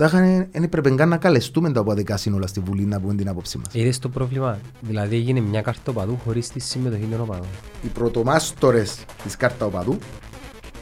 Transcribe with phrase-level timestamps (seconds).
[0.00, 0.18] τάχα
[0.52, 3.66] δεν έπρεπε καν να καλεστούμε τα οπαδικά σύνολα στη Βουλή να πούμε την άποψή μας.
[3.72, 7.46] Είδες το πρόβλημα, δηλαδή έγινε μια κάρτα οπαδού χωρίς τη συμμετοχή των οπαδών.
[7.82, 9.98] Οι πρωτομάστορες της κάρτα οπαδού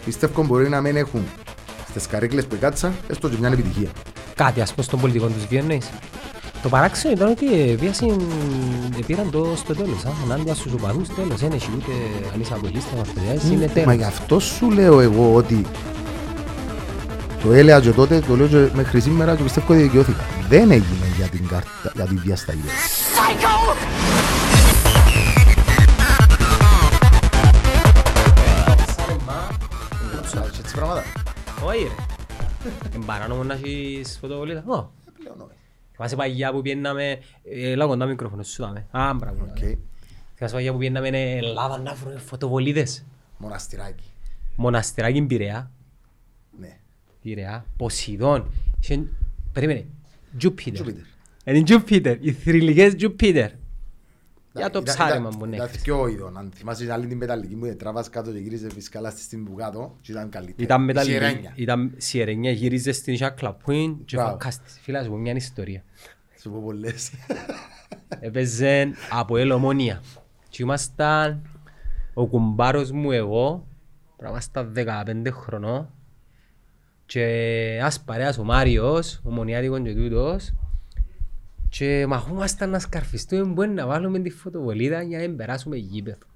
[0.04, 1.22] πιστεύω μπορεί να μην έχουν
[1.88, 3.88] στις καρέκλες που κάτσα έστω και μια επιτυχία.
[4.34, 5.90] Κάτι ας πω στον πολιτικό τους βιέννεις.
[6.62, 8.20] Το παράξενο ήταν ότι βίασαν,
[9.06, 11.90] πήραν το στο τέλος, α, ενάντια στους οπαδούς τέλος, δεν έχει ούτε
[12.34, 13.08] αν είσαι από λίστα μας
[13.50, 13.94] είναι Μα τέλος.
[13.94, 15.64] γι' αυτό σου λέω εγώ ότι
[17.48, 20.24] το έλεγα και τότε, το λέω και μέχρι σήμερα και πιστεύω ότι δικαιώθηκα.
[20.48, 22.68] Δεν έγινε για την κάρτα, για τη διασταγή.
[30.58, 31.02] Έτσι πράγματα.
[31.64, 31.88] Όχι ρε.
[32.94, 34.58] Είναι παράνομο να έχεις φωτοβολίδα.
[34.66, 35.58] Ω, Πλέον όχι.
[35.92, 38.86] Θυμάσαι παγιά που πιέναμε, έλα κοντά μικρόφωνο σου δάμε.
[38.90, 39.42] Α, μπράβο.
[39.50, 39.58] Οκ.
[40.34, 43.04] Θυμάσαι παγιά που πιέναμε Ελλάδα να βρούμε φωτοβολίδες.
[43.38, 44.04] Μοναστηράκι.
[44.56, 45.70] Μοναστεράκι Πειραιά.
[47.22, 47.34] Ναι.
[47.34, 47.64] Πειραιά.
[47.76, 48.50] Ποσειδών.
[48.82, 49.06] Είχε-
[49.52, 49.84] Περίμενε.
[50.38, 50.72] Τζούπιτερ.
[50.72, 51.02] Τζούπιτερ.
[51.44, 52.16] Είναι Τζούπιτερ.
[52.24, 53.50] Οι θρυλικές Τζούπιτερ.
[54.52, 55.56] Για το Ήταν- ψάρεμα ήταν- μου, ναι.
[55.56, 56.36] Ήταν δυο ειδών.
[56.38, 59.54] Αν θυμάσαι την άλλη την πεταλική που τραβάς κάτω και γύριζε φυσικά στη στιγμή που
[59.54, 60.62] κάτω και ήταν καλύτερη.
[60.64, 61.12] Ήταν Η μεταλλική.
[61.14, 61.52] σιρένια.
[61.54, 62.50] Ήταν σιερένια.
[62.50, 64.30] Γύριζε στην Ισάκ Πουίν και Μπράβο.
[64.30, 64.78] φακάστης.
[64.82, 65.82] Φίλα σου πω μια ιστορία.
[66.40, 67.10] Σου πω πολλές.
[68.20, 70.02] Έπαιζε από ελομονία.
[70.48, 71.42] Και ήμασταν
[72.14, 73.66] ο κουμπάρος μου εγώ,
[74.16, 74.72] πρέπει να ήμασταν
[75.26, 75.90] 15 χρονών
[77.08, 77.24] και
[77.78, 80.54] ένας παρέας ο Μάριος, ο Μονιάτικος και τούτος
[81.68, 86.26] και μαχούμασταν να σκαρφιστούμε που είναι να βάλουμε τη φωτοβολίδα για να μην περάσουμε γήπεδο.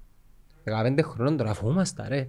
[0.63, 2.27] 15 χρονών τώρα φοβούμασταν ρε.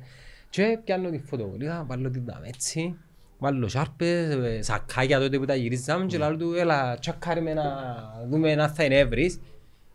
[0.50, 2.96] Και πιάνω τη φωτοβολίδα, βάλω την τα έτσι,
[3.38, 7.64] βάλω σάρπες, ε, σακάκια τότε που τα γυρίζαμε και λέω του έλα τσακάρι με να
[8.28, 9.40] δούμε να θα είναι εύρης.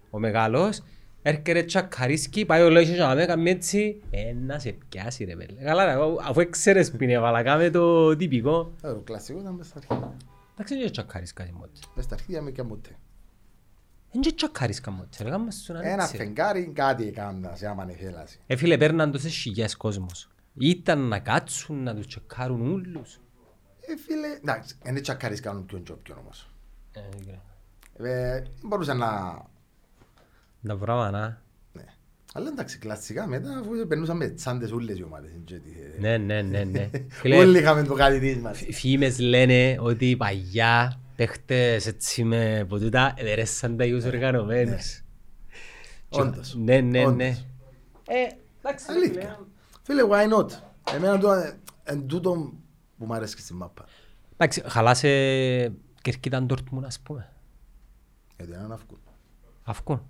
[0.09, 0.81] Ο μεγάλος
[1.30, 5.36] έρχεται τσακαρίσκει, πάει ο λόγος και να με κάνει έτσι, ε, να σε πιάσει ρε
[5.36, 5.61] πέλε.
[5.63, 8.71] Καλά ρε, εγώ, αφού έξερες που είναι έβαλα, κάμε το τυπικό.
[8.83, 10.16] Ε, Το κλασικό ήταν μες στα αρχίδια.
[10.53, 11.80] Εντάξει, δεν τσακαρίσκα μότε.
[11.95, 12.89] Μες στα αρχίδια με και μούτε.
[14.11, 16.23] Δεν τσακαρίσκα μότε, ρε, κάμε σου να Ένα ανοίξει, ρε.
[16.23, 18.39] φεγγάρι κάτι έκανας σε άμα ανεφέλαση.
[18.47, 20.30] Ε, φίλε, παίρναν τόσες χιλιάς κόσμος.
[20.58, 23.20] Ήταν να κάτσουν, να τους τσεκάρουν ούλους.
[23.81, 26.52] Ε, φίλε, εντάξει, δεν τσακάρεις κάνουν ποιον και όποιον όμως.
[26.92, 27.42] Ε, δεν ξέρω.
[28.11, 29.08] Ε, μπορούσα να...
[30.67, 31.42] Τα πράγματα, να.
[31.73, 31.86] Ναι.
[32.33, 35.31] Αλλά εντάξει, κλασικά μετά αφού περνούσαν με τσάντες όλες οι ομάδες.
[35.31, 36.89] είναι και τι- Ναι, ναι, ναι, ναι.
[37.09, 38.58] Φίλε, Όλοι είχαμε το κάτι της μας.
[38.58, 45.02] φ- φήμες λένε ότι παλιά παίχτες έτσι με ποτούτα εδερέσαν τα ιούς οργανωμένους.
[46.09, 46.55] Όντως.
[46.55, 47.15] Ναι, ναι, Όντως.
[47.15, 47.27] ναι.
[48.08, 48.27] Ε,
[48.59, 49.39] εντάξει, ρε, Αλήθεια.
[49.83, 50.02] φίλε.
[50.02, 50.49] Φίλε, why not;
[50.95, 51.30] Εμένα το
[51.83, 52.53] εν τούτο
[52.98, 53.86] που μου αρέσει και στη μάπα.
[54.33, 55.09] Εντάξει, χαλάσε
[56.02, 57.30] κερκίταν Dortmund, ας πούμε.
[58.37, 58.99] Γιατί είναι αυκούν.
[59.64, 60.02] Αυκούν.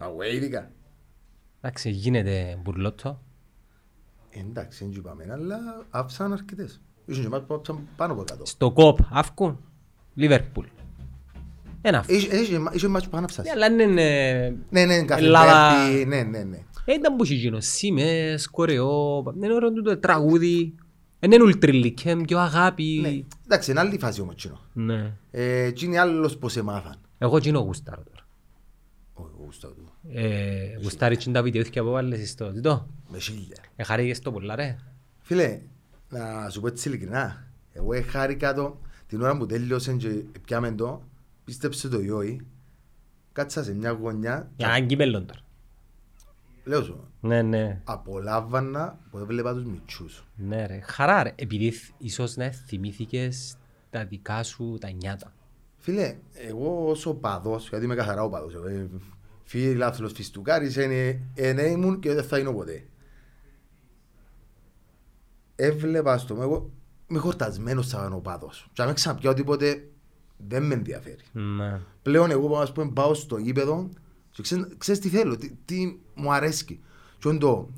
[0.00, 0.70] Away ειδικά.
[1.60, 3.20] Εντάξει, γίνεται μπουρλότο.
[4.30, 5.58] Εντάξει, δεν είπαμε, αλλά
[5.90, 6.80] άφησαν αρκετές.
[7.06, 8.46] Ήσουν και μάτς που άφησαν πάνω από κάτω.
[8.46, 9.58] Στο κόπ, αυκούν.
[10.14, 10.66] Λίβερπουλ.
[11.80, 12.16] Ένα αυκούν.
[12.16, 13.44] Είχε- είχε- Είχε μάτς που πάνω άφησαν.
[13.44, 14.02] Ναι, Αλλά είναι...
[14.02, 16.56] ε, Ναι, ναι, κάθε Ελλάδα- Βέρτη, ναι, ναι, ναι.
[16.84, 20.74] Ε, Ήταν που είχε γίνω σήμες, κορεό, είναι ωραίο τούτο τραγούδι.
[21.18, 22.44] Ε, Είναι ουλτριλικέ, πιο Ναι.
[22.44, 23.26] αγάπη.
[23.44, 24.60] Εντάξει, είναι άλλη φάση όμως τσινό.
[24.72, 25.12] Ναι.
[25.30, 27.00] Ε, Τι είναι άλλος που σε μάθαν.
[27.18, 28.02] Εγώ γίνω γουστάρω
[29.16, 29.28] τώρα.
[29.28, 29.92] Όχι, γούστα του.
[30.12, 32.88] Ε, Γουστάρει τσιν τα βιντεόθηκια που βάλες στο τούτο.
[33.08, 33.56] Με χίλια.
[33.76, 34.76] Ε, χαρήκες το πολλά ρε.
[35.20, 35.60] Φίλε,
[36.08, 37.46] να σου πω έτσι ειλικρινά.
[37.72, 40.08] Εγώ χάρηκα το την ώρα που τέλειωσε και
[40.44, 41.02] πιάμε το,
[41.44, 42.40] πίστεψε το ή όχι,
[43.32, 45.40] κάτσα σε μια γωνιά Για να κύπελλον τώρα.
[46.64, 47.80] λέω σου, Ναι, ναι.
[47.84, 50.24] απολάβανα που έβλεπα τους μητσούς.
[50.36, 50.80] Ναι ρε.
[50.84, 51.32] Χαρά ρε.
[51.36, 53.56] Επειδή θ- ίσως να θυμήθηκες
[53.90, 55.32] τα δικά σου τα νιάτα.
[55.86, 58.88] Φίλε, εγώ ως οπαδός, γιατί είμαι καθαρά οπαδός, ε,
[59.44, 62.86] φίλαθλος φιστουκάρης, είναι, είναι ήμουν και δεν θα γίνω ποτέ.
[65.56, 66.70] Έβλεπα στο εγώ
[67.06, 68.68] είμαι χορτασμένος σαν οπαδός.
[68.72, 69.88] Και αν με ξαναπιάω τίποτε,
[70.36, 71.24] δεν με ενδιαφέρει.
[71.32, 71.80] Ναι.
[72.02, 73.88] Πλέον εγώ ας πούμε, πάω στο γήπεδο
[74.30, 76.64] και ξέρεις, ξέρεις τι θέλω, τι, τι μου αρέσει.
[76.64, 77.70] Και είναι το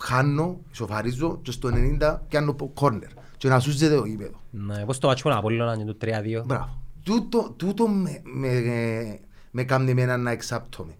[0.00, 1.70] χάνω, ισοφαρίζω και στο
[2.00, 4.40] 90 πιάνω κόρνερ και να σούζεται το γήπεδο.
[4.50, 4.84] Ναι.
[4.84, 6.42] Πώς το μάτσο με τον Απόλλωνα και το 3-2.
[6.46, 6.82] Μπράβο.
[7.04, 9.18] Τούτο, τούτο με, με,
[9.50, 10.94] με κάνει εμένα να εξάπτωμαι.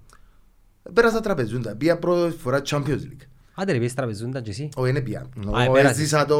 [0.92, 3.26] Πέρασα τραπεζούντα, πήγα πρώτη φορά Champions League.
[3.54, 5.20] Άντε ρε πεις τραπεζούντα και εσύ; Όχι, είναι πια.
[5.56, 5.98] Α, Εγώ πέρασες.
[5.98, 6.36] έζησα το...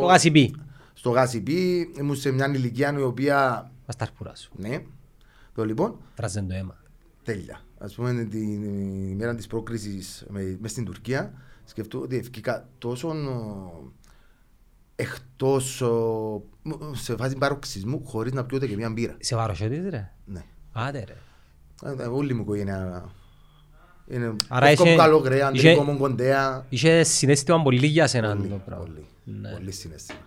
[0.00, 0.54] Το γάσιπι.
[0.94, 3.70] Στο Γασιπί, ήμουν σε μια ηλικία η οποία...
[3.86, 4.52] Μας τα αρπουρά σου.
[4.56, 4.82] Ναι.
[5.54, 6.76] Το λοιπόν, Τράζεν το αίμα.
[7.24, 7.60] τέλεια.
[7.78, 8.62] Ας πούμε την
[9.10, 11.32] ημέρα της πρόκρισης με, μες στην Τουρκία,
[11.64, 13.14] σκεφτώ ότι ευκήκα τόσο
[14.96, 16.42] ο, εκτός ο,
[16.92, 19.16] σε φάση παροξισμού χωρίς να πιω ούτε και μια μπύρα.
[19.20, 20.10] Σε βαροσιώτης ρε.
[20.24, 20.42] Ναι.
[20.72, 21.16] Άντε ρε.
[22.02, 23.10] Ε, Όλη μου η οικογένεια
[24.08, 26.66] είναι Άρα κόκκο είσαι- καλό κρέα, είσαι- αντρικό μου κοντέα.
[26.68, 28.84] Είχε συναίσθημα πολύ για σένα Πολύ, το πράγμα.
[28.84, 29.50] πολύ, Ναι.
[29.50, 30.18] πολύ συναίσθημα.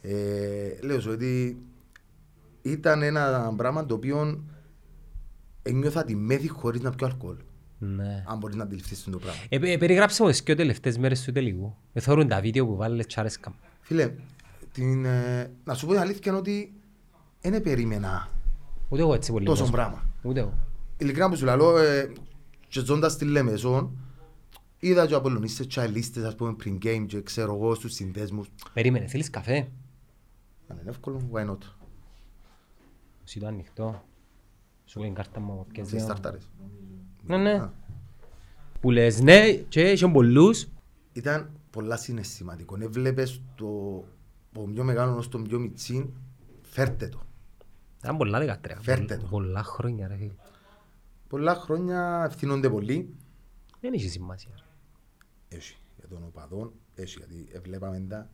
[0.00, 1.58] Ε, λέω σου ότι
[2.62, 4.44] ήταν ένα πράγμα το οποίο
[5.62, 7.36] ένιωθα τη μέθη χωρίς να πιω αλκοόλ.
[7.78, 8.24] Ναι.
[8.26, 9.40] Αν μπορείς να αντιληφθείς το πράγμα.
[9.48, 11.74] Ε, ε, περιγράψε μου τις και τελευταίες μέρες του τελικού.
[11.92, 13.54] Εθώρουν τα βίντεο που βάλες τσάρεσκα.
[13.86, 14.14] Φίλε,
[14.72, 16.72] την, ε, να σου πω την αλήθεια είναι ότι
[17.40, 18.28] δεν περίμενα
[18.88, 19.44] Ούτε εγώ έτσι πολύ.
[19.44, 19.76] τόσο κόσμο.
[19.76, 20.04] πράγμα.
[20.22, 20.52] Ούτε εγώ.
[20.98, 22.12] Ειλικρινά που σου λέω, ε,
[22.68, 23.96] και ζώντας στη Λέμεσον,
[24.78, 28.48] είδα και απολωνίστες και αλίστες, ας πούμε, πριν game και ξέρω εγώ στους συνδέσμους.
[28.72, 29.56] Περίμενε, θέλεις καφέ;
[30.68, 31.58] Αν είναι εύκολο, why not;
[33.24, 34.04] Σου το ανοιχτό.
[34.84, 35.66] Σου λέει η κάρτα μου.
[35.72, 36.04] ποιες Σε δύο.
[36.04, 36.50] σταρτάρες.
[37.26, 37.52] Ναι, ναι.
[37.52, 37.72] Α.
[38.80, 40.66] Που λες ναι και είχαν πολλούς.
[41.12, 42.76] Ήταν πολλά συναισθηματικό.
[42.80, 43.66] Έβλεπες το
[44.50, 46.10] από πιο μεγάλος ως το πιο μιτσίν,
[46.62, 47.22] φέρτε το.
[48.02, 48.78] Ήταν πολλά δεκατρία.
[48.80, 49.26] Φέρτε το.
[49.26, 50.34] Πολλά χρόνια ρε φίλε.
[51.28, 53.14] Πολλά χρόνια ευθύνονται πολύ.
[53.80, 54.54] Δεν έχει σημασία.
[55.48, 58.30] Έχει για τον οπαδόν, έχει γιατί έβλεπαμε τα,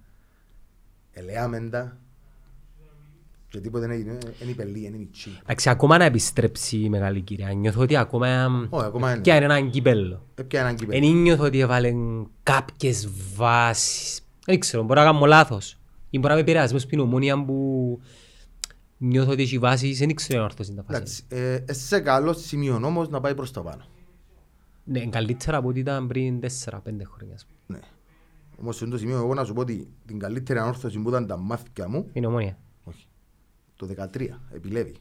[1.10, 2.00] ελέαμε τα
[3.50, 5.30] και τίποτε δεν έγινε, είναι υπελή, είναι μιτσί.
[5.42, 7.52] Εντάξει, ακόμα να επιστρέψει η μεγάλη κυρία.
[7.52, 8.46] Νιώθω ότι ακόμα...
[8.70, 9.20] Όχι, ακόμα είναι.
[9.20, 10.26] Και είναι έναν κύπελλο.
[10.34, 11.06] Έπια έναν Εν κύπελο.
[11.12, 11.92] νιώθω ότι έβαλε
[12.42, 14.20] κάποιες βάσεις.
[14.46, 15.78] Δεν ξέρω, μπορεί να κάνω λάθος.
[16.10, 18.00] Ή μπορεί να με επηρεάσει μες στην ομόνια που
[18.96, 21.24] νιώθω ότι έχει βάσεις, δεν ξέρω αν ορθώς είναι τα φάση.
[21.28, 23.84] Εντάξει, ε, σε καλό σημείο όμως να πάει προς τα πάνω.
[24.84, 26.46] Ναι, είναι καλύτερα από ό,τι ήταν πριν 4-5
[27.14, 27.34] χρόνια.
[27.34, 27.78] ας πούμε.
[27.78, 27.86] Ναι.
[28.60, 31.26] Όμως σε αυτό το σημείο εγώ να σου πω ότι την καλύτερη ανόρθωση που ήταν
[31.26, 32.58] τα μάθηκια μου, Είναι ομόνια.
[33.84, 34.94] Όχι, το 13, επιλέβη.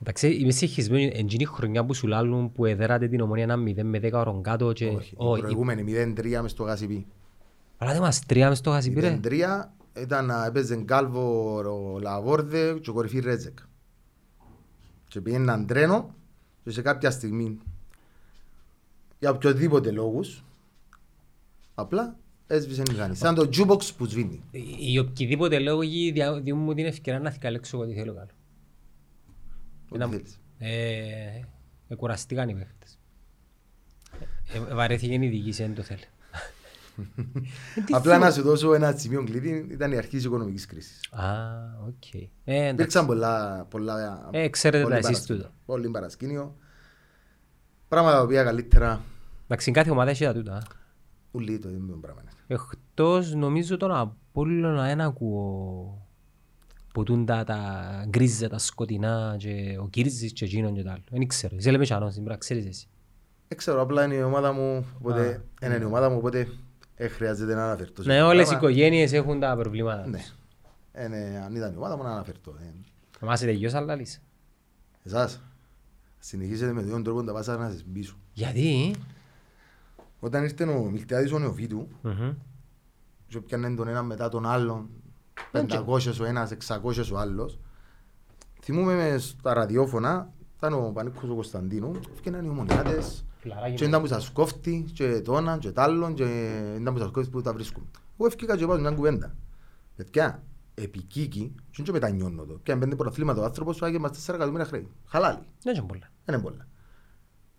[0.00, 3.82] Εντάξει, είμαι συγχυσμένος, είναι η χρονιά που σου λάλλουν που εδέρατε την ομόνια ένα 0
[3.82, 4.86] με 10 ώρων κάτω και...
[4.86, 7.06] Όχι, η Όχι, προηγούμενη 0-3 μες στο Γασιπί.
[7.78, 9.20] αλλά δεν μας τρία μες στο χασιπί ρε.
[9.24, 9.64] 0-3
[10.00, 13.58] ήταν να έπαιζε Γκάλβο ο Λαβόρδε και ο κορυφή Ρέτζεκ.
[15.08, 16.14] Και πήγαιναν τρένο
[16.64, 17.58] και σε κάποια στιγμή
[19.18, 20.44] για οποιοδήποτε λόγους
[21.74, 22.16] απλά
[22.46, 23.16] έσβησε η μηχανή.
[23.16, 24.42] Σαν το jukebox που σβήνει.
[24.78, 28.28] Οι οποιοδήποτε λόγοι δια- διούν μου την ευκαιρία να θυκαλέξω ό,τι θέλω κάνω.
[29.88, 30.40] Ό,τι Ήταν- θέλεις.
[30.58, 31.44] Ε,
[31.88, 32.98] ε, κουραστήκαν οι παίχτες.
[34.54, 36.00] Ε, ε, βαρέθηκε η διοίκηση, δεν το θέλει.
[37.90, 41.00] Απλά να σου δώσω ένα σημείο κλειδί, ήταν η αρχή της οικονομικής κρίσης.
[41.12, 41.24] Α,
[41.86, 42.14] οκ.
[42.14, 42.70] Ε, εντάξει.
[42.72, 45.42] Υπήρξαν πολλά, πολλά, Ε, ξέρετε πολύ τα εσείς παρασκήνιο.
[45.42, 45.54] τούτο.
[45.66, 46.56] Πολύ παρασκήνιο.
[47.88, 49.00] Πράγματα τα οποία καλύτερα
[49.44, 50.62] Εντάξει, κάθε ομάδα έχει τα τούτα.
[51.36, 52.20] Ούλλοι το ίδιο πράγμα.
[52.20, 52.30] είναι.
[52.46, 56.00] Εκτός νομίζω τον Απόλλωνα δεν ακούω
[56.92, 61.02] που τούν τα, τα γκρίζα, τα σκοτεινά και ο Κύρζης και εκείνον και τα άλλο.
[61.10, 61.56] Δεν ξέρω.
[61.58, 62.86] Είσαι λέμε τσάνο, σήμερα ξέρεις εσύ.
[63.48, 66.48] Δεν ξέρω, απλά είναι η ομάδα μου, οπότε, είναι η ομάδα μου, οπότε
[66.94, 68.02] ε, χρειάζεται να αναφερθώ.
[68.02, 68.68] σε Ναι, αυτό το όλες οι πράγμα.
[68.70, 70.06] οικογένειες έχουν τα προβλήματα.
[70.06, 70.24] Ναι.
[70.92, 72.54] Ε, ναι, αν ήταν η ομάδα μου να αναφερθώ.
[72.60, 72.72] Ε,
[73.20, 74.20] Εμάς είναι γιος αλλά λύση.
[75.02, 75.40] Εσάς,
[76.18, 78.16] συνεχίζετε με τον τρόπο να τα πάσα να σας μπίσω.
[78.32, 78.94] Γιατί;
[80.20, 82.32] Όταν ήρθε ο Μιλτιάδης ο Νεοφίτου, Μμμ.
[83.26, 84.88] και πιάνε τον ένα μετά τον άλλον,
[85.52, 87.58] 500 ο ένας, 600 ο άλλος,
[88.62, 93.88] θυμούμαι με στα ραδιόφωνα, ήταν ο Πανίκος ο Κωνσταντίνου, έφυγαν οι ομονιάτες, Φιλαράκι και μου.
[93.88, 96.24] ήταν που σας κόφτει, και το έναν, και το άλλον, και
[96.80, 97.90] ήταν που σας κόφτει που τα βρίσκουν.
[98.18, 99.36] Εγώ έφυγα και πάω μια κουβέντα.
[99.96, 100.42] Παιδιά,
[100.74, 102.60] επικίκη, και δεν μετανιώνω το.
[102.62, 104.88] Και αν πέντε πρωταθλήματα ο άνθρωπος, άγγε μας 4 εκατομμύρια χρέη.
[105.06, 105.38] Χαλάλι.
[105.62, 106.10] Δεν είναι πολλά.
[106.24, 106.66] Δεν είναι πολλά.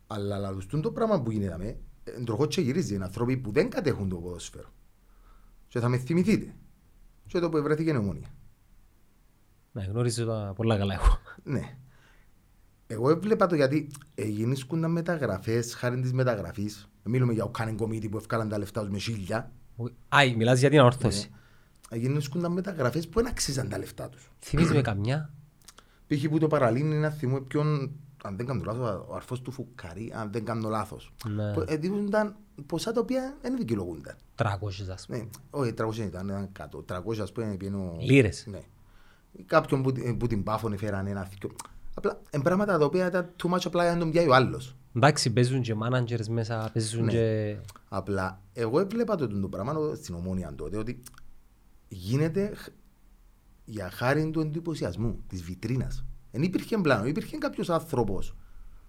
[0.08, 1.78] Αλλά λαλουστούν το πράγμα που γίνεται
[2.12, 4.74] με, εντροχό και γυρίζει, είναι άνθρωποι που δεν κατέχουν το ποδόσφαιρο.
[5.68, 6.56] Και θα με θυμηθείτε.
[7.28, 8.28] Και το που βρέθηκε η ομόνια.
[9.72, 11.20] Ναι, γνωρίζω τα πολλά καλά εγώ.
[11.44, 11.78] Ναι.
[12.88, 16.90] Εγώ έβλεπα το γιατί γίνησκονταν μεταγραφές, χάρη της μεταγραφής.
[17.04, 19.52] Μιλούμε για ο Κάνεν Κομίτη που ευκάλαν τα λεφτά τους με χίλια.
[20.10, 21.32] Άι, μιλάς για την ανόρθωση.
[21.92, 24.32] Γίνησκονταν μεταγραφές που δεν αξίζαν τα λεφτά τους.
[24.40, 25.34] Θυμίζεις με καμιά;
[26.08, 26.28] Π.χ.
[26.30, 27.92] που το παραλύνει είναι να θυμώ ποιον,
[28.28, 31.14] αν δεν κάνω λάθος, ο αρφός του Φουκαρί, αν δεν κάνω λάθος.
[31.36, 31.54] Ναι.
[31.54, 34.16] Που Εδίδονταν ποσά τα οποία δεν δικαιολογούνταν.
[34.36, 34.46] 300
[34.92, 35.18] ας πούμε.
[35.18, 36.86] Ναι, όχι, 300 ήταν, ήταν κάτω.
[36.90, 37.98] 300 ας πούμε πήγαινε ο...
[38.00, 38.46] Λίρες.
[38.48, 38.62] Ναι.
[39.46, 41.50] Κάποιον που, που την πάφωνε έφεραν ένα θήκιο.
[41.94, 44.76] Απλά, εν πράγματα τα οποία ήταν too much απλά για να τον πιάει ο άλλος.
[44.96, 47.12] Εντάξει, παίζουν και managers μέσα, παίζουν Ναι.
[47.12, 47.58] και...
[47.90, 51.04] Απλά, εγώ έβλεπα το, το πράγμα στην ομόνια τότε, ότι
[51.88, 52.70] γίνεται χ-
[53.66, 56.06] για χάρη του εντυπωσιασμού, της βιτρίνας.
[56.38, 58.36] Δεν υπήρχε πλάνο, υπήρχε κάποιος άνθρωπος.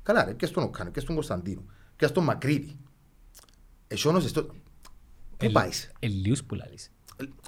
[0.02, 1.64] Καλά ρε, και στον Οκάνο, και στον Κωνσταντίνο,
[1.96, 2.78] και στον Μακρύδη.
[3.86, 4.46] Εσόνος, στο...
[5.36, 6.90] Πού πάεις; Ελίους που λαλείς.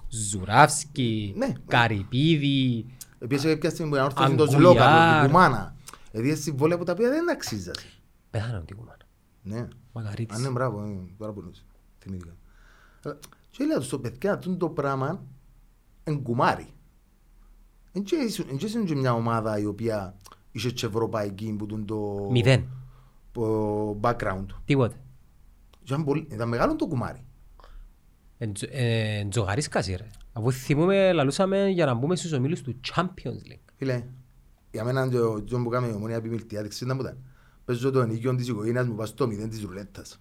[0.09, 1.53] Ζουράφσκι, Ναι.
[1.67, 2.87] Καρυπίδη,
[3.19, 4.61] Επίσης κάποια στιγμή που ανόρθωσε το Αγκουλιάρ.
[4.73, 5.77] Ζλόκα, το Κουμάνα.
[6.11, 7.87] Δηλαδή συμβόλαια από τα οποία δεν αξίζασαι.
[8.31, 8.97] πέθανε ο Τικουμάν.
[9.43, 9.69] Ναι.
[9.93, 10.37] Μακαρίτης.
[10.37, 11.65] Αν είναι μπράβο, ε, τώρα που νοείς.
[11.99, 12.37] Θυμήθηκα.
[13.05, 13.19] Αλλά,
[13.51, 15.25] Και λέω στο παιδιά, αυτό το πράγμα
[16.05, 16.67] είναι κουμάρι.
[17.93, 20.17] Εν και ήσουν- εν και ήσουν και μια ομάδα η οποία
[20.53, 22.67] είχε και ευρωπαϊκή που τον το Μηδέν.
[23.33, 24.47] το background.
[24.65, 24.95] Τίποτε.
[25.71, 27.25] Και Ήταν, πολύ, ήταν μεγάλο το κουμάρι.
[28.71, 30.07] Ε, Τζογαρίσκας ρε.
[30.33, 33.73] Αφού θυμούμε, λαλούσαμε για να μπούμε στους ομίλους του Champions League.
[33.77, 34.05] Φίλε,
[34.71, 37.19] για μένα το τζον που κάνουμε η ομονία επιμελτία, δεν ξέρω τι ήταν.
[37.65, 40.21] Παίζω το ενοικιόν της οικογένειας μου, πάω στο μηδέν της ρουλέτας.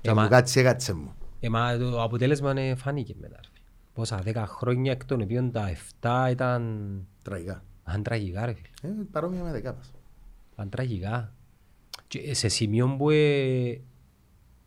[0.00, 1.14] Και μα- μου κάτσε, κάτσε μου.
[1.40, 3.40] Ε, μα το αποτέλεσμα ε, φάνηκε μετά.
[3.96, 4.00] Ρε.
[4.00, 6.86] Πόσα, 10 χρόνια εκ των οποίων τα 7 ήταν...
[7.22, 7.64] Τραγικά.
[7.84, 8.92] Αν τραγικά ρε φίλε.
[8.92, 9.92] Ε, παρόμοια με δεκάπας.
[10.54, 11.32] Αν τραγικά.
[12.08, 13.80] Και σε σημείο που ε,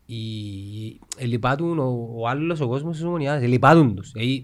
[0.05, 4.11] οι, ελυπάτουν ο, ο άλλος ο κόσμος της ομονιάς, ελυπάτουν τους.
[4.13, 4.43] Ε,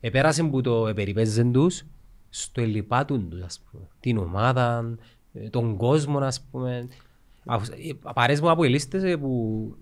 [0.00, 1.84] επέρασε που το επεριπέζεν τους
[2.28, 3.88] στο ελυπάτουν τους, ας πούμε.
[4.00, 4.94] Την ομάδα,
[5.32, 6.88] ε, τον κόσμο, ας πούμε.
[7.46, 9.74] Αφού- ε, Παρές μου από ελίστες ε, που,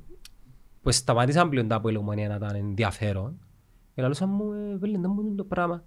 [0.83, 3.39] που σταματήσαν πλέον τα από η ομονία να ήταν ενδιαφέρον.
[3.95, 5.85] Και λαλούσαν μου, ε, βέλε, να μου το πράγμα.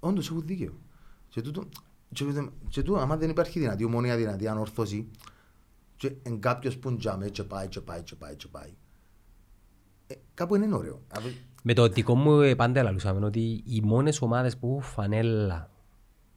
[0.00, 0.72] Όντως έχουν δίκαιο.
[1.28, 1.64] Και τούτο,
[2.12, 2.24] και,
[2.68, 5.08] και τούτο, άμα δεν υπάρχει δυνατή ομονία, δυνατή ανόρθωση,
[5.96, 8.74] και εν κάποιος που τζάμε και πάει και πάει και πάει και πάει,
[10.06, 11.00] ε, κάπου είναι ωραίο.
[11.14, 11.30] Αφού-
[11.62, 15.70] Με το δικό μου ε, πάντα λαλούσαμε ότι οι μόνες ομάδες που έχουν φανέλα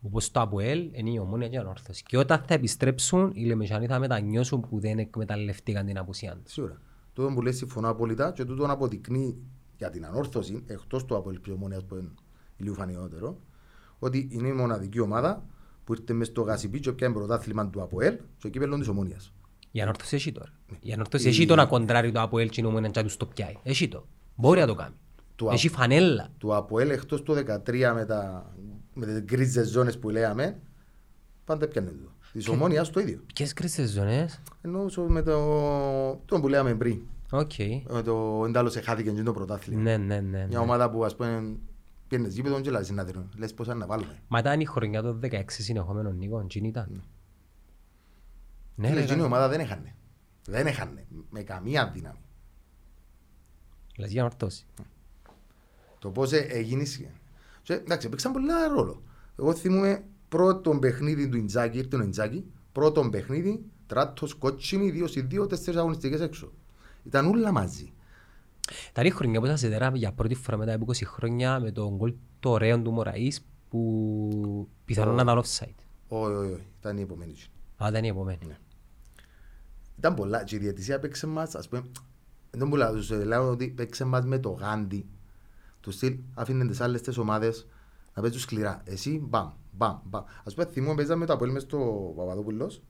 [0.02, 2.04] όπως το ΑΠΟΕΛ είναι η ομόνια και η ανόρθωση.
[2.04, 6.54] Και όταν θα επιστρέψουν οι Λεμεσανοί θα μετανιώσουν που δεν εκμεταλλευτήκαν την απουσία τους.
[6.54, 6.82] Σίγουρα.
[7.14, 9.38] Τούτο που λες συμφωνώ απόλυτα και τούτο αποδεικνύει
[9.78, 12.10] για την ανόρθωση, εκτός του από ομόνιας που είναι
[12.58, 13.38] λίγο φανιότερο,
[14.00, 15.46] ότι είναι η μοναδική ομάδα
[15.84, 19.34] που ήρθε μες στο Γασιπί και πιάνε πρωτάθλημα του ΑΠΟΕΛ και κύπελλον της ομόνιας.
[19.72, 20.52] Η ανόρθωση έχει τώρα.
[20.80, 23.18] Η ανόρθωση Η- έχει το να κοντράρει το ΑΠΟΕΛ και η ομόνια και να τους
[23.18, 23.54] το πιάει.
[23.64, 24.06] Έχει το.
[24.36, 24.96] Μπορεί να το κάνει.
[25.36, 26.30] Του Έχει φανέλα.
[26.38, 28.52] Του ΑΠΟΕΛ εκτός του 13 με, τα,
[28.94, 30.60] με τις γκρίζες ζώνες που λέμε,
[31.46, 32.10] πάντα πιάνε το.
[32.32, 33.22] Της ομόνιας το ίδιο.
[33.34, 34.42] Ποιες κρίσες ζωνές.
[34.62, 35.40] Ενώ με το,
[36.26, 37.02] το που λέμε πριν,
[37.32, 37.52] Οκ.
[37.90, 39.82] με το εντάλλως εχάθηκε και το πρωτάθλημα.
[39.82, 40.38] Ναι, ναι, ναι.
[40.38, 40.58] Μια ναι.
[40.58, 41.58] ομάδα που ας πούμε
[42.08, 43.32] πιένες γήπεδο και λάζεις να δίνουν.
[43.38, 44.20] Λες πόσα να βάλουμε.
[44.28, 46.48] Μα ήταν η χρονιά των 16 συνεχόμενων νίκων.
[46.48, 47.04] Τι ήταν.
[48.76, 49.36] Ναι, Φίλε, ρε, εκείνη η καλά.
[49.36, 49.96] ομάδα δεν έχανε.
[50.46, 51.08] Δεν έχανε.
[51.30, 52.20] Με καμία δύναμη.
[53.98, 54.66] Λες για ανόρθωση.
[56.00, 56.84] Το πώς ε- έγινε.
[57.62, 59.04] Και, εντάξει, παίξαν πολλά ρόλο.
[59.40, 65.22] Εγώ θυμούμαι πρώτο παιχνίδι του Ιντζάκη, ήρθε ο Ιντζάκη, πρώτο παιχνίδι, τράτος, κότσινη, δύο συ
[65.22, 66.52] δύο, τέσσερις αγωνιστικές έξω.
[67.06, 67.94] Ήταν όλα μαζί.
[68.90, 71.72] Ήταν η χρονιά που ήταν σε τέρα για πρώτη φορά μετά από 20 χρόνια με
[71.72, 73.38] τον γκολ το ωραίο του Μωραΐς
[73.70, 75.86] που πιθανόν να ήταν offside.
[76.08, 76.68] Όχι, όχι, όχι.
[76.80, 77.36] Ήταν η επομένη.
[77.84, 78.46] Α, ήταν η επόμενη.
[78.48, 78.58] Ναι.
[79.98, 81.84] Ήταν πολλά και η διαιτησία παίξε μας, ας πούμε,
[82.52, 85.10] δεν μου λέω, τους λέω ότι παίξε μας με το γάντι.
[85.80, 87.68] Του στυλ άφηνε τις άλλες τις ομάδες
[88.14, 88.82] να παίζουν σκληρά.
[88.86, 90.24] Εσύ, μπαμ, μπαμ, μπαμ.
[90.44, 92.82] Ας πούμε, θυμούμε παίζαμε το Αποέλ μες στο Παπαδόπουλος,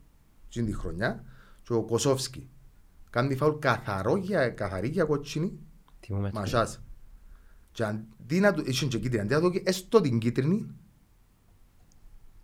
[0.48, 1.24] εκείνη τη χρονιά,
[1.64, 2.50] και ο Κοσόφσκι.
[3.16, 5.60] Κάνει φάουλ καθαρό για, καθαρή για κοτσίνη,
[6.00, 6.40] Τι μου μέτρη.
[6.40, 6.82] μασάς.
[7.72, 10.76] Και αντί να του, ήσουν και κίτρινη, αντί να του δώσει έστω την κίτρινη,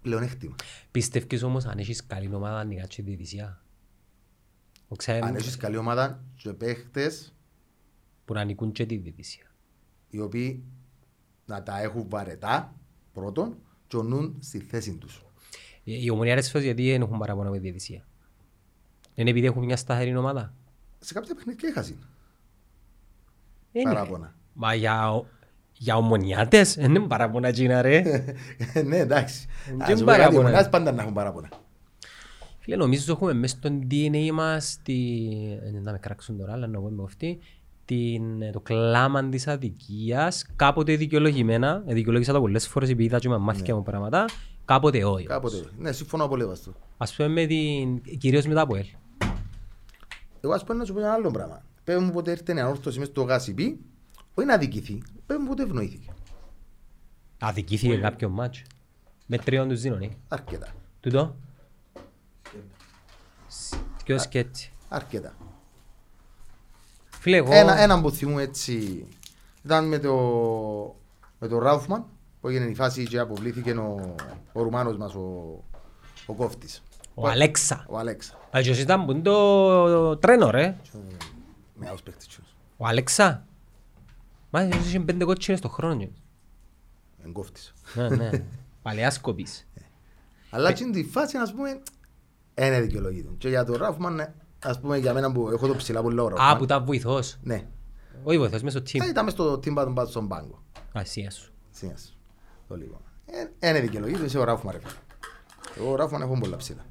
[0.02, 0.56] πλεονέκτημα.
[0.92, 3.62] Πιστεύεις όμως αν έχεις καλή ομάδα να κάτσει τη διαιτησία.
[4.88, 7.36] Ο ξέρει Αν έχεις καλή ομάδα και παίχτες
[8.26, 9.52] που να νικούν και τη διαιτησία.
[10.10, 10.64] οι οποίοι
[11.46, 12.76] να τα έχουν βαρετά
[13.14, 15.26] πρώτον και ονούν στη θέση τους.
[15.84, 18.06] Οι οι ομονιάρες φως γιατί δεν έχουν παραπονά με τη διαιτησία.
[19.16, 20.56] Είναι επειδή έχουν μια σταθερή ομάδα;
[21.04, 21.96] Σε κάποια παιχνίδια έχασαν
[23.72, 23.94] Δεν είναι.
[23.94, 24.36] παράπονα.
[24.54, 25.26] Μα για, ο-
[25.74, 28.02] για ομονιάτες δεν είναι παραπονά εκείνα ρε.
[28.88, 29.46] ναι, εντάξει.
[29.66, 30.42] Και Ας πούμε κάτι, οι παράπονα.
[30.42, 31.50] μονάδες πάντα να έχουν παράπονα.
[32.60, 35.28] Φίλε, νομίζω έχουμε μέσα στο DNA μας τη...
[35.64, 37.40] ε, να με κράξουν τώρα, αλλά να πω με αυτή
[37.86, 43.20] την, ε, το κλάμα της αδικίας, κάποτε δικαιολογημένα, ε, δικαιολόγησα τα πολλές φορές επειδή είδα
[43.20, 44.26] και με μάθηκα μου πράγματα,
[44.66, 45.26] κάποτε όχι.
[45.26, 45.64] Κάποτε.
[45.78, 46.74] Ναι, συμφωνώ πολύ με αυτό.
[46.98, 48.86] Ας πούμε με την, κυρίως με τα ΑΠΟΕΛ.
[50.42, 51.64] Εγώ ας πω να σου πω ένα άλλο πράγμα.
[51.84, 53.80] Πες μου πότε ήρθε η ανόρθωση μες στο γάσιπι,
[54.34, 55.04] όχι να αδικηθεί.
[55.26, 56.14] Πες μου πότε ευνοήθηκε.
[57.40, 58.64] Αδικήθηκε κάποιο μάτσο.
[59.26, 60.10] Με τριών τους δίνω, ναι.
[60.28, 60.68] Αρκετά.
[61.00, 61.36] Τούτο.
[64.04, 64.72] Ποιος σκέτσι.
[64.90, 65.36] Αρκετά.
[67.10, 67.54] Φίλε, εγώ...
[67.54, 69.06] Ένα, έναν που θυμούμαι έτσι
[69.64, 70.16] ήταν με το,
[71.40, 72.06] με το Ράουφμαν
[72.42, 74.16] που έγινε η φάση και αποβλήθηκε ο,
[74.52, 75.58] ο Ρουμάνος μας ο,
[76.26, 76.84] ο κόφτης.
[77.22, 77.86] Ο Αλέξα.
[77.90, 78.34] Ο Αλέξα.
[78.58, 80.76] Α, και ήταν που είναι το τρένο, ρε.
[81.76, 82.56] Με άλλος παίκτης τσιούς.
[82.78, 83.46] Ο Αλέξα.
[84.50, 86.10] Μα είχε πέντε κότσινες στο χρόνο.
[87.24, 87.74] Εν κόφτης.
[87.94, 88.30] Ναι, ναι.
[88.82, 89.68] Παλαιάς κοπής.
[90.50, 91.82] Αλλά έτσι τη φάση ας πούμε
[92.56, 93.30] είναι δικαιολογητό.
[93.38, 96.36] Και για τον Ράουφμαν ναι, ας πούμε για μένα που έχω το ψηλά πολύ λόγο
[96.38, 97.38] Α, που ήταν βοηθός.
[97.42, 97.68] Ναι.
[98.24, 99.10] Όχι βοηθός, μέσα στο Θα team.
[99.10, 100.64] ήταν μες στο team button στον πάγκο.
[100.94, 101.52] Ασία σου.
[101.70, 102.18] Συνήθως.
[102.68, 103.02] Το λίγο.
[103.60, 104.92] Ε, Είναι δικαιολογητό, είσαι ο Ράουφμαν ρε φίλε.
[105.78, 106.86] Εγώ ο Ράουφμαν έχω πολλά ψηλά.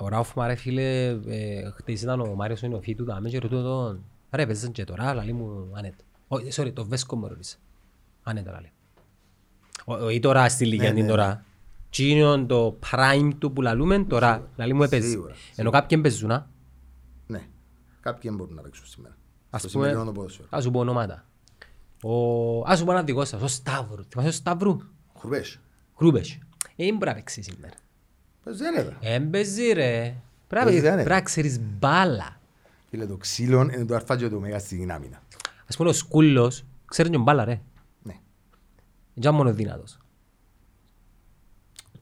[0.00, 3.62] Ο Ράφμα, ρε φίλε, ε, χτες ήταν ο Μάριος ο Ινοφή του, δάμε και ρωτώ
[3.62, 6.04] τον, ρε παίζαν και τώρα, λαλή μου, άνετα.
[6.28, 7.56] Όχι, sorry, το Βέσκο μου ρώτησε.
[8.22, 8.72] Άνετα, λαλή.
[9.84, 11.44] Όχι τώρα στη ηλικία Ναι, την ναι, τώρα.
[11.90, 15.08] Τι είναι το prime του που λαλούμε τώρα, λαλή μου έπαιζε.
[15.08, 16.46] Σίγουρα, Ενώ κάποιοι παίζουν, α.
[17.26, 17.42] Ναι.
[18.00, 19.16] Κάποιοι δεν μπορούν να παίξουν σήμερα.
[19.50, 20.48] Ας Στο πούμε, σημερινό το ποδόσφαιρο.
[20.50, 21.24] ας σου πω ονόματα.
[22.02, 22.58] Ο...
[22.66, 24.04] Ας σου πω ένα δικό σας, ο Σταύρου.
[24.04, 24.76] Θυμάσαι ο Σταύρου;
[25.12, 25.60] Χουρβές.
[25.96, 26.38] Κρούπες.
[26.76, 27.74] Ε, δεν μπορεί να παίξει σήμερα.
[28.46, 28.96] Πες δεν είναι.
[29.00, 30.14] Έμπαιζε ρε.
[30.46, 30.94] Πρέπει Παίζει, να- ναι.
[31.02, 32.40] πρέπει να ξέρεις μπάλα.
[32.88, 35.22] Φίλε, το ξύλο είναι το αρφά και το μέγα στην άμυνα.
[35.66, 37.60] Ας πούμε ο Σκούλος, ξέρει και μπάλα ρε.
[38.02, 38.14] Ναι.
[39.14, 39.98] Δεν μόνο δυνατός.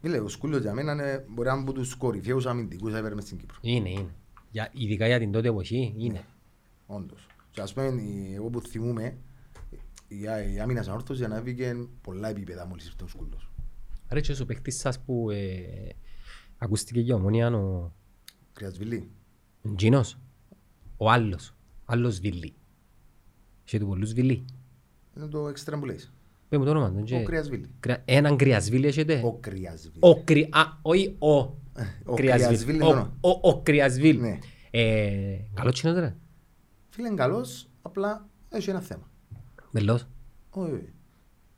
[0.00, 3.24] Φίλε, ο Σκούλος για μένα είναι, μπορεί να είναι από τους κορυφαίους αμυντικούς ever μες
[3.24, 3.56] στην Κύπρο.
[3.60, 4.14] Είναι, είναι.
[4.50, 6.24] Για, ειδικά για την τότε εποχή, είναι.
[6.86, 7.26] Όντως.
[7.50, 9.16] Και ας πούμε, η- εγώ που θυμούμαι,
[10.08, 13.50] η, α- η άμυνα σαν όρθος για να έβγαινε πολλά επίπεδα μόλις ήρθε ο Σκούλος.
[14.10, 15.58] Ρε και ο παίχτης σας που ε,
[16.58, 17.92] ακούστηκε για ομόνια ο
[18.52, 19.11] Κρυασβιλή.
[19.76, 20.18] Τζίνος,
[20.96, 22.54] ο άλλος, άλλος Βιλί.
[23.66, 24.44] Είχε του πολλούς Βιλί.
[25.16, 26.12] Είναι το έξτρα που λες.
[26.49, 26.99] Πες μου το όνομα του.
[27.00, 27.68] Ο και- Κρυασβιλή.
[27.80, 29.99] Κρυα- Έναν Κρυασβίλη έχετε; Ο Κρυασβιλή.
[30.00, 30.42] Ο Κρυ...
[30.52, 31.28] Α, όχι ο.
[31.28, 32.46] Ο Κρυασβίλ.
[32.46, 33.16] Κρυασβίλ είναι Ο- το όνομα.
[33.20, 34.20] ο- Ο Κρυασβίλ.
[34.20, 34.38] Ναι.
[34.70, 36.16] Ε, Καλός τσινός ρε.
[36.88, 39.11] Φίλε, είναι καλός, απλά έχει ένα θέμα.
[39.70, 40.06] Μελός.
[40.50, 40.92] Όχι, όχι.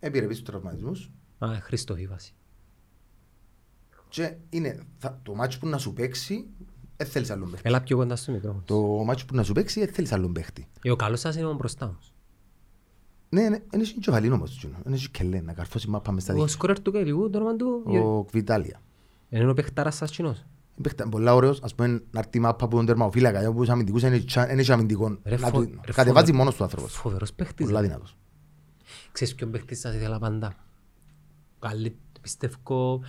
[0.00, 2.34] Έπειρε πίσω τους τραυματισμούς Α, Χρήστο Βίβαση.
[4.16, 6.46] Και είναι θα, το μάτσο που να σου παίξει,
[6.96, 7.68] δεν θέλεις άλλον παίχτη.
[7.68, 8.62] Έλα πιο κοντά στο μικρόφωνο.
[8.66, 10.66] Το μάτσο που να σου παίξει, δεν θέλεις άλλον παίχτη.
[10.82, 12.12] Ε, ο καλός σας είναι ο μπροστά μας.
[13.28, 14.76] Ναι, ναι, είναι και κεφαλήν όμως, τσινό.
[14.86, 16.54] είναι και κελέ, να καρφώσει μάπα μες στα Ο δίχτυα.
[16.54, 17.82] σκορέρ του Καϊλικού, το όνομα του.
[17.86, 18.80] Ο Κβιτάλια.
[19.28, 20.44] Είναι ο παιχτάρας σας τσινός.
[20.82, 24.02] Παίχτα πολλά ωραίος, ας πούμε, να έρθει η μάπα από τον τερματοφύλακα, για τους αμυντικούς
[24.02, 25.18] είναι τσα- είναι και αμυντικό.
[25.24, 26.92] Ρε, Να φο- του- ρε, Κατεβάζει φοβε- μόνος του άνθρωπος.
[26.94, 27.66] Φοβερός παίχτης.
[27.66, 27.86] Πολλά ρε.
[27.86, 28.16] δυνατός.
[29.12, 30.54] Ξέρεις ποιον παίχτης σας ήθελα πάντα;
[31.58, 33.00] Καλή, πιστεύω,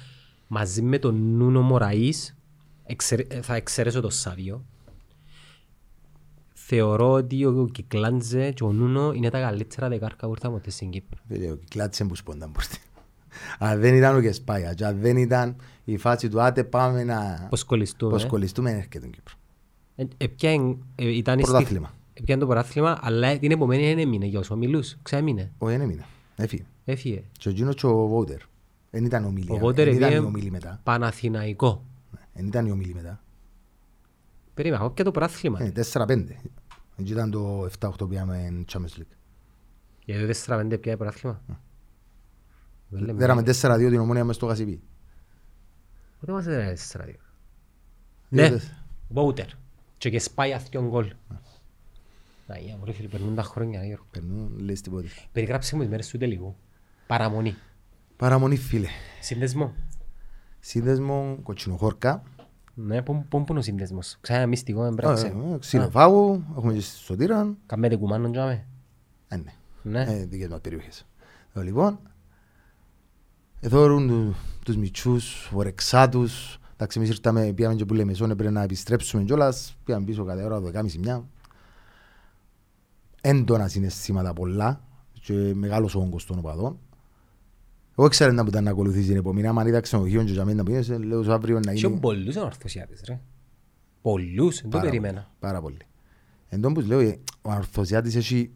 [0.48, 2.36] μαζί με τον Νούνο Μωραΐς,
[2.84, 4.66] εξαιρε- ε, θα εξαιρέσω τον Σάβιο.
[6.54, 10.90] Θεωρώ ότι ο Κυκλάντζε και ο Νούνο είναι τα καλύτερα δεκάρκα που ήρθαν ποτέ στην
[10.90, 11.20] Κύπρο.
[11.28, 12.76] Φίλε, ο Κυκλάτσε που σπόνταν μπροστά.
[13.60, 17.48] Αν δεν ήταν ο Κεσπάγια και αν δεν ήταν η φάση του άτε πάμε να
[17.50, 18.12] Πώς κολληστούμε.
[18.12, 19.34] πως κολληστούμε έρχεται τον Κύπρο.
[19.96, 21.94] Ε, έπιαν- ε, ήταν η στη- Πρωτάθλημα.
[22.14, 24.98] έπιαν το πρωτάθλημα, αλλά την επομένη δεν έμεινε για όσους ομιλούς.
[25.02, 25.52] Ξέμεινε.
[25.58, 26.06] Όχι, δεν έμεινε.
[26.36, 26.66] Έφυγε.
[26.86, 27.24] Έφυγε.
[27.32, 28.42] Και ο Γίνος και ο Βότερ.
[28.98, 29.54] Δεν ήταν ομιλία.
[29.56, 30.80] Ο Βότερ Δεν ήταν η έπιε ομιλή μετά.
[30.84, 31.86] Παναθηναϊκό.
[32.34, 33.24] Δεν ήταν η ομιλή μετά.
[34.54, 35.62] Περίμενα, έχω και το πρωτάθλημα.
[35.64, 36.26] Ε, 4-5.
[37.00, 39.16] Έτσι ήταν το 7-8 που πήγαμε Champions League.
[40.06, 40.34] Γιατί το
[40.74, 41.42] 4-5 πια πρωτάθλημα.
[42.90, 43.20] Δεν λέμε.
[43.20, 44.82] Δέραμε 4-2 την ομόνια μες στο Γασιπί.
[46.20, 47.06] Πότε μας έδερε 4-2.
[48.30, 48.72] Δύο Ναι, τεσ-
[49.10, 49.46] Βόουτερ.
[49.98, 51.14] Και και σπάει αυτιόν γκολ.
[52.48, 53.86] Αγία μου ρε φίλε, περνούν τα χρόνια.
[53.86, 54.06] Γιώργο.
[54.12, 55.08] Περνούν, λες τίποτε.
[55.32, 56.56] Περιγράψε μου τις μέρες του τελικού.
[57.08, 57.56] Παραμονή.
[58.18, 58.88] Παραμονή φίλε.
[59.22, 59.74] Σύνδεσμο.
[60.60, 62.24] Σύνδεσμο Κοτσινοχώρκα.
[62.74, 65.54] Ναι, πού πού είναι ο σύνδεσμος; Ξένα ένα μυστικό, δεν πρέπει να Ε, ξέρω.
[65.54, 67.56] ε, Ξυλοφάγου, έχουμε και στη Σωτήρα.
[67.66, 68.66] Καμπέτε κουμάνον τζάμε.
[69.28, 69.54] Ε, ναι.
[69.82, 70.02] Ναι.
[70.14, 71.06] Ε, δικές μας περιοχές.
[71.54, 72.00] Ε, Λοιπόν,
[73.60, 76.60] εδώ ρούν του- τους μητσούς, ορεξάτους.
[76.74, 79.78] Εντάξει, εμείς ήρθαμε, πήγαμε και που λέμε, σώνε πρέπει να επιστρέψουμε κιόλας.
[79.84, 81.24] Πήγαμε πίσω κατά ώρα, 12.30 μια.
[83.22, 84.82] Έντονα συναισθήματα πολλά
[85.14, 86.80] και μεγάλος όγκος των οπαδών.
[88.00, 89.48] Εγώ ξέρω να που ήταν να ακολουθήσει την επόμενη.
[89.48, 92.00] Άμα είδα ξενοδοχείο και για μένα να πήγαινε, λέω σε αύριο να Είχε είναι...
[92.00, 93.20] πολλούς ανορθωσιάτες ρε.
[94.02, 95.14] Πολλούς, δεν το Πάρα περίμενα.
[95.20, 95.78] πολύ, Πάρα πολύ.
[96.50, 98.52] Εν τω που λέω, ε, ο Αρθωσιάτης έχει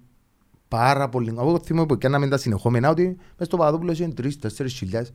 [0.68, 1.30] πάρα πολύ...
[1.38, 5.14] Εγώ θυμούμαι που κάναμε τα συνεχόμενα ότι μες στο Παπαδόπουλο έχει τρεις, τέσσερις χιλιάδες.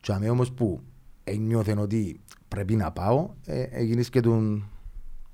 [0.00, 0.80] Και αμέ όμως που
[1.24, 4.68] ένιωθεν ότι πρέπει να πάω, ε, έγινες και τον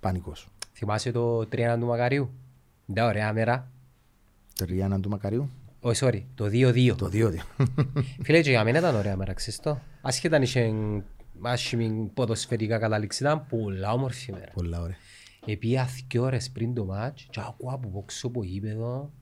[0.01, 0.49] πανικός.
[0.73, 2.31] Θυμάσαι το 3 του Μακαρίου;
[2.87, 3.71] Ναι, ωραία μέρα.
[4.55, 5.49] Τριάννα του Μακαρίου.
[5.85, 6.95] Όχι, sorry, το 2-2.
[6.97, 7.43] Το δύο δύο.
[8.23, 9.81] Φίλε, και για μένα ήταν ωραία μέρα, ξέρεις το.
[10.03, 10.73] Ασχέτα αν είχε
[11.43, 14.53] άσχημη ποδοσφαιρικά κατάληξη, ήταν πολλά όμορφη μέρα.
[14.53, 14.97] Πολλά ωραία.
[15.47, 19.13] Επία δύο ώρες πριν το μάτς και ακούω από πόξω από γήπεδο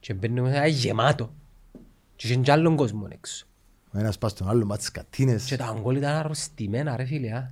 [0.00, 1.34] και μπαίνουμε μέσα γεμάτο.
[2.16, 3.46] Και είχε κι άλλον κόσμο έξω.
[3.92, 5.44] Ο ένας πας στον άλλο, μάτς κατίνες.
[5.44, 7.32] Και τα γκολ ήταν αρρωστημένα ρε φίλε.
[7.32, 7.50] α.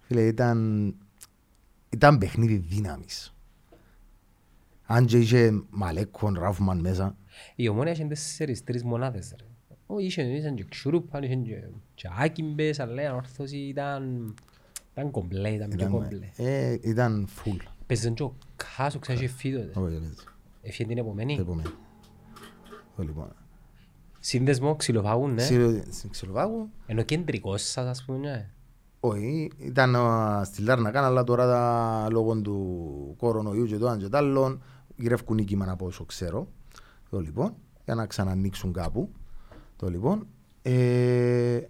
[0.00, 0.94] Φίλε, ήταν,
[1.90, 3.34] ήταν παιχνίδι δύναμης.
[4.84, 7.16] Αν και είχε Μαλέκον, Ράφμαν μέσα,
[7.56, 9.44] Η ομόνια είχε τέσσερις, τρεις μονάδες ρε.
[9.86, 11.64] Όχι, είχε, είχε και ξουρούπαν, είχε και,
[11.94, 14.34] και άκυμπες, αλλά η ανόρθωση ήταν,
[14.92, 16.30] ήταν κομπλέ, ήταν πιο ήταν, κομπλέ.
[16.36, 17.56] ε, ήταν full.
[17.86, 19.80] Παίζαν και ο Κάσος, ξέρεις, είχε φύγει τότε.
[19.80, 20.14] Όχι, δεν
[20.62, 21.34] Έφυγε την επομένη.
[21.34, 21.70] Επόμενο.
[22.96, 23.32] Το λοιπόν.
[24.20, 25.42] Σύνδεσμο, ξυλοφάγουν, ναι.
[25.42, 28.50] Ξυλο- Στην Ξυλοβάγου, Ενώ κεντρικός σας, ας πούμε, ναι.
[29.00, 34.08] όχι, ήταν α, στη Λάρνακα, αλλά τώρα τα, λόγω του κορονοϊού και το έναν και
[34.08, 34.62] το άλλον,
[34.96, 36.48] γυρεύκουν νίκημα από όσο ξέρω.
[37.10, 39.08] Το λοιπόν, για να ξανανοίξουν κάπου.
[39.76, 40.26] Το λοιπόν.
[40.62, 41.60] Ε,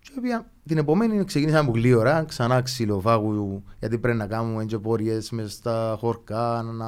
[0.00, 5.30] και πια, την επομένη ξεκινήσαμε πολύ ώρα, ξανά ξυλοφάγου, γιατί πρέπει να κάνουμε και πόριες
[5.30, 6.86] μες στα χωρκά, να...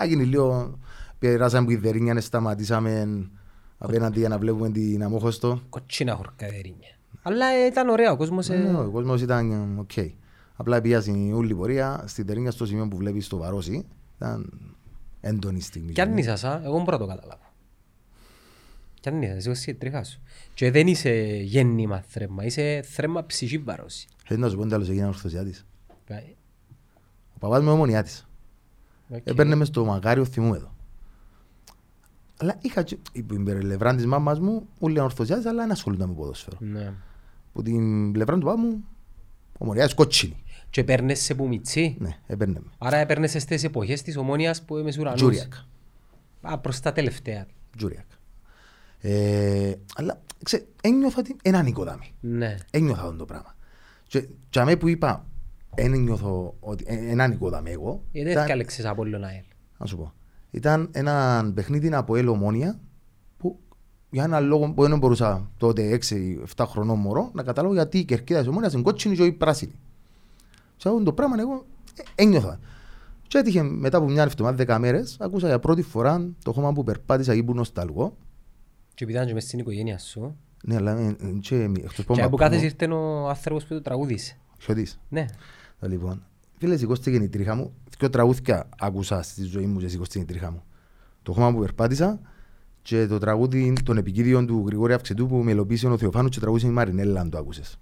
[0.00, 0.78] Α, γίνει λίγο,
[1.18, 3.26] περάσαμε που η Δερίνια, σταματήσαμε
[3.78, 5.60] απέναντι για να βλέπουμε την αμόχωστο.
[5.68, 6.96] Κοτσίνα χορκαδερίνια.
[7.22, 8.48] Αλλά ε, ήταν ωραία, ο κόσμος...
[8.48, 9.90] Ναι, ε, ναι, ο κόσμος ήταν οκ.
[10.56, 14.50] Απλά πήγα στην όλη πορεία, στην Τερίνια στο σημείο που βλέπεις το Βαρόσι, Ήταν
[15.20, 15.92] έντονη στιγμή.
[15.92, 17.42] Κι αν είσαι σαν, εγώ μπορώ να το καταλάβω.
[19.00, 20.20] Κι αν είσαι, εσύ είσαι τρίχα σου.
[20.54, 21.10] Και δεν είσαι
[21.42, 24.08] γέννημα θρέμμα, είσαι θρέμμα ψυχή βαρόση.
[24.26, 25.66] Θέλει να σου πω τι άλλος έγινα ορθωσιάτης.
[26.06, 26.14] Ε,
[27.34, 28.28] Ο παπάς μου ομονιάτης.
[29.08, 29.20] οκ.
[29.24, 30.72] Έπαιρνε μες στο μακάριο θυμού εδώ.
[32.40, 36.14] Αλλά είχα και η πλευρά της μάμας μου, όλοι ήταν ορθωσιάτης, αλλά δεν ασχολούνταν με
[36.14, 36.56] ποδόσφαιρο.
[36.60, 36.92] Ναι.
[37.52, 38.84] Που την πλευρά του παπά μου,
[39.58, 40.42] ομονιάτης κότσινη.
[40.70, 41.96] Και παίρνες σε που μητσί.
[41.98, 42.70] Ναι, έπαιρνε με.
[42.78, 45.20] Άρα έπαιρνες στις εποχές της ομόνιας που είμαι ουρανούς.
[45.20, 45.52] Τζούριακ.
[46.40, 47.46] Α, προς τα τελευταία.
[47.76, 48.06] Τζούριακ.
[49.00, 52.14] Ε, αλλά, ξέρε, ένιωθα ότι έναν οικοδάμι.
[52.20, 52.56] Ναι.
[52.70, 53.56] Ένιωθα αυτό το πράγμα.
[54.06, 55.26] Και, και αμέ που είπα,
[55.74, 59.44] δεν νιώθω ότι ε, έναν οικοδάμι εγώ, Γιατί δεν έφτιαλεξες από όλο ΑΕΛ.
[59.78, 60.12] να σου πω,
[60.50, 62.80] ήταν ένα παιχνίδι από Ελ Ομόνια
[63.36, 63.58] που
[64.10, 65.98] για έναν λόγο που δεν μπορούσα τότε
[66.56, 69.72] 6-7 χρονών μωρό να καταλάβω γιατί η κερκίδα της Ομόνιας είναι κότσινη και όχι πράσινη.
[70.78, 72.58] Σε αυτό το πράγμα εγώ ε, ένιωθα.
[73.28, 76.84] Και έτυχε μετά από μια εβδομάδα, 10 μέρες, ακούσα για πρώτη φορά το χώμα που
[76.84, 78.16] περπάτησα εκεί που νοσταλγώ.
[78.94, 80.36] Και επειδή ήταν και μες στην οικογένεια σου.
[80.64, 82.86] Ναι, αλλά ε, ε, και εμείς, εκτός που Και είμαι από παππού κάθε μου, ήρθε
[82.86, 84.38] ο άνθρωπος που το τραγούδισε.
[84.60, 84.98] χιώτης.
[85.08, 85.26] Ναι.
[85.80, 86.22] Ε, Λοιπόν,
[86.58, 87.72] φίλε, σηκώστηκε η τρίχα μου.
[87.98, 90.62] Δυο τραγούδια άκουσα στη ζωή μου και σηκώστηκε η τρίχα μου.
[91.22, 92.20] Το χώμα που περπάτησα
[92.82, 96.70] και το τραγούδι των επικίδιων του Γρηγόρη Αυξητού που μελοποίησε ο Θεοφάνου και τραγούδισε η
[96.70, 97.78] Μαρινέλα, αν το άκουσες.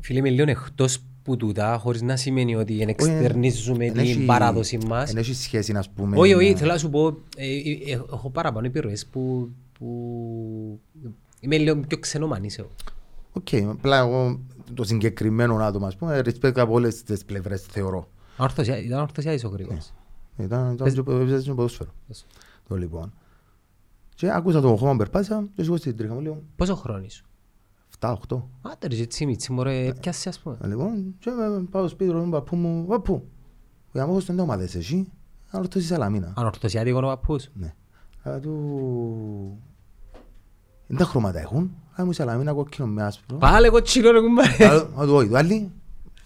[0.00, 4.26] Φίλε, είμαι λίγο εκτός που τούτα, χωρίς να σημαίνει ότι Όχι, εξτερνίζουμε εν έχει- την
[4.26, 5.10] παράδοση μας.
[5.10, 6.16] εν έχει σχέση, να πούμε.
[6.18, 10.80] Όχι, να- όχι, θέλω να σου πω, ε, ε, ε, έχω παραπάνω επιρροές που, που
[11.40, 12.68] είμαι λίγο πιο ξενομανής εγώ.
[13.32, 14.40] Οκ, απλά εγώ
[14.74, 18.08] το συγκεκριμένο άτομο, ας πούμε, respect από όλες τις πλευρές, θεωρώ.
[18.36, 19.94] Ορθωσιά- Ήταν ορθωσιάτης ο Γρηγόρης.
[20.38, 21.90] Ήταν Πες- ήταν και έπαιζες στο ποδόσφαιρο.
[22.06, 22.26] Πες.
[22.68, 23.12] Το λοιπόν.
[24.14, 27.24] Και άκουσα το χώμα που περπάτησα και σηκώστηκε η τρίχα μου, λέω, Πόσο χρόνος σου.
[28.00, 28.14] 7-8.
[28.62, 30.56] Άντε ρε έτσι μίτσι μωρέ, πιάσε ας πούμε.
[30.62, 31.32] Ε, Λοιπόν, και ε,
[31.70, 33.28] πάω στο σπίτι ρωτώ τον παππού μου, παππού,
[33.92, 35.08] για να στον τόμα δες εσύ,
[35.50, 36.32] να ρωτώ στη Σαλαμίνα.
[36.36, 37.48] Αν ορθωσιάτικο ο παππούς.
[37.54, 37.74] Ναι.
[38.22, 39.58] Αλλά του...
[40.86, 43.36] Δεν τα χρώματα έχουν, αλλά μου η Σαλαμίνα κόκκινο με άσπρο.
[43.36, 44.66] Πάλε κοτσίνο ρε κουμπάρε.
[44.68, 45.70] Αλλά του όχι, το άλλη,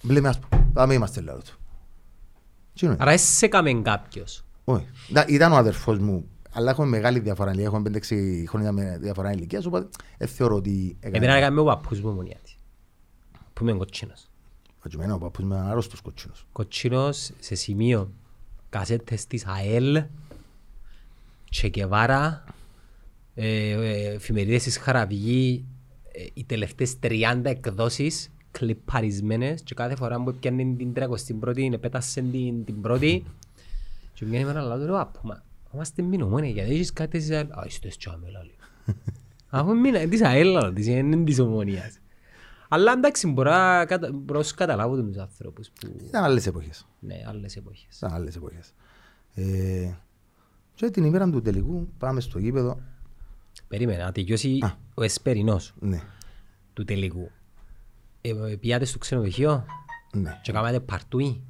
[0.03, 0.49] μπλε με άσπρο.
[0.73, 1.59] Πάμε είμαστε λάδο του.
[2.75, 4.45] Τι είναι; Άρα έσαι καμέν κάποιος.
[4.65, 4.87] Όχι.
[5.11, 9.33] Ήταν- Ήταν ο αδερφός μου, αλλά έχουμε μεγάλη διαφορά, δηλαδή έχουμε 5-6 χρόνια με διαφορά
[9.33, 9.89] ηλικίας, οπότε
[10.19, 12.55] δεν θεωρώ ότι Εμένα έκαμε ο παππούς μου μονιάτη.
[13.53, 14.29] Που είμαι κοτσίνος.
[14.83, 16.47] Πατζημένα ο παππούς μου ήταν άρρωστος κοτσίνος.
[16.53, 18.11] Κοτσίνος σε σημείο
[18.69, 20.05] κασέτες της ΑΕΛ,
[21.51, 22.45] Τσεκεβάρα,
[23.35, 25.65] ε, ε, εφημερίδες της Χαραβγή,
[26.13, 32.65] ε, οι τελευταίες 30 εκδόσεις κλιπαρισμένες και κάθε φορά που έπιανε την 31η επέτασε την,
[32.65, 33.25] την πρώτη
[34.15, 35.37] και μια ημέρα λέω του «Παππού,
[35.75, 37.47] μα είμαστε μηνωμένοι γιατί έχεις κάτι της ΑΕΛ».
[37.51, 38.55] «Α, είστε τσάμε λάλη».
[39.49, 41.99] Αφού μήνα της ΑΕΛ λάλη, της είναι της ομονίας.
[42.69, 45.97] Αλλά εντάξει μπορώ να κατα- μπορώ να σου καταλάβω τους ανθρώπους που...
[46.07, 46.87] Ήταν άλλες εποχές.
[47.01, 47.97] Ναι, άλλες εποχές.
[47.97, 48.75] Ήταν άλλες εποχές.
[49.35, 49.93] Ε,
[50.75, 52.81] και την ημέρα του τελικού πάμε στο γήπεδο.
[53.69, 54.73] Περίμενε, να τελειώσει Α.
[54.95, 56.01] ο εσπερινός Ναι,
[56.73, 57.31] του τελικού.
[58.21, 59.65] Ε, ε, Πιάτε στο ξενοδοχείο
[60.13, 60.41] ναι.
[60.43, 61.43] και κάνατε παρτούι.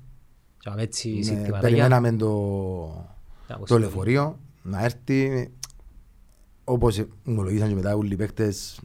[0.59, 1.61] Και κάνατε έτσι ναι συστηματάκια.
[1.61, 3.14] περιμέναμε το, Να, πώς
[3.47, 5.51] το το λεωφορείο να έρθει.
[6.65, 8.81] Όπως μου λογίσαν και μετά όλοι οι παίκτες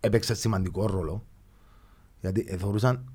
[0.00, 1.24] έπαιξαν σημαντικό ρόλο.
[2.20, 3.12] Γιατί ε, θεωρούσαν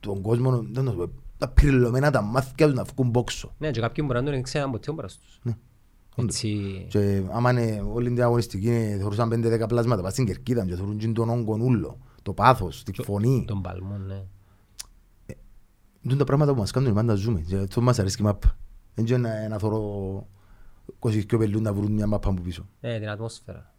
[0.00, 3.54] τον κόσμο, δεν το πω, τα πυρλωμένα τα μάτια τους να βγουν πόξο.
[3.58, 5.38] Ναι, και κάποιοι μπορεί να τον ξέραν ποτέ ο μπρος τους.
[5.42, 5.56] Ναι.
[6.16, 10.74] Έτσι, Και άμα είναι όλη την αγωνιστική ε, θεωρούσαν 5-10 πλάσματα πας στην κερκίδα και
[10.74, 13.44] θεωρούν και τον όγκον ούλο, το πάθος, τη φωνή.
[13.46, 14.24] τον παλμό, ναι.
[16.02, 17.40] Είναι τα πράγματα που μας κάνουν πάντα ζούμε.
[17.40, 18.56] Και αυτό μας αρέσει η μάπα.
[19.02, 20.26] Δεν είναι να, να θωρώ
[21.00, 22.66] 22 πελούν να βρουν μια μάπα από πίσω.
[22.80, 23.72] Ναι, την ατμόσφαιρα.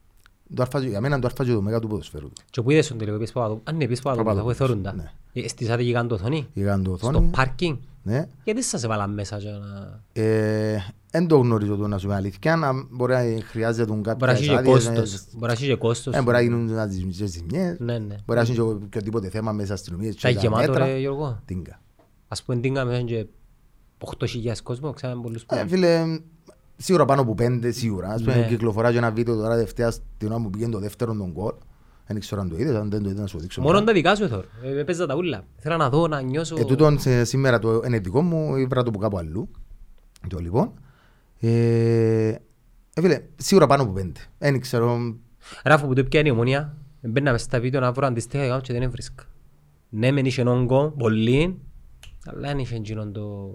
[0.55, 2.29] Το αρφάζω, για μένα είναι το αρφάζω το μέγα του ποδοσφαίρου.
[2.49, 3.67] Και που είδες τον τελικό, είπες Παπαδόπουλος.
[3.69, 5.11] Αν ναι, είπες Παπαδόπουλος, αφού Παπαδόπουλος, εθώρουν τα.
[5.33, 5.43] ναι.
[5.43, 6.47] Ε, Στήσατε γιγάντο οθόνη.
[6.53, 7.29] Είχαν το Στο οθόνη.
[7.35, 7.77] πάρκινγκ.
[8.03, 8.27] Ναι.
[8.43, 9.99] Γιατί σας έβαλαν μέσα για να...
[10.23, 10.77] Ε,
[11.11, 12.55] Δεν το γνωρίζω το να σου πω αλήθεια.
[12.55, 15.13] Να μπορεί να χρειάζεται Μπορεί να κάποιες έχει και άδειες, κόστος.
[15.13, 16.13] ε, Μπορεί να έχει και κόστος.
[16.15, 16.97] ε, Μπορεί να γίνουν να τις
[17.31, 17.79] ζημιές.
[17.79, 18.15] Ναι, ναι.
[18.25, 20.15] Μπορεί να έχει και οποιοδήποτε θέμα μέσα στις αστυνομίες.
[20.15, 20.85] Τα και τα γεμάτο μέτρα.
[20.85, 21.39] ρε Γιώργο.
[21.45, 21.81] Τίγκα.
[22.27, 23.25] Ας πούμε τίγκα μέσα και
[24.19, 24.27] 8.000
[24.63, 25.55] κόσμο, ξέραμε πολλούς που...
[25.55, 26.19] Ε, φίλε,
[26.77, 28.07] σίγουρα πάνω από πέντε, σίγουρα.
[28.09, 28.47] Ας πούμε, Ναι.
[28.47, 31.53] κυκλοφορά και ένα βίντεο τώρα δευτέρα την ώρα που πήγαινε το δεύτερο τον κόλ.
[32.07, 33.61] Δεν ξέρω αν το είδες, αν δεν το είδες να σου το δείξω.
[33.61, 33.85] Μόνο μετά.
[33.85, 34.45] τα δικά σου εθώρ.
[34.63, 35.43] Ε, Έπαιζα τα ούλα.
[35.57, 36.55] Θέλω να δω, να νιώσω...
[36.59, 39.49] Ε, τούτον σε- σήμερα το είναι δικό μου, ήβρα το που κάπου αλλού.
[40.29, 40.71] Το λοιπόν.
[41.39, 44.19] Ε, ε, φίλε, σίγουρα πάνω από πέντε.
[44.37, 45.15] Δεν ξέρω,
[45.63, 48.81] Ράφω που το πιάνει η ομονία, μπαίναμε στα βίντεο να βρω αντιστοιχεία γάμο και δεν
[48.81, 49.23] έβρισκα.
[49.89, 51.59] Ναι, μεν είχε όγκο, πολύ,
[52.25, 53.51] αλλά δεν είχε εκείνον το...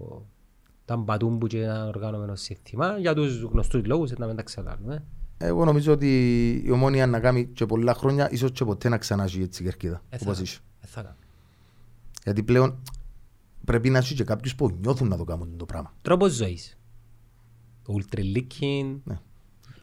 [0.84, 2.98] τα μπατούμπου και ένα οργανωμένο σύστημα.
[2.98, 5.04] Για τους γνωστούς λόγους, να μην τα ξεγάλουμε.
[5.38, 6.08] εγώ νομίζω ότι
[6.64, 9.64] η ομόνια να κάνει και πολλά χρόνια, ίσως και ποτέ να ξανά έχει έτσι η
[9.64, 10.02] κερκίδα.
[10.08, 10.42] Ε, θα Όπως κάνω.
[10.42, 10.60] είσαι.
[10.80, 11.16] Ε, θα κάνω.
[12.24, 12.78] Γιατί πλέον
[13.64, 15.94] πρέπει να έχει και κάποιους που νιώθουν να το κάνουν το πράγμα.
[16.02, 16.78] Τρόπος ζωής.
[17.82, 18.96] το ultraleaking.
[19.04, 19.18] Ναι.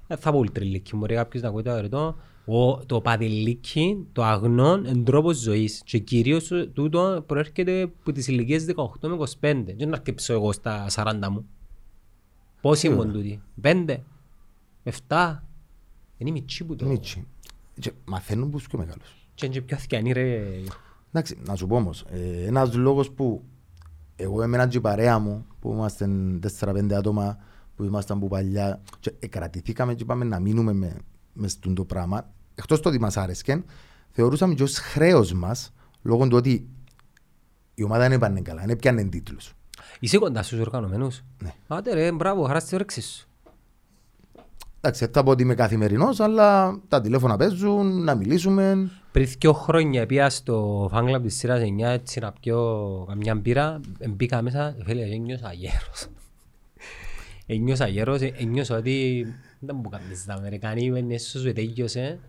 [0.08, 2.16] Δεν θα πω ultraleaking, μπορεί κάποιος να ακούει το αρετό.
[2.54, 5.82] Ο, το padeleaking, το αγνό, είναι τρόπος ζωής.
[5.86, 8.66] Και κυρίως ε, τούτο προέρχεται από τις ηλικίες
[9.02, 9.64] 18 με 25.
[9.78, 11.46] Δεν να αρκεψω εγώ στα 40 μου.
[12.62, 13.98] Πόσοι ήμουν τούτοι, 5,
[15.08, 15.38] 7.
[16.18, 16.86] Είναι μητσί που το...
[16.86, 17.28] Μίτσι.
[17.80, 19.30] Και Μαθαίνουν που είσαι πιο μεγάλος.
[19.34, 20.48] Και είναι και πιο αθηκιανή ρε.
[21.10, 23.44] Εντάξει, να σου πω όμως, ε, ένας λόγος που
[24.16, 26.10] εγώ έμενα και η παρέα μου, που είμαστε
[26.60, 27.38] 4-5 άτομα,
[27.76, 30.98] που ήμασταν που παλιά, και ε, κρατηθήκαμε και είπαμε να μείνουμε με,
[31.34, 33.64] μες στον το πράγμα, εκτός το ότι μας άρεσκε,
[34.12, 36.68] θεωρούσαμε και ως χρέος μας, λόγω του ότι
[37.74, 39.54] η ομάδα δεν έπανε καλά, δεν έπιανε τίτλους.
[40.00, 41.54] Είσαι κοντά στους οργανωμένους; Ναι.
[41.68, 43.26] Άντε ρε, μπράβο, χαράς στις όρεξεις σου.
[44.84, 48.90] Εντάξει, δεν θα πω ότι είμαι καθημερινός, αλλά τα τηλέφωνα παίζουν, να μιλήσουμε.
[49.12, 53.80] Πριν δύο χρόνια πήγα στο fan club της σειράς 9 έτσι να πιω καμιά μπύρα,
[54.10, 56.08] μπήκα μέσα, φίλε, ένιωσα γέρος.
[57.46, 59.26] Ένιωσα γέρος, ένιωσα ότι
[59.60, 62.20] δεν μου κάνεις τα Αμερικανοί, είναι έσως σου τέλειωσε.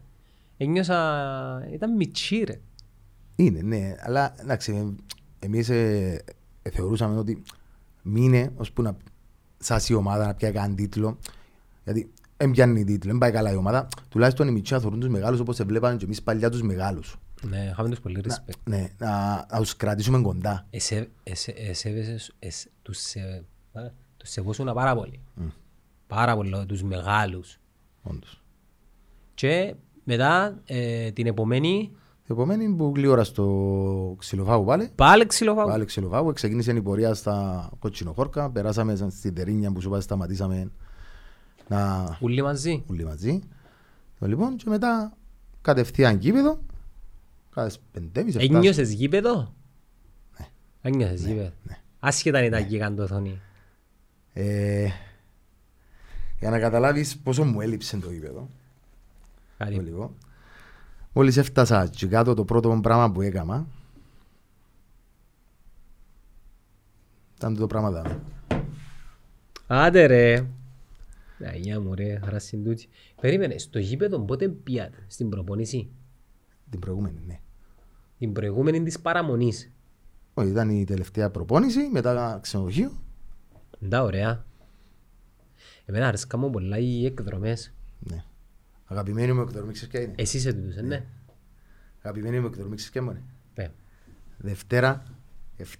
[0.62, 2.60] Ένιωσα, ήταν μητσί ρε.
[3.36, 4.96] Είναι, ναι, αλλά εντάξει,
[5.38, 6.24] εμείς ε,
[6.62, 7.42] ε, θεωρούσαμε ότι
[8.02, 8.96] μείνε ώσπου να
[9.58, 11.18] σας η ομάδα να πιάει καν τίτλο.
[11.84, 13.88] Γιατί δεν πιάνει τίτλο, δεν πάει καλά η ομάδα.
[14.08, 17.16] Τουλάχιστον οι μητσιά θεωρούν τους μεγάλους όπως σε βλέπαμε και εμείς παλιά τους μεγάλους.
[17.42, 18.54] Ναι, είχαμε τους πολύ respect.
[18.64, 20.66] Ναι, να, να τους κρατήσουμε κοντά.
[20.70, 23.80] Εσέ- εσέ- εσέβεσαι- εσ- τους σε- α,
[24.16, 25.20] τους σεβόσουν πάρα πολύ.
[26.06, 27.58] Πάρα πολύ, τους μεγάλους.
[28.02, 28.42] Όντως.
[29.34, 31.90] Και μετά ε, την επομένη
[32.28, 34.90] Επομένη που γλύωρα στο ξυλοφάγο πάλι.
[34.94, 35.68] πάλι ξυλοφάγου.
[35.68, 40.70] Πάλι ξυλοφάγο, ξεκίνησε η πορεία στα κοτσινοχόρκα, περάσαμε στην Τερίνια που σου είπα σταματήσαμε
[41.68, 42.84] να Ούλοι μαζί.
[42.90, 43.40] όλοι μαζί.
[44.18, 45.16] Το λοιπόν και μετά
[45.60, 46.58] κατευθείαν γήπεδο,
[47.54, 48.56] κάθε πεντέμις, εφτάς.
[48.56, 49.54] Ένιωσες γήπεδο;
[50.82, 51.52] Ένιωσες γήπεδο.
[51.98, 53.40] Άσχετα αν ήταν γιγαντοθόνη.
[54.32, 54.88] Ε,
[56.38, 58.48] για να καταλάβεις πόσο μου έλειψε το γήπεδο.
[59.58, 59.74] Το Κάτι.
[59.74, 60.14] λίγο.
[61.12, 63.66] Μόλις έφτασα και κάτω το πρώτο πράγμα που έκανα
[67.42, 68.20] ήταν το πράγμα δάμε.
[69.66, 70.46] Άντε ρε.
[71.44, 72.88] Αγιά μου ρε, χαρά συντούτσι.
[73.20, 75.90] Περίμενε, στο γήπεδο πότε πιάτε, στην προπονήση.
[76.70, 77.40] Την προηγούμενη, ναι.
[78.18, 79.72] Την προηγούμενη της παραμονής.
[80.34, 82.92] Όχι, ήταν η τελευταία προπόνηση, μετά ξενοδοχείο.
[83.86, 84.44] Ντά ωραία.
[85.84, 87.72] Εμένα αρέσκα μου πολλά οι εκδρομές.
[87.98, 88.24] Ναι.
[88.92, 91.04] Αγαπημένη μου εκδρομή, ξέρεις ποια είναι; Εσύ είσαι τούτος, ε, ναι.
[92.02, 93.22] Αγαπημένη μου εκδρομή, ξέρεις ποια μου είναι.
[93.54, 93.68] Ε,
[94.36, 95.02] Δευτέρα,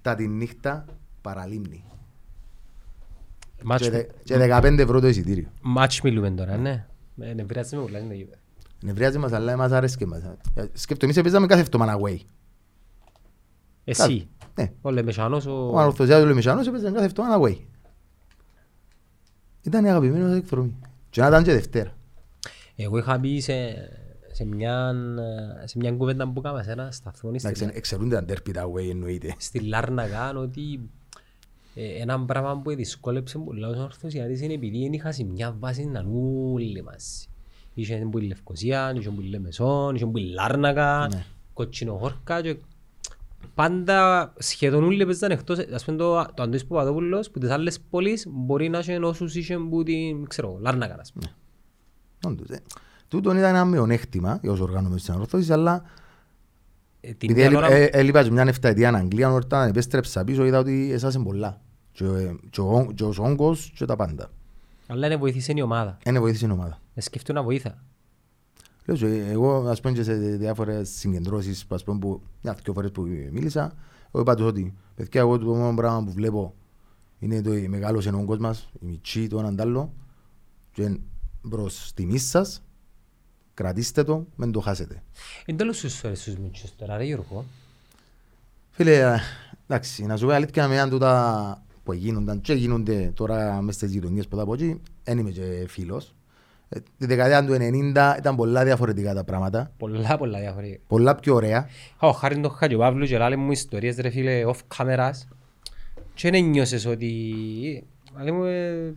[0.03, 0.85] 7 τη νύχτα,
[1.20, 1.85] παραλίμνη.
[3.62, 5.48] μάτς Και, μου- δε- και 15 ευρώ το εισιτήριο.
[5.62, 6.87] Μάτς μιλούμε τώρα, ναι.
[7.20, 8.40] Ε, Νευριάζει με πολλά είναι το γήπεδο.
[8.83, 10.22] Νευριάζει μας, αλλά μας άρεσε και μας.
[10.55, 12.16] Ε, Σκέφτομαι, εμείς παίζαμε κάθε εβδομάδα away.
[13.85, 14.72] Εσύ, Ναι.
[14.81, 15.70] ο Λεμεσανός, ο...
[15.72, 17.57] Ο Ανορθωσιάδος Λεμεσανός έπαιζε κάθε εβδομάδα away.
[19.62, 20.79] Ήταν η αγαπημένη μας εκδρομή.
[21.11, 21.96] Και να ήταν και Δευτέρα.
[22.82, 23.54] Εγώ είχα μπει σε,
[24.32, 24.94] σε, μια,
[25.64, 28.90] σε μια κουβέντα που έκανα σε ένα σταθμό Εντάξει, στη, εξαιρούνται τα ντέρπι τα away
[28.90, 29.34] εννοείται.
[29.38, 30.80] στη Λάρνακα ότι
[31.74, 35.84] ε, ένα πράγμα που δυσκόλεψε πολλά ως ορθωσιάτης είναι επειδή δεν είχα σε μια βάση
[35.84, 36.04] να
[36.52, 37.26] όλοι μαζί.
[37.74, 41.24] Είχε που η Λευκοσία, είχε που η Λεμεσόν, είχε που η Λάρνακα, Ναι.
[41.52, 42.56] κοτσινοχώρκα και
[43.54, 48.26] πάντα σχεδόν όλοι παίζαν εκτός, ας πούμε το, το Αντώνης Παπαδόπουλος που τις άλλες πόλεις
[48.30, 51.34] μπορεί να είχε όσους είχε που την, ξέρω, Λάρνακα ας πούμε.
[52.26, 52.58] Όντως, ε.
[53.08, 55.82] Τούτον ήταν ένα μειονέκτημα για όσους οργάνωμε στην ανορθώση, αλλά
[57.00, 60.24] Ε, την επειδή μια ώρα- έλει- ε, έλειπα και μια εφταετία στην Αγγλία, όταν επέστρεψα
[60.24, 61.61] πίσω είδα ότι εσάσαν πολλά.
[61.92, 64.30] Και, ε, και ο- και ο όγκος και τα πάντα.
[64.87, 65.98] Αλλά είναι βοήθησε η ομάδα.
[66.06, 66.78] Είναι βοήθησε η ομάδα.
[66.94, 67.82] Ε, σκεφτούν να βοήθα.
[68.87, 72.72] Λέω σου, ε, εγώ ας πούμε και σε διάφορες συγκεντρώσεις ας πούμε, που μια δυο
[72.72, 73.72] φορές που μίλησα
[74.12, 76.54] εγώ είπα τους ότι παιδιά εγώ το μόνο πράγμα που βλέπω
[77.18, 79.92] είναι το μεγάλος είναι ο όγκος μας η μητσή το έναν τ' άλλο
[80.72, 80.98] και
[81.50, 82.62] προς τιμή σας
[83.55, 85.02] κρατήστε το, μην το χάσετε.
[85.46, 87.44] Εν τέλος σου ώρες στους μίτσους τώρα ρε Γιώργο.
[88.70, 89.18] Φίλε, ε,
[89.66, 93.90] εντάξει, να σου πω αλήθεια με αν τούτα που γίνονταν και γίνονται τώρα μες στις
[93.92, 96.14] γειτονιές που από εκεί, δεν είμαι και φίλος.
[96.68, 100.81] Ε, Τη δεκαετία του 90 ήταν πολλά διαφορετικά τα πράγματα, Πολλά πολλά διαφορετικά.
[100.87, 101.68] πολλά πιο ωραία.
[101.98, 105.12] Ο Χάριν τον Χατζοπαύλου και λάλε μου ιστορίες ρε φίλε off cameras
[106.14, 107.87] και δεν νιώσες ότι...
[108.16, 108.94] Λάλε μου ε,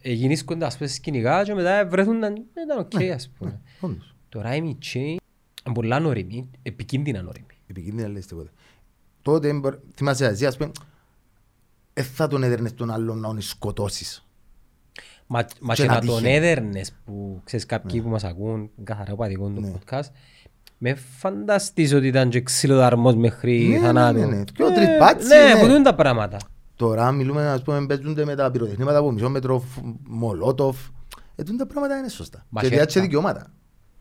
[0.00, 3.30] σκέφτομαι ότι ε, ε, γεννήσκονται ας πούμε σκηνικά και μετά βρεθούνταν, ε, ήταν οκ ας
[3.38, 3.60] πούμε.
[3.80, 4.14] Όντως.
[4.28, 7.46] Τώρα οι μητσοί είναι πολλά νόριμοι, επικίνδυνα νόριμοι.
[7.66, 8.50] επικίνδυνα λες τίποτε.
[9.22, 10.70] Τότε, μπο- θυμάσαι εσύ, ας πούμε,
[11.92, 14.24] δεν θα τον έδερνες τον άλλον να τον σκοτώσεις.
[15.26, 16.34] Μα, μα Και και να να τον τύχει.
[16.34, 19.72] έδερνες που ξέρεις κάποιοι που μας ακούν καθαρά παδικών του Ναι.
[19.72, 20.08] podcast
[20.78, 24.18] με φανταστείς ότι ήταν και ξυλοδαρμός μέχρι Ναι, θανάτου.
[24.18, 24.44] ναι, ναι.
[24.44, 25.60] Και ο Ε, τρυπάτσι, Ναι, ναι.
[25.60, 26.36] που δουν τα πράγματα.
[26.80, 30.76] Τώρα μιλούμε, ας πούμε, παίζονται με τα πυροτεχνήματα από μισό μέτρο, φ- μολότοφ.
[31.36, 32.38] Ε, τούτα τα πράγματα είναι σωστά.
[32.38, 32.76] Και Μαχαίρτα.
[32.76, 33.52] διάτσε δικαιώματα.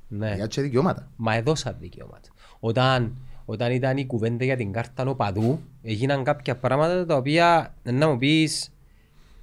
[0.08, 0.36] Ναι.
[0.36, 1.12] Διάτσε δικαιώματα.
[1.16, 2.30] Μα έδωσαν δικαιώματα.
[2.60, 3.16] Όταν,
[3.46, 8.18] όταν ήταν η κουβέντα για την κάρτα νοπαδού, έγιναν κάποια πράγματα τα οποία να μου
[8.18, 8.70] πεις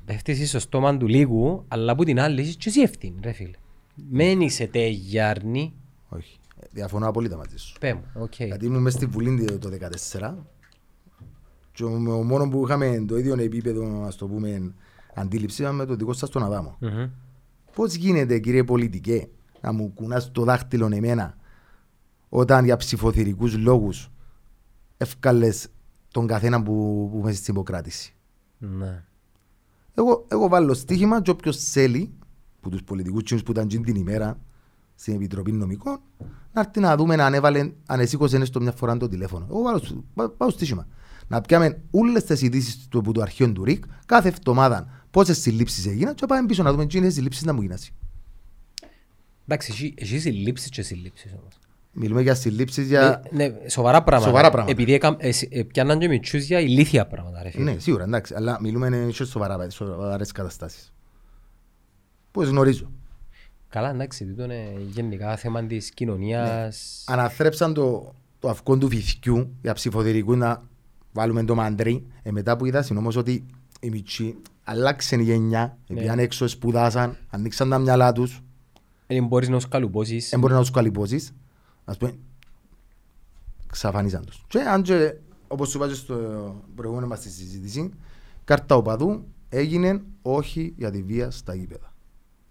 [0.05, 3.57] πέφτεις στο στόμα του λίγου, αλλά από την άλλη είσαι και εσύ ευθύνη, ρε φίλε.
[4.11, 5.75] Μένει είσαι τέγιαρνη,
[6.09, 6.39] Όχι.
[6.61, 7.75] Ε, Διαφωνώ απόλυτα μαζί σου.
[7.81, 8.35] πέ μου, οκ.
[8.37, 9.71] Γιατί ήμουν μέσα στη Βουλή το
[10.21, 10.35] 2014
[11.77, 14.73] και ο, ο μόνος που είχαμε το ίδιο επίπεδο, ας το πούμε,
[15.15, 16.77] αντίληψη ήταν με το δικό σας τον Αδάμο.
[16.81, 17.09] Μμμ.
[17.75, 19.29] Πώς γίνεται κύριε πολιτικέ
[19.61, 21.37] να μου κουνάς το δάχτυλο εμένα
[22.29, 24.11] όταν για ψηφοθυρικούς λόγους
[24.97, 25.69] ευκάλες
[26.11, 28.15] τον καθένα που, που μέσα στην υποκράτηση;
[28.59, 29.05] Ναι.
[29.95, 32.11] Εγώ, εγώ βάλω στοίχημα και όποιος θέλει
[32.61, 34.39] που τους πολιτικούς κοινούς που ήταν τζιν την ημέρα
[34.95, 35.99] στην Επιτροπή Νομικών
[36.53, 39.47] να έρθει να δούμε αν έβαλε, αν εσήκωσε έστω μια φορά το τηλέφωνο.
[39.51, 40.87] Εγώ βάλω, στο- πά- πάω στοίχημα.
[41.29, 45.87] Να πιάμε όλες τις ειδήσεις του, από το αρχείο του ΡΙΚ κάθε εβδομάδα πόσες συλλήψεις
[45.87, 47.91] έγιναν και πάμε πίσω να δούμε τι είναι οι συλλήψεις να μου γίνασαι.
[49.49, 51.59] Εντάξει, εσύ- εσύ συλλήψεις και συλλήψεις όμως.
[51.93, 53.23] Μιλούμε για συλλήψεις για...
[53.31, 54.31] Ε, ναι, σοβαρά πράγματα.
[54.31, 54.73] Σοβαρά πράγματα.
[54.73, 57.73] Επειδή έκαν- ε, σ- ε, πιάνναν και μητσούς για ηλίθια πράγματα, ρε φίλε.
[57.73, 60.93] Ναι, σίγουρα, εντάξει, αλλά μιλούμε σε σοβαρά, σοβαρές καταστάσεις.
[62.31, 62.91] Πώς γνωρίζω.
[63.69, 67.05] Καλά, εντάξει, τούτο είναι γενικά θέμα της κοινωνίας.
[67.07, 70.63] αναθρέψαν το, το αυκό του βυθιού για ψηφοδηρικού να
[71.17, 72.07] βάλουμε το μαντρί.
[72.23, 73.47] Ε, μετά που είδα όμως ότι
[73.81, 76.01] οι μητσοί αλλάξαν η γενιά, Ναι.
[76.01, 78.41] πήγαν έξω, σπουδάσαν, ανοίξαν τα μυαλά τους,
[79.07, 80.29] Δεν μπορείς να τους καλουπώσεις.
[80.29, 81.33] δεν μπορεί να τους καλυπώσεις.
[81.85, 82.15] Ας πούμε,
[83.67, 84.45] ξαφανίζαν τους.
[84.49, 85.15] Και αν και,
[85.49, 86.15] όπως σου είπα και στο
[86.75, 87.91] προηγούμενο μας στη συζήτηση,
[88.45, 91.93] κάρτα οπαδού έγινε όχι για τη βία στα γήπεδα.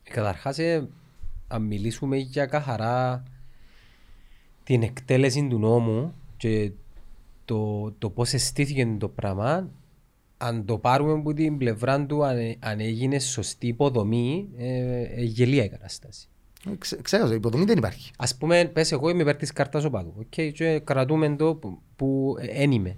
[0.04, 0.88] Καταρχάς, ε,
[1.48, 3.24] αν μιλήσουμε για καθαρά
[4.64, 6.72] την εκτέλεση του νόμου και
[7.46, 9.70] το, το πώς αισθήθηκε το πράγμα,
[10.38, 15.64] αν το πάρουμε από την πλευρά του, αν, αν έγινε σωστή υποδομή, ε, ε, γελία
[15.64, 16.28] η κατάσταση.
[16.72, 18.12] Ε, ξέ- Ξέρω, η υποδομή δεν υπάρχει.
[18.18, 20.14] Ας πούμε, πες εγώ είμαι υπέρ της κάρτας οπαδού.
[20.20, 22.98] Okay, και κρατούμε το που, που εν είμαι.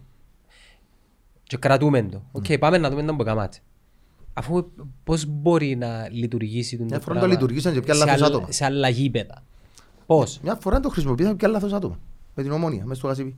[1.44, 2.24] Και κρατούμε το.
[2.32, 3.62] Οκ, πάμε να δούμε να μποκαμάτσε.
[4.34, 4.72] Αφού
[5.04, 8.28] πώς μπορεί να λειτουργήσει το Μια φορά πράγμα το λειτουργήσαν και πια σε λάθος άλλα-
[8.36, 8.52] άτομα.
[8.52, 9.44] Σε άλλα γήπεδα.
[10.06, 12.00] Πώς, Μια φορά το χρησιμοποίησαν και λάθος άτομα.
[12.36, 13.36] Με την ομόνια, μέσα στο γασίπι.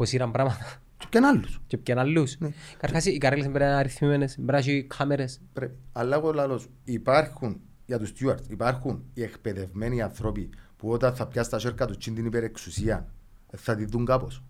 [0.00, 1.60] Πώςήραν πράγματα Και πιαν άλλους.
[1.66, 2.38] και ποιαν αλλούς.
[2.38, 2.48] Ναι.
[2.78, 5.40] Καρχάς οι καρέλες πρέπει να είναι αριθμημένες, πρέπει να έχει κάμερες.
[5.52, 5.74] Πρέπει.
[5.92, 11.26] Αλλά εγώ λέω σου, υπάρχουν για τους stewards, υπάρχουν οι εκπαιδευμένοι άνθρωποι που όταν θα
[11.26, 13.12] πιάσει τα σέρκα τους τσιν την υπερεξουσία
[13.50, 14.44] ε, θα τη δουν κάπως.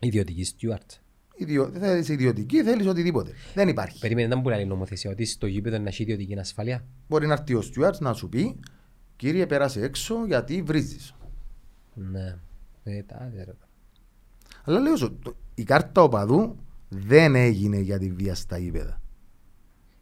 [0.00, 0.90] Ιδιωτική στιούαρτ.
[1.36, 3.32] Ιδιο, θέλεις ιδιωτική, θέλεις οτιδήποτε.
[3.54, 3.98] Δεν υπάρχει.
[3.98, 6.84] Περίμενε να μπορεί η νομοθεσία ότι στο γήπεδο να έχει ιδιωτική ασφάλεια.
[7.08, 8.60] Μπορεί να έρθει ο stewards να σου πει
[9.16, 11.14] κύριε πέρασε έξω γιατί βρίζεις.
[11.94, 12.38] Ναι.
[12.82, 13.52] Ε, τα ξέρω.
[14.68, 16.56] Αλλά λέω σου, το- η κάρτα οπαδού
[16.88, 19.00] δεν έγινε για τη βία στα γήπεδα.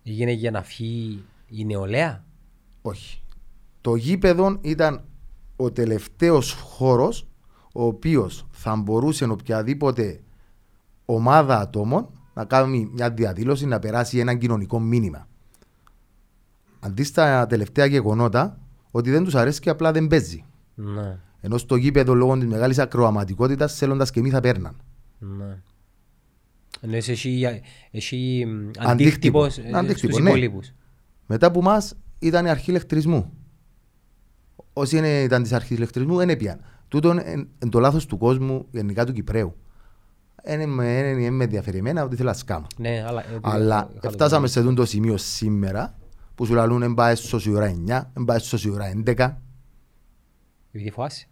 [0.03, 2.25] Έγινε για να φύγει η νεολαία;
[2.83, 3.23] Όχι.
[3.81, 5.05] Το γήπεδο ήταν
[5.57, 7.27] ο τελευταίος χώρος
[7.73, 10.21] ο οποίος θα μπορούσε οποιαδήποτε
[11.05, 15.29] ομάδα ατόμων να κάνει μια διαδήλωση να περάσει ένα κοινωνικό μήνυμα.
[16.81, 18.59] Αντί στα τελευταία γεγονότα
[18.91, 20.45] ότι δεν τους αρέσει και απλά δεν παίζει.
[20.75, 21.19] Ναι.
[21.41, 24.77] Ενώ στο γήπεδο λόγω της μεγάλης ακροαματικότητας θέλοντας και μη θα παίρναν.
[25.19, 25.59] Ναι.
[26.81, 28.89] Εννοείς έχει, έχει μ, Αντίκτυπο.
[29.45, 30.29] αντίκτυπος ε, Αντίκτυπο, στους ναι.
[30.31, 30.73] υπόλοιπους.
[31.27, 33.33] Μετά που μας ήταν η αρχή ηλεκτρισμού.
[34.73, 36.61] Όσοι είναι, ήταν της αρχής ηλεκτρισμού δεν έπιαν.
[36.89, 39.57] Τούτο είναι το λάθος του κόσμου, γενικά του Κυπρέου.
[40.45, 42.67] Δεν με, εν- εν με ενδιαφέρει εμένα ότι θέλω να σκάμω.
[42.77, 45.99] Ναι, αλλά, ε, Αλλά είχα το φτάσαμε σε αυτό το σημείο σήμερα
[46.35, 49.37] που σου λαλούν εν πάει στο η ώρα 9, εν πάει στο η ώρα 11.
[50.77, 51.27] Επειδή φοβάσαι.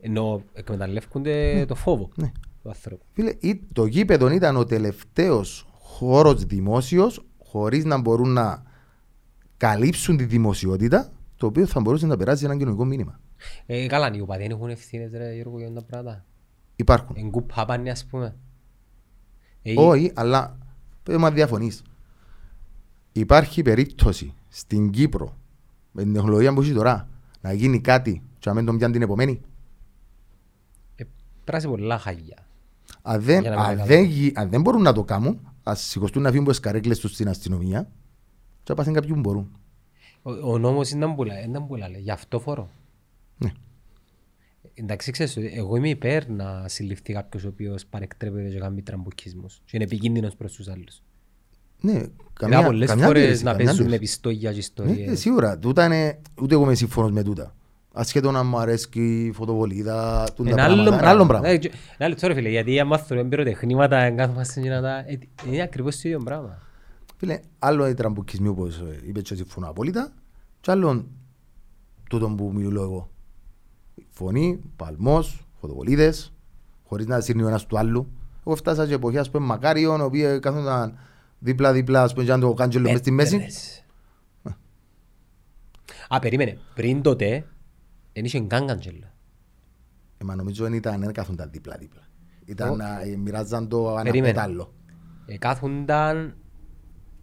[0.00, 2.32] Ενώ εκμεταλλεύκονται το φόβο Ναι.
[2.62, 3.04] του άνθρωπου.
[3.12, 8.62] Φίλε, ή- το γήπεδο ήταν ο τελευταίος χώρος δημόσιος χωρίς να μπορούν να
[9.56, 13.20] καλύψουν τη δημοσιότητα το οποίο θα μπορούσε να περάσει ένα κοινωνικό μήνυμα.
[13.66, 16.24] Ε, καλά, οι οπαδοί δεν έχουν ευθύνες ρε Γιώργο για τα πράγματα.
[16.76, 17.16] Υπάρχουν.
[17.18, 18.36] Εν κουπά πάνε ας πούμε.
[19.62, 20.58] Ε, Όχι, αλλά
[21.02, 21.82] πρέπει να διαφωνείς.
[23.12, 25.36] Υπάρχει περίπτωση στην Κύπρο
[25.92, 27.08] με την τεχνολογία που έχει τώρα
[27.46, 29.40] να γίνει κάτι και να μην τον πιάνει την επομένη.
[30.96, 31.04] ε,
[31.44, 32.46] πράσει πολλά χαγιά.
[33.02, 35.40] Αν δεν, Για να μην αν είναι δεν, γι- αν δεν μπορούν να το κάνουν,
[35.62, 37.82] ας σηκωστούν να φύγουν από τις καρέκλες τους στην αστυνομία
[38.62, 39.50] και να πάθουν κάποιοι που μπορούν.
[40.22, 42.68] Ο, ο νόμος είναι που λέει, είναι που λέει, γι' αυτό φορώ.
[43.38, 43.52] Ναι.
[44.74, 49.70] Εντάξει, ξέρεις, εγώ είμαι υπέρ να συλληφθεί κάποιος ο οποίος παρεκτρέπεται και κάνει τραμποκισμούς και
[49.76, 51.02] είναι επικίνδυνος προς τους άλλους.
[51.92, 54.12] Ναι, Καμιά, καμιά, πολλές καμιά φορές αντίρρηση, να καμιά παίζουν με αντίρρηση.
[54.12, 55.10] πιστόγια και Ναι, ιστορίες.
[55.12, 57.54] ε, σίγουρα, τούτα είναι, ούτε εγώ είμαι σύμφωνος με τούτα.
[57.92, 60.98] Ασχέτως να μου αρέσει η φωτοβολίδα, τούν τα Ένα άλλο πράγματα.
[61.00, 61.48] Ένα άλλο πράγμα.
[61.48, 64.96] Ε, και- Ένα άλλο τώρα φίλε, γιατί αν μάθουμε πυροτεχνήματα, εν κάθομαστε και να τα...
[64.98, 65.18] ε,
[65.50, 66.58] Είναι ακριβώς το ίδιο πράγμα.
[67.16, 70.12] Φίλε, άλλο οι τραμπουκισμοί όπως ε, είπε και συμφωνώ απόλυτα
[70.60, 71.06] και άλλο
[72.10, 73.10] τούτο που μιλώ εγώ.
[74.10, 76.32] Φωνή, παλμός, φωτοβολίδες,
[76.88, 78.08] χωρίς να σύρνει ο ένας του άλλου.
[78.46, 80.98] Εγώ φτάσα και εποχή, ας πούμε, μακάριον, ο οποίος κάθονταν
[81.46, 83.36] δίπλα-δίπλα, ας πούμε, και αν το κάντζελο μες στη μέση.
[83.36, 83.84] Πέτρες.
[86.08, 86.58] Α, περίμενε.
[86.74, 87.46] Πριν τότε,
[88.12, 89.14] δεν είχε καν καντζέλα.
[90.18, 92.02] Ε, μα νομίζω δεν ήταν, δεν κάθονταν δίπλα-δίπλα.
[92.44, 94.28] Ήταν, να ε, μοιράζαν το Περίμενε.
[94.28, 94.74] αναπετάλλο.
[95.26, 96.36] Εκάθουνταν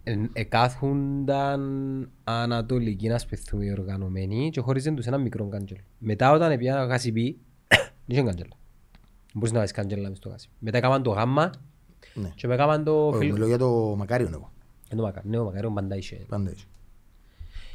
[0.02, 1.60] εν- εκάθουνταν
[2.24, 5.78] ανατολική να σπιθούμε οι οργανωμένοι και χώριζαν τους ένα μικρό καντζέλ.
[5.98, 7.38] Μετά όταν πήγαν γασιπί,
[8.06, 8.56] δεν είχε καντζέλα.
[9.34, 10.48] Μπορείς να βάλεις καντζέλα μες στο γάσι.
[10.58, 11.50] Μετά έκαναν το γάμμα
[12.14, 12.32] Ναι.
[12.34, 13.32] και με έκαναν το Όχι, φίλο.
[13.32, 14.52] Μιλώ για το μακάριον εγώ.
[14.88, 16.24] Εν το μακάρι, ναι, ο μακάριον πάντα είχε.
[16.28, 16.66] Πάντα έτσι.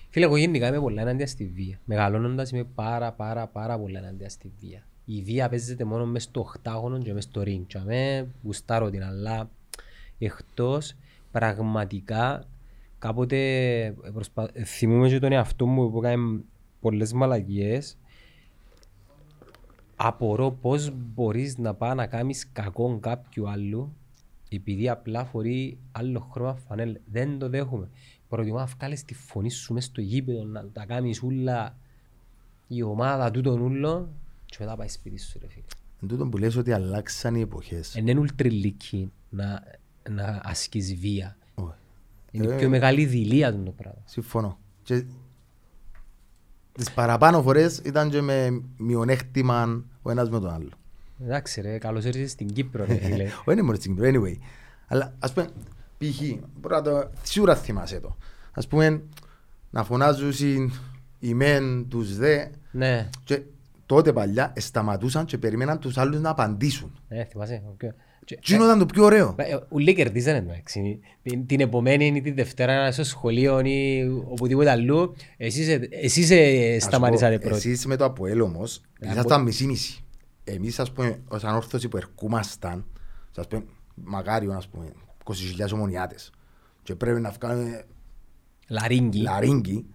[0.10, 1.80] Φίλε, εγώ γενικά είμαι πολλά ενάντια στη βία.
[1.86, 4.84] Μεγαλώνοντας είμαι πάρα πάρα πάρα πολλά ενάντια στη βία.
[5.06, 7.62] Η βία παίζεται μόνο μες στο οχτάγωνο και μες στο ring.
[7.68, 9.50] Και αμέ γουστάρω την, αλλά
[10.18, 10.96] εκτός
[11.32, 12.44] πραγματικά
[13.00, 14.52] κάποτε προσπα...
[14.66, 16.42] θυμούμαι και τον εαυτό μου που έκανε
[16.80, 17.98] πολλές μαλακίες
[19.96, 23.96] απορώ πώς μπορείς να πάει να κάνεις κακό κάποιου άλλου
[24.50, 27.00] επειδή απλά φορεί άλλος χρώμα φανέλ.
[27.12, 27.90] Δεν το δέχομαι.
[28.28, 31.78] Προτιμά να βγάλεις τη φωνή σου μες στο γήπεδο, να τα κάνεις ούλα
[32.68, 34.10] η ομάδα τούτον ούλο
[34.46, 35.66] και μετά πάει σπίτι σου ρε φίλε.
[36.02, 37.96] Εν τούτο που λες ότι αλλάξαν οι εποχές.
[37.96, 39.64] Εν είναι ουλτριλίκη να,
[40.10, 41.38] να ασκείς βία.
[41.56, 41.74] Όχι.
[42.32, 44.02] Είναι η Ε, πιο μεγάλη δειλία του το πράγμα.
[44.06, 44.60] Συμφωνώ.
[44.84, 45.04] Και
[46.72, 50.70] τις παραπάνω φορές ήταν και με μειονέκτημα ο ένας με τον άλλο.
[51.24, 53.24] Εντάξει ρε, καλώς ήρθες στην Κύπρο ρε φίλε.
[53.46, 54.36] Όχι είναι μόνο στην Κύπρο, anyway.
[54.88, 55.48] Αλλά ας πούμε,
[55.98, 56.22] π.χ.
[56.60, 58.18] μπορεί να το, σίγουρα θυμάσαι το.
[58.52, 59.02] Ας πούμε,
[59.70, 60.72] να φωνάζουν
[61.20, 63.42] οι μεν τους δε ναι, και
[63.86, 67.00] τότε παλιά σταματούσαν και περιμέναν τους άλλους να απαντήσουν.
[67.08, 67.64] ναι, θυμάσαι.
[67.70, 67.80] οκ.
[68.26, 71.00] Και- Τι ήταν το πιο ωραίο; Ε, ε, Ούλοι κερδίζανε εντάξει.
[71.22, 75.16] Την, την επομένη ή την Δευτέρα στο σχολείο ή οπουδήποτε αλλού.
[75.38, 77.70] Εσείς, ε, εσείς ε, Ας σταματήσατε πω, πρώτοι.
[77.70, 80.04] Εσείς με το ΑΠΟΕΛ όμως, Ε, ήσασταν μισή-μισή.
[80.54, 82.86] Εμείς ας πούμε, ως ανόρθωση που ερχόμασταν,
[83.36, 83.64] ας πούμε,
[83.96, 84.92] μακάριο ας πούμε,
[85.24, 86.32] 20.000 ομονιάτες
[86.84, 87.86] και πρέπει να βγάλουμε
[88.68, 89.22] Λαρίγκι.
[89.22, 89.86] λαρίγκι,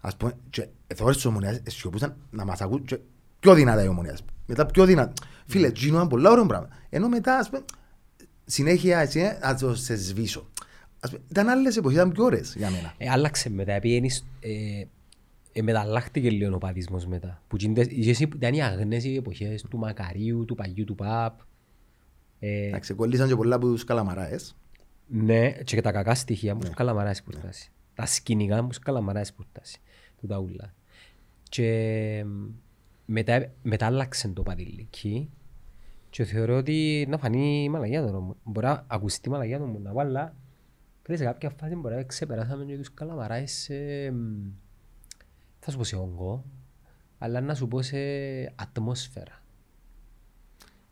[0.00, 2.98] ας πούμε, και θεωρείς τους ομονιάτες σιωπούσαν να μας ακούν και
[3.40, 4.22] πιο δυνατά οι ομονιάτες.
[4.46, 5.12] Μετά πιο δυνατά.
[5.46, 6.68] Φίλε, γίνω ένα πολύ ωραίο πράγμα.
[6.88, 7.64] Ενώ μετά, ας πούμε,
[8.44, 10.46] συνέχεια έτσι, ε, να το σε σβήσω.
[11.00, 12.94] Ας πούμε, ήταν άλλες εποχές, ήταν πιο ωραίες για μένα.
[12.98, 14.84] Ε, άλλαξε μετά, επειδή ε,
[15.52, 17.42] ε, μεταλλάχτηκε λίγο ο παδισμός μετά.
[17.48, 21.40] Που γίνονται- είχες- ήταν οι αγνές οι εποχές του Μακαρίου, του Παγιού, του Παπ.
[22.38, 24.56] Ε, Εντάξει, κολλήσαν και πολλά από τους καλαμαράες.
[25.06, 27.70] ναι, και τα κακά στοιχεία μου καλαμαράες που φτάσει.
[27.94, 29.80] Τα σκηνικά μου καλαμαράες που φτάσει.
[30.20, 30.74] Του τα ούλα.
[31.48, 32.24] Και
[33.06, 35.30] μετά, μετά άλλαξε το παδιλίκι
[36.10, 38.36] και θεωρώ ότι να φανεί η μαλαγιά τώρα μου.
[38.44, 40.34] Μπορεί να ακουστεί η μαλαγιά μου να πω, αλλά
[41.02, 43.74] φίλε, σε κάποια φάση μπορεί να ξεπεράσαμε και τους καλαμαράες σε,
[44.10, 44.46] μ,
[45.70, 46.44] θα σου πω σε όγκο,
[47.18, 47.98] αλλά να σου πω σε
[48.54, 49.42] ατμόσφαιρα.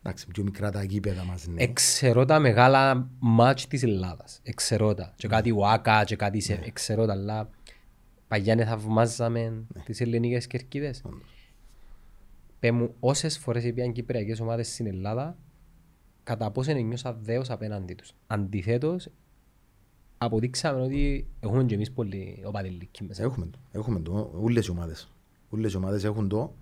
[0.03, 1.61] Εντάξει, πιο μικρά τα γήπεδα μας, ναι.
[1.63, 4.39] Εξαιρώ τα μεγάλα μάτς της Ελλάδας.
[4.43, 5.13] Εξαιρώ τα.
[5.15, 6.43] Και κάτι Ουάκα και κάτι Ναι.
[6.43, 6.61] σε...
[6.63, 7.49] Εξαιρώ τα, αλλά
[8.27, 11.03] παγιά ναι θαυμάζαμε τις ελληνικές κερκίδες.
[12.59, 15.37] Πες μου, όσες φορές είπαν κυπριακές ομάδες στην Ελλάδα,
[16.23, 18.11] κατά πόσο νιώσα δέος απέναντι τους.
[18.27, 19.09] Αντιθέτως,
[20.21, 23.23] αποδείξαμε ότι έχουμε και εμείς πολύ οπαδηλικοί μέσα.
[23.23, 25.09] Έχουμε το, έχουμε το, όλες οι ομάδες.
[25.49, 26.55] Όλες οι ομάδες έχουν το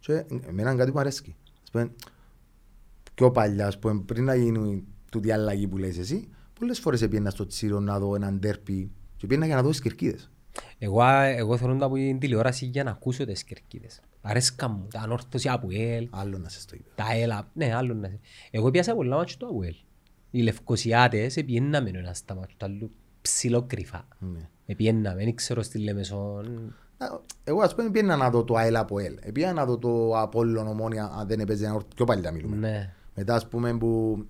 [0.00, 0.12] και
[0.46, 1.36] εμένα είναι κάτι που μου αρέσκει.
[1.62, 1.92] Ας πούμε,
[3.14, 6.28] πιο παλιά, ας πούμε, πριν να γίνει τούτη αλλαγή που λες εσύ,
[6.58, 9.80] πολλές φορές πήγαινα στο Τσίρο να δω έναν τέρπι και πήγαινα για να δω τις
[9.80, 10.30] κερκίδες.
[10.78, 14.00] Εγώ, εγώ θέλω να πω την τηλεόραση για να ακούσω τις κερκίδες.
[14.22, 16.90] Αρέσκα μου, τα ανόρθωση από ελ, Άλλο να σε στο είπε.
[16.94, 18.10] Τα έλα, ναι, άλλο να
[18.50, 19.74] Εγώ πιάσα πολλά μάτσο του ΑΟΕΛ.
[20.30, 22.90] Οι Λευκοσιάτες επιέναμε ένα στα μάτσο του άλλου
[23.22, 24.08] ψηλό κρυφά.
[24.18, 24.48] Ναι.
[24.66, 26.74] Επιέναμε, δεν ξέρω στη Λεμεσόν.
[26.98, 27.06] Α,
[27.44, 29.18] Εγώ ας πούμε πήγαινα να δω το ΑΕΛ από ΕΛ.
[29.32, 32.56] Πήγαινα να δω το Απόλλων Ομόνια, αν δεν έπαιζε ένα ορ- πιο παλιά μιλούμε.
[32.56, 32.94] Ναι.
[33.14, 34.24] Μετά ας πούμε που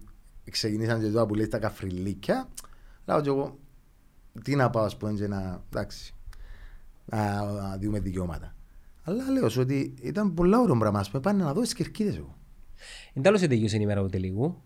[0.50, 2.48] ξεκινήσαν και τώρα που λέει τα καφριλίκια,
[3.06, 3.58] λέω και εγώ
[4.44, 6.14] τι να πάω ας πούμε και να, εντάξει,
[7.04, 8.54] να, να δούμε δικαιώματα.
[9.02, 12.16] Αλλά λέω σου ότι ήταν πολλά ωραίο πράγμα, ας πούμε, πάνε να δω τις κερκίδες
[12.16, 12.36] εγώ.
[13.14, 14.62] Εν τέλος τελείωσε η ημέρα του τελικού.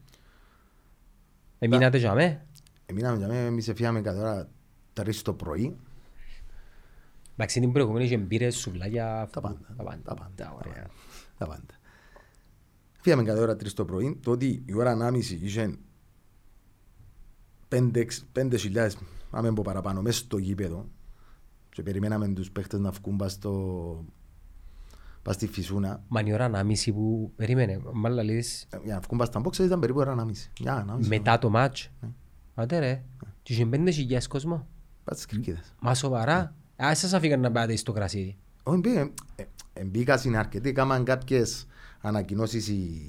[1.65, 2.47] Εμείνατε για με.
[2.87, 4.49] Εμείναμε για μένα, εμείς έφυγαμε κατά ώρα
[4.93, 5.77] τρεις το πρωί,
[7.37, 10.01] Εντάξει, την προηγούμενη είχε μπύρες, σουβλάκια, τα πάντα, τα πάντα.
[10.05, 10.73] τα πάντα, τα ωραία.
[10.73, 10.91] πάντα,
[11.39, 11.75] τα πάντα.
[13.01, 15.79] Φύγαμε κατά ώρα τρεις το πρωί, το ότι η ώρα ανάμιση είχε
[17.69, 18.99] πέντε, εξ- πέντε χιλιάδες,
[19.31, 20.89] αν μην πω παραπάνω, μέσα στο γήπεδο
[21.71, 24.05] και περιμέναμε τους παίχτες να βγουν πας στο,
[25.25, 27.81] πας στη Φυσούνα, Μα είναι η ώρα ανάμιση που περίμενε.
[27.93, 30.51] Μάλλα λες ε, για να βγουν πας στα boxer ήταν περίπου ώρα ανάμιση.
[30.61, 31.09] Μια ανάμιση.
[31.09, 31.91] μετά το μάτς.
[32.55, 33.03] Άντε ρε.
[33.43, 34.61] Και είχε πέντε χιλιάς κόσμος;
[35.05, 35.75] Πας στις κρικίδες.
[35.81, 36.55] Μα σοβαρά.
[36.85, 38.37] Α, σας αφήγαν να πάτε στο κρασίδι.
[38.63, 38.97] Όχι, μπή-
[39.37, 41.67] ε, ε, μπήκα στην αρκετή, έκαναν κάποιες
[42.01, 43.01] ανακοινώσεις η,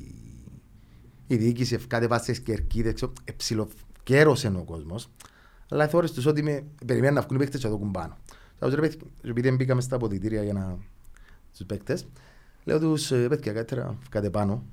[1.28, 5.10] η διοίκηση, ευκάτε πας στις κερκίδες, ξέρω, ε, ψιλοκέρωσε ο κόσμος.
[5.70, 8.18] Αλλά θεώρησες τους ότι με, περιμένουν να βγουν οι παίκτες και να το κουμπάνω.
[8.60, 10.78] Λέω τους ρε παιδιά, επειδή δεν μπήκαμε στα αποδητήρια για να
[11.58, 12.08] τους παίκτες,
[12.64, 14.64] λέω τους ε, παιδιά καλύτερα βγάτε πάνω,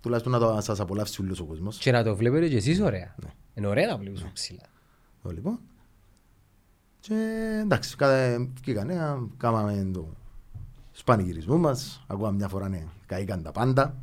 [0.00, 1.78] τουλάχιστον να το σας απολαύσει όλος ο κόσμος.
[1.78, 3.14] Και να το βλέπετε και εσείς ωραία.
[3.22, 3.30] Ναι.
[3.54, 4.62] Είναι ωραία να βλέπεις ψηλά.
[5.22, 5.58] Το λοιπόν.
[7.00, 7.14] Και
[7.62, 10.08] εντάξει, κάθε βγήκανε, κάναμε το
[10.92, 13.96] σπανηγυρισμό μας, ακόμα μια φορά ναι, καήκαν τα πάντα,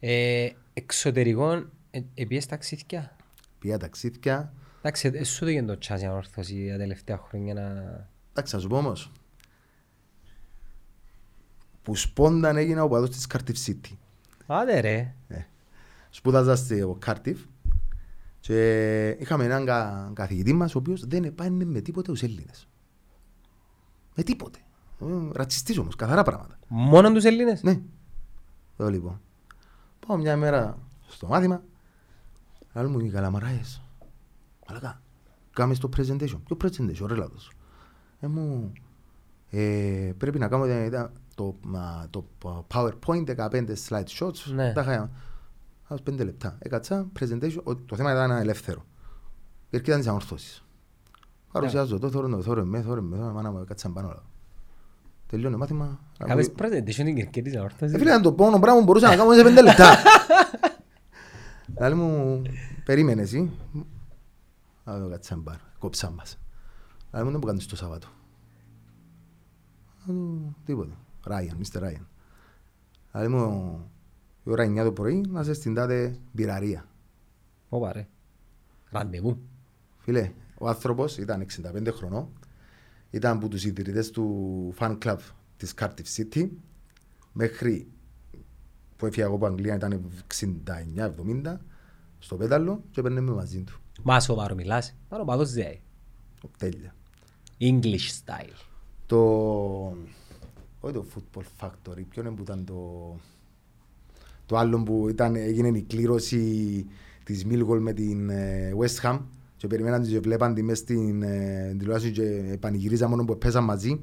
[0.00, 3.16] Ε, εξωτερικών, ε, επίσης ταξίδια;
[3.58, 4.52] πήγα ταξίδια.
[4.78, 7.62] Εντάξει, ε, σου δίνει το τσάζ για όρθωση τα τελευταία χρόνια να...
[8.30, 9.12] Εντάξει, θα σου πω όμως,
[11.88, 13.92] που σπόνταν έγινα ο παδός της Cardiff City.
[14.46, 15.14] Άντε ρε.
[16.10, 17.36] Σπούδαζα στο Cardiff
[18.40, 22.68] και είχαμε έναν κα, καθηγητή μας ο οποίος δεν επάνε με τίποτε τους Έλληνες.
[24.14, 24.58] Με τίποτε.
[25.00, 26.58] Ε, Ρατσιστής όμως, καθαρά πράγματα.
[26.68, 27.80] Μόνο τους Έλληνες; Ναι.
[28.76, 29.20] Εδώ λοιπόν.
[30.06, 30.78] Πάω μια μέρα
[31.08, 31.62] στο μάθημα.
[32.74, 33.82] Λέω μου οι καλαμαράες.
[34.68, 35.02] Μαλακά.
[35.50, 36.38] Κάμε στο presentation.
[36.44, 37.52] Ποιο presentation, ρε λάθος.
[38.20, 38.72] Ε, μου,
[39.50, 42.24] ε, πρέπει να κάνουμε ήταν το, μα, το
[42.74, 44.52] PowerPoint 15 slide shots.
[44.54, 44.72] Ναι.
[44.72, 45.10] Τα είχα
[45.88, 46.56] άλλους πέντε λεπτά.
[46.58, 47.60] Έκατσα presentation.
[47.64, 48.84] ο- Το θέμα ήταν ελεύθερο.
[49.70, 50.64] Γιατί ήταν τις ανορθώσεις.
[51.52, 54.08] Παρουσιάζω το, θόρυ, το, θόρυ, με, θόρυ, με, θόρυ, μάνα μου, έκατσα πάνω.
[54.08, 54.22] όλα.
[55.26, 56.00] Τελειώνει το μάθημα.
[56.18, 57.92] Κάπες presentation την Κυρκή Ε, όρθωση.
[57.98, 59.94] φίλε, ήταν το πόνο πράγμα που μπορούσα να κάνω σε πέντε λεπτά.
[61.80, 62.42] Λάλη μου,
[62.84, 63.50] περίμενε εσύ.
[64.90, 66.38] Α, το κάτσαν πάνω, κόψαν μας.
[67.12, 68.06] Λάλη μου, δεν που κάνεις το Σάββατο.
[70.02, 70.92] Α, του, Τίποτα.
[71.28, 72.08] Ράιαν, μίστερ Ράιαν.
[73.12, 73.90] Λάλη μου,
[74.44, 76.88] η ώρα 9 το πρωί, να είσαι στην τάδε μπειραρία.
[77.68, 78.08] Ωπα ρε.
[78.90, 79.38] Ραντεβού.
[79.98, 82.28] Φίλε, ο άνθρωπος ήταν 65 χρονών,
[83.10, 85.18] ήταν από τους ιδρυτές του fan club
[85.56, 86.48] της Cardiff City,
[87.32, 87.88] μέχρι
[88.96, 90.10] που έφυγε εγώ από Αγγλία ήταν
[91.44, 91.56] 69-70,
[92.18, 93.80] στο πέταλο και έπαιρνε με μαζί του.
[94.02, 94.96] Μα σοβαρό μιλάς.
[95.08, 95.82] Πάνω παδός ζέει.
[96.58, 96.94] Τέλεια.
[97.60, 98.58] English style.
[99.06, 99.96] Το...
[100.80, 103.16] Όχι το Football Factory, ποιο είναι που ήταν το...
[104.46, 106.86] Το άλλο που ήταν, έγινε η κλήρωση
[107.24, 109.20] της Millwall με την ε, West Ham
[109.56, 114.00] και περιμέναν και βλέπαν τη μες στην ε, τηλεόραση και πανηγυρίζαν μόνο που πέσαν μαζί.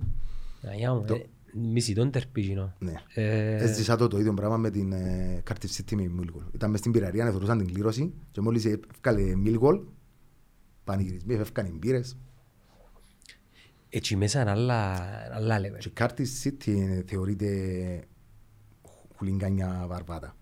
[0.61, 2.73] Αγιά μου, ε, μισή τον τερπίζινο.
[2.79, 2.93] Ναι.
[3.13, 6.53] Ε, Έζησα το το ίδιο πράγμα με την ε, Cardiff City με η Millwall.
[6.53, 9.81] Ήταν μες στην πυραρία, εθωρούσαν την κλήρωση και μόλις έφκαλε Millwall,
[10.83, 12.17] πανηγυρισμοί, έφκαν οι μπύρες.
[13.95, 14.93] Έτσι μέσα είναι άλλα,
[15.33, 15.77] άλλα level.
[15.79, 17.49] Και η Cardiff City ε, θεωρείται
[19.15, 20.35] χουλιγκάνια βαρβάτα.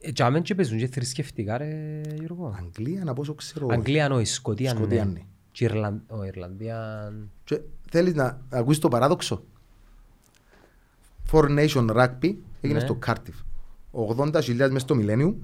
[0.00, 2.54] Ε, Και άμα και παίζουν και θρησκευτικά ρε Γιώργο.
[2.58, 3.66] Αγγλία, να πόσο ξέρω.
[3.70, 5.10] Αγγλία ναι, Σκοτία Σκοτία, ναι.
[5.12, 5.20] ναι.
[5.52, 7.12] Και Ιρλαν- ο Ιρλανδία...
[7.44, 7.60] Και
[7.90, 9.44] θέλεις να ακούσεις το παράδοξο;
[11.30, 12.80] Four Nation Rugby έγινε Ναι.
[12.80, 13.44] στο Cardiff.
[13.92, 15.34] 80.000 μες στο Millennium,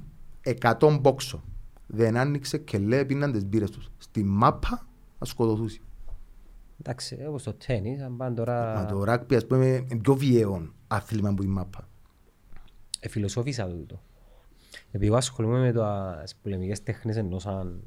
[0.60, 1.42] 100 μπόξο.
[1.86, 3.90] Δεν άνοιξε και λέει πίναν τις μπύρες τους.
[3.98, 4.86] Στη μάπα
[5.18, 5.80] να σκοτωθούσει.
[6.88, 8.74] Εντάξει, όπως το τένις, αν πάνε τώρα...
[8.74, 11.88] Μα το rugby ας πούμε είναι πιο βιαίο άθλημα από τη μάπα.
[13.00, 14.02] Ε, φιλοσόφησα τούτο.
[14.88, 15.72] Επειδή εγώ ασχολούμαι με
[16.22, 17.82] τις πολεμικές τέχνες ενώ σαν,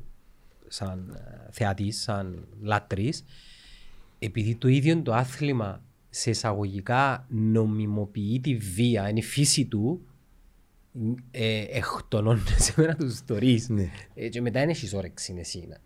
[0.67, 3.23] σαν ε, θεατής, σαν λάτρης,
[4.19, 10.01] επειδή το ίδιο το άθλημα σε εισαγωγικά νομιμοποιεί τη βία, είναι η φύση του,
[11.31, 13.69] ε, εκτονώνεσαι με να τους θωρείς.
[13.69, 13.89] Ναι.
[14.13, 15.65] Ε, και μετά είναι έχεις όρεξη εσύ.
[15.69, 15.79] να- Ε,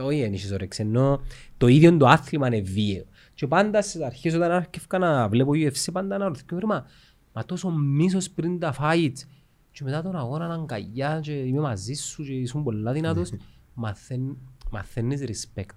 [0.00, 1.20] όχι δεν έχεις όρεξη, ενώ
[1.56, 3.04] το ίδιο το άθλημα είναι βίαιο.
[3.34, 6.86] Και πάντα στις αρχές όταν άρχισα να βλέπω UFC πάντα να ρωτήσω, μα,
[7.32, 9.26] μα τόσο μίσος πριν τα fights.
[9.70, 13.30] Και μετά τον αγώνα να αγκαλιά και είμαι μαζί σου και ήσουν πολλά δυνατός,
[13.74, 14.36] μαθαίν,
[14.70, 15.76] μαθαίνεις respect.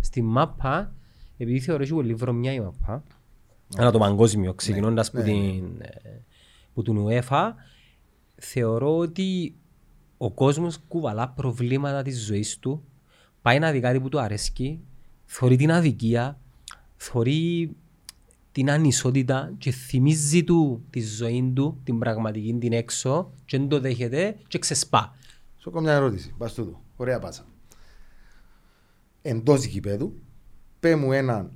[0.00, 0.94] Στη μάπα,
[1.36, 3.02] επειδή θεωρώ ότι πολύ βρωμιά η μάπα,
[3.76, 5.30] ένα το παγκόσμιο, ξεκινώντας που, ναι, ναι.
[5.30, 6.20] την, ε,
[6.74, 7.52] που την UEFA,
[8.36, 9.54] θεωρώ ότι
[10.16, 12.84] ο κόσμος κουβαλά προβλήματα της ζωής του,
[13.42, 14.80] πάει να δει κάτι που του αρέσκει,
[15.24, 16.38] θωρεί την αδικία,
[16.96, 17.70] θωρεί
[18.52, 23.80] την ανισότητα και θυμίζει του τη ζωή του, την πραγματική την έξω και δεν το
[23.80, 25.16] δέχεται και ξεσπά.
[25.58, 26.34] Σου έχω μια ερώτηση.
[26.38, 26.80] Πας τούτο.
[26.96, 27.46] Ωραία πάσα.
[29.22, 30.14] Εντός γηπέδου,
[30.80, 31.50] πέ μου έναν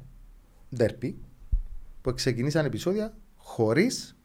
[0.77, 1.19] ντέρπι
[2.03, 4.17] που ξεκινήσαν επεισόδια χωρίς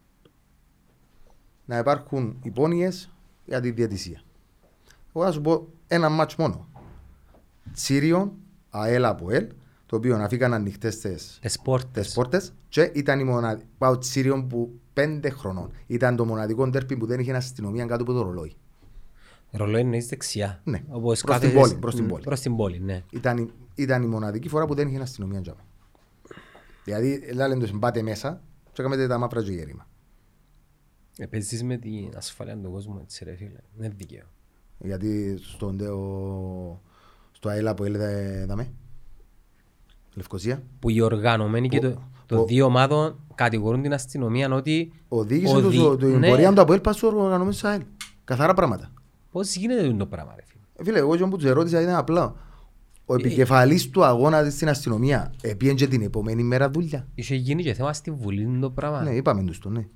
[1.65, 3.11] να υπάρχουν υπόνοιες
[3.45, 4.21] για τη διατησία.
[5.13, 6.69] Εγώ θα σου πω ένα μάτς μόνο.
[7.73, 8.31] Τσίριον,
[8.69, 9.47] ΑΕΛ από ΕΛ,
[9.85, 12.05] το οποίο αφήκαν ανοιχτές τις, Τις πόρτες.
[12.05, 15.71] τις πόρτες και ήταν η μοναδική, πάω Τσίριον που πέντε χρονών.
[15.87, 18.55] Ήταν το μοναδικό ντέρπι που δεν είχε αστυνομία κάτω από το ρολόι.
[19.51, 20.61] Ρολόι εννοείς δεξιά.
[20.63, 20.83] Ναι.
[20.89, 22.23] Όπως Προς την κάθεσες- πόλη, προς την Μ, πόλη.
[22.23, 23.03] Προς την πόλη, ναι.
[23.11, 25.61] Ήταν, η- ήταν η μοναδική φορά που δεν είχε αστυνομία τζάμε.
[26.83, 28.41] Δηλαδή, λένε τους πάτε μέσα
[28.73, 29.87] και έκαμε τα μαύρα και γέρημα.
[31.17, 33.59] Επέζεις με την ασφάλεια του κόσμου, έτσι ρε φίλε.
[33.75, 34.25] Δεν είναι δίκαιο.
[34.77, 36.81] Γιατί στον τέο,
[37.41, 38.71] στο ΑΕΛΑ που έλεγε δαμε,
[40.15, 41.93] Λευκοσία, Που οι οργανωμένοι και το,
[42.25, 46.27] το ο- δύο ομάδων κατηγορούν την αστυνομία ότι οδήγησε οδη- το, το, την ναι.
[46.27, 47.81] πορεία του από ΕΛΠΑ στο οργανωμένο της ΑΕΛ.
[48.23, 48.91] Καθαρά πράγματα.
[49.31, 52.35] πώς γίνεται το πράγμα ρε φίλε; Ε, Φίλε, εγώ και που τους ερώτησα ήταν απλά.
[53.05, 57.07] Ο επικεφαλής του αγώνα στην αστυνομία επίεν και την επόμενη μέρα δουλειά.
[57.15, 59.01] Είχε γίνει και θέμα στη Βουλή το πράγμα.
[59.01, 59.87] Ναι, είπαμε τους το, ναι.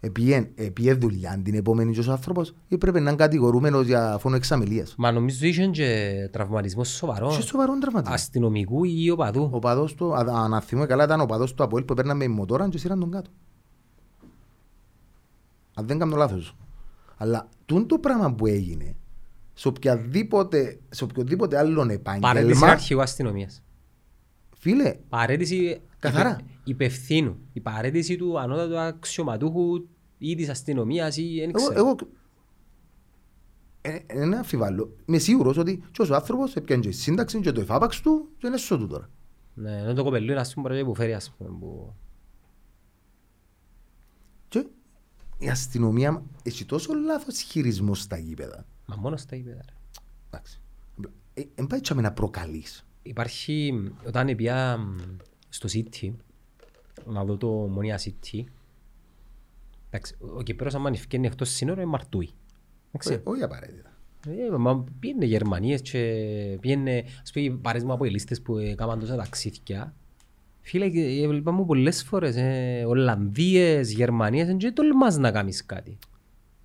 [0.00, 4.36] Επίεν, επίεν δουλειά την επόμενη και ο άνθρωπος ή πρέπει να είναι κατηγορούμενος για φόνο
[4.36, 4.94] εξαμελίας.
[4.98, 7.28] Μα νομίζω είχε και τραυματισμός σοβαρό.
[7.36, 8.14] Και σοβαρόν τραυματισμό.
[8.14, 9.48] Αστυνομικού ή οπαδού.
[9.52, 12.24] Ο παδός του, α- αν αν θυμούμαι καλά, ήταν ο παδός του Αποέλ που παίρναμε
[12.24, 13.30] η μοτόρα και σύραν τον κάτω.
[15.74, 16.56] Αν δεν κάνω λάθος.
[17.16, 18.94] Αλλά τούν το πράγμα που έγινε,
[19.54, 23.62] σε οποιαδήποτε, σε οποιοδήποτε άλλον Παρέτηση επάγγελμα, αρχηγού αστυνομίας.
[24.58, 26.30] φίλε, Παρέτηση Καθαρά.
[26.30, 27.36] υπε- υπευθύνου.
[27.52, 29.86] Η παρέτηση του ανώτατου αξιωματούχου
[30.18, 31.78] ή της αστυνομίας ή δεν εγώ, ξέρω.
[31.78, 31.96] εγώ
[33.80, 34.96] ε, ε, δεν αμφιβάλλω.
[35.06, 38.46] Είμαι σίγουρος ότι και ο άνθρωπος έπιανε και η σύνταξη και το εφάπαξ του και
[38.46, 39.10] είναι σωτού τώρα.
[39.54, 41.94] Ναι, ενώ το κοπελού είναι ας πούμε μπορεί που φέρει ας πούμε που...
[44.48, 44.66] Και
[45.38, 48.66] η αστυνομία έχει τόσο λάθος χειρισμό στα γήπεδα.
[48.86, 49.62] Μα μόνο στα γήπεδα.
[49.66, 49.72] ρε.
[50.30, 50.60] Εντάξει.
[51.34, 52.86] Ε, Εν πάει τσάμε να προκαλείς.
[53.02, 53.72] Υπάρχει,
[54.06, 54.78] όταν πια
[55.56, 56.12] στο City,
[57.06, 58.44] να δω το Μονία City,
[59.90, 62.30] εντάξει, ο Κυπρός άμα ευκαινεί εκτός σύνορων είναι μαρτούι.
[62.88, 63.12] Εντάξει.
[63.12, 63.90] Ε, Όχι απαραίτητα.
[64.28, 65.98] Ε, μα πήγαινε Γερμανίες και
[66.60, 69.94] πήγαινε, ας πούμε, παρέσμα από οι λίστες που έκαναν τόσα ταξίδια.
[70.60, 75.98] Φίλε, και έβλεπα μου πολλές φορές, ε, Ολλανδίες, Γερμανίες, δεν τολμάς να κάνεις κάτι.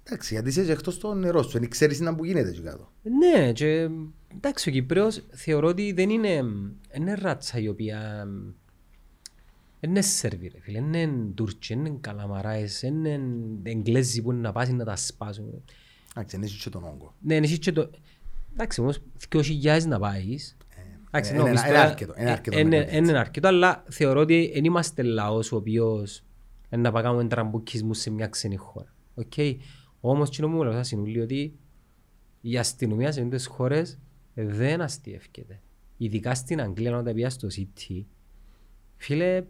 [0.04, 2.92] Εντάξει, γιατί είσαι και εκτός στο νερό σου, δεν ξέρεις να που γίνεται εκεί κάτω.
[3.02, 3.90] Ναι, και
[4.36, 6.44] εντάξει, ο Κυπρέος θεωρώ ότι δεν είναι,
[6.96, 8.28] είναι ράτσα η οποία
[9.82, 13.20] είναι Σέρβοι ρε φίλε, είναι Τούρκοι, είναι Καλαμαράες, είναι
[13.64, 15.64] Εγγλέζοι που είναι να πάσουν να τα σπάσουν.
[16.16, 17.16] Εντάξει, δεν έχεις και τον όγκο.
[17.22, 17.90] Ναι, εσύ και το...
[18.54, 20.58] Εντάξει, όμως, 2.000 να πάεις.
[21.08, 23.18] Εντάξει, ε, ναι, είναι- πεις είναι τώρα, αρκετό, είναι ε, αρκετό είναι- να κάνεις Είναι
[23.20, 26.24] αρκετό, αλλά θεωρώ ότι δεν είμαστε λαός ο οποίος
[26.70, 28.94] ε, να πάει κάνουμε τραμπουκισμούς σε μια ξένη χώρα.
[29.16, 29.34] Οκ.
[30.02, 31.54] Όμως, εκείνο που λέουσιν ούλλοι ότι
[32.42, 34.00] η αστυνομία σε αυτές τις χώρες
[34.34, 35.60] ε, δεν αστειεύκεται.
[35.98, 38.04] Ειδικά στην Αγγλία, όταν πήγα στο City,
[38.98, 39.44] φίλε,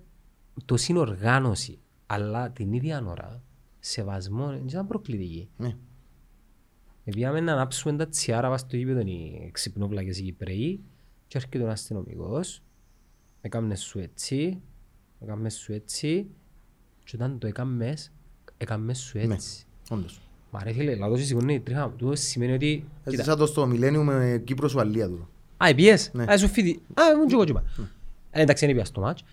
[0.66, 3.44] το συνοργάνωση, αλλά την ίδια ώρα,
[3.80, 5.50] σεβασμό, δεν ήταν προκλητική.
[5.58, 5.76] Ναι.
[7.04, 10.80] Πήγαμε να ανάψουμε τα τσιάρα βάσει στο γήπεδο οι ξυπνόβλακες οι Κυπρέοι
[11.28, 12.64] και έρχεται ο αστυνομικός,
[13.42, 14.62] έκαμε σου έτσι,
[15.20, 16.28] έκαμε σου έτσι
[17.04, 17.94] και όταν το έκαμε,
[18.58, 19.34] έκαμε σου Ναι.
[19.34, 19.66] έτσι.
[19.90, 20.22] Όντως.
[20.52, 21.96] Μα ρε φίλε, λαδός σηκώνει η τρίχα μου.
[21.96, 22.86] Τούτο σημαίνει ότι...
[23.04, 23.12] Κοίτα.
[23.12, 25.30] Έζησα το στο Millennium με Κύπρος Ουαλία του.
[25.64, 26.12] Α, επιές.
[26.14, 26.24] Ναι.
[26.24, 26.82] Α, σου φύγει.
[26.94, 27.64] Α, μου και εγώ τσιπά.
[28.32, 29.24] Ε, Εντάξει, δεν επιάς το μάτς.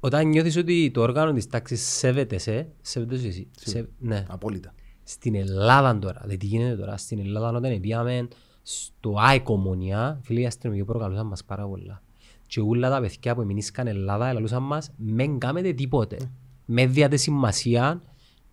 [0.00, 3.48] Όταν νιώθεις ότι το όργανο της τάξης σέβεται σε, σέβεται σε εσύ.
[3.60, 4.24] Σε- Ναι.
[4.28, 4.74] Απόλυτα.
[5.02, 8.28] Στην Ελλάδα τώρα, δηλαδή τι γίνεται τώρα, στην Ελλάδα όταν πήγαμε
[8.62, 12.02] στο ΆΕΚΟ Μονιά, φίλοι οι αστυνομικοί προκαλούσαν μας πάρα πολλά.
[12.46, 16.16] Και όλα τα παιδιά που εμεινήσκαν Ελλάδα ελαλούσαν μας, μεν κάμετε τίποτε.
[16.64, 18.02] Με διάτε σημασία,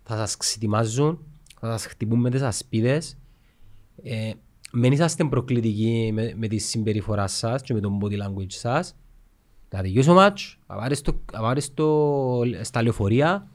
[0.03, 1.19] θα σας ξετοιμάζουν,
[1.59, 3.17] θα σας χτυπούν με τις ασπίδες.
[4.03, 4.31] Ε,
[4.71, 8.95] μεν είσαστε προκλητικοί με, με τη συμπεριφορά σας και με τον body language σας.
[9.75, 13.47] Θα τελειώσει ο μάτς, θα πάρεις το- θα πάρεις το- στα λεωφορεία,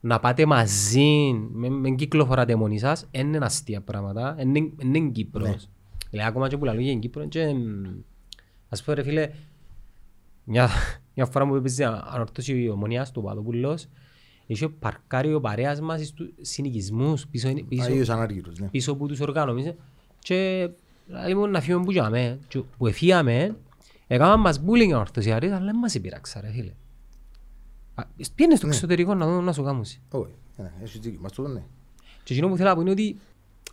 [0.00, 4.94] να πάτε μαζί, μην με κυκλοφοράτε μόνοι σας, δεν είναι αστεία πράγματα, δεν είναι- δεν
[4.94, 5.68] είναι Κύπρος.
[6.10, 7.84] Δηλαδή ακόμα και που λαλούν για την Κύπρο, και, μ,
[8.68, 9.30] ας πω ρε φίλε,
[10.44, 10.68] μια,
[11.14, 13.86] μια φορά μου έπαιζε ανορθώσει η ομονία στο Παδοπούλος,
[14.46, 18.66] είχε παρκάρει ο παρέας μας στους συνοικισμούς πίσω, πίσω, Αγίος ανάργυρος, ναι.
[18.66, 19.74] πίσω από τους οργάνωμες
[20.18, 20.68] και
[21.24, 23.56] λέει μου να φύγουμε που γιάμε και που εφύγαμε
[24.14, 26.72] έκαναν μας bullying ορθωσιαρίες αλλά δεν μας επειράξα ρε φίλε.
[27.94, 28.02] Α,
[28.34, 29.84] Πήγαινε στο εξωτερικό να δω να σου κάνουν.
[30.10, 30.34] Όχι.
[30.56, 31.20] Ε, Έχεις δίκιο.
[31.20, 31.62] Μας το ναι.
[32.24, 33.16] Και εκείνο που θέλω να πω είναι ότι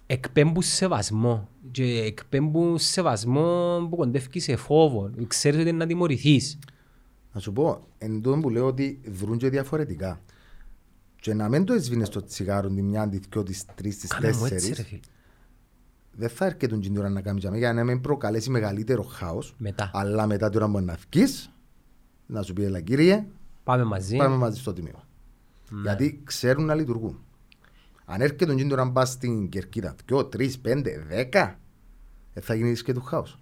[0.05, 5.11] εκπέμπουν σεβασμό και εκπέμπουν σεβασμό που κοντεύει σε φόβο.
[5.27, 6.59] Ξέρεις ότι είναι να τιμωρηθείς.
[7.33, 10.21] Να σου πω, εν τω που λέω ότι δρούν και διαφορετικά.
[11.21, 14.27] Και να μην το έσβηνες το τσιγάρο τη μια, τη δυο, τις τρεις, τις Κάνε
[14.27, 14.99] μου έτσι ρε τέσσερις, φίλε.
[16.17, 19.55] Δεν θα έρχεται την ώρα να κάνεις τζαμί για να μην προκαλέσει μεγαλύτερο χάος.
[19.57, 19.91] Μετά.
[19.93, 21.51] Αλλά μετά την ώρα που να βγεις,
[22.25, 23.25] να σου πει έλα κύριε,
[23.63, 24.17] Πάμε μαζί.
[24.17, 25.03] πάμε μαζί στο τιμήμα.
[25.69, 25.81] Ναι.
[25.81, 27.19] Γιατί ξέρουν να λειτουργούν.
[28.05, 31.59] Αν έρχεται την ώρα να πας στην κερκίδα, δυο, τρεις, πέντε, δέκα,
[32.33, 33.39] δεν θα γίνει και του χάος.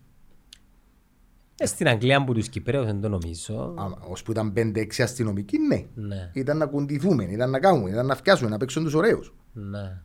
[1.58, 3.74] Ε, Στην Αγγλία που τους Κυπρέους δεν το νομίζω.
[3.78, 5.86] Άμα, ως που ήταν 5-6 αστυνομικοί, ναι.
[5.96, 9.34] Ναι, Ήταν να κουντηθούμε, ήταν να κάνουμε, ήταν να φτιάσουμε, να παίξουν τους ωραίους.
[9.54, 10.02] ναι.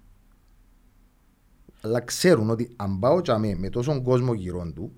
[1.82, 4.92] Αλλά ξέρουν ότι αν πάω τσαμέ με τόσον κόσμο γύρω του,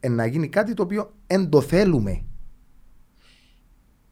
[0.00, 2.24] ε, να γίνει κάτι το οποίο εν το θέλουμε.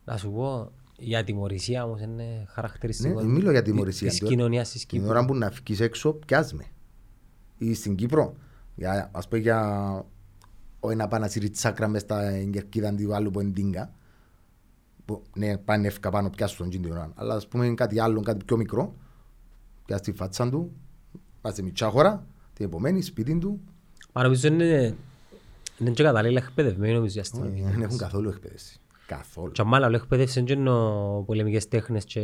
[0.04, 4.08] Να σου πω, η ατιμωρησία όμως είναι χαρακτηριστικό Ναι, μιλώ για τιμωρησία.
[4.08, 5.08] της Την- κοινωνίας της Την Κύπρου.
[5.08, 6.64] ώρα που να φύγεις έξω, πιάσμε.
[7.58, 8.34] Ή στην Κύπρο,
[8.74, 9.60] για, ας πούμε για
[10.80, 13.92] όχι να πάνε να σύρει τσάκρα μες στα κερκίδα του άλλου που είναι τίγκα,
[15.04, 17.12] που ναι, πάνε εύκα πάνω πιάσουν τον τζιν την ώρα.
[17.14, 18.94] Αλλά ας πούμε κάτι άλλο, κάτι πιο μικρό,
[19.84, 20.72] πιάσει τη φάτσα του,
[21.42, 23.60] πας σε μητσά χώρα, την επομένη, σπίτι του,
[24.12, 24.94] Μα νομίζω είναι,
[25.78, 27.60] είναι και κατάλληλα εκπαιδευμένοι νομίζω οι αστυνομικοί.
[27.66, 28.76] ε, δεν έχουν καθόλου εκπαίδευση.
[29.06, 29.52] Καθόλου.
[29.52, 32.20] Και αν μάλλον εκπαίδευση είναι και εννοώ πολεμικές τέχνες και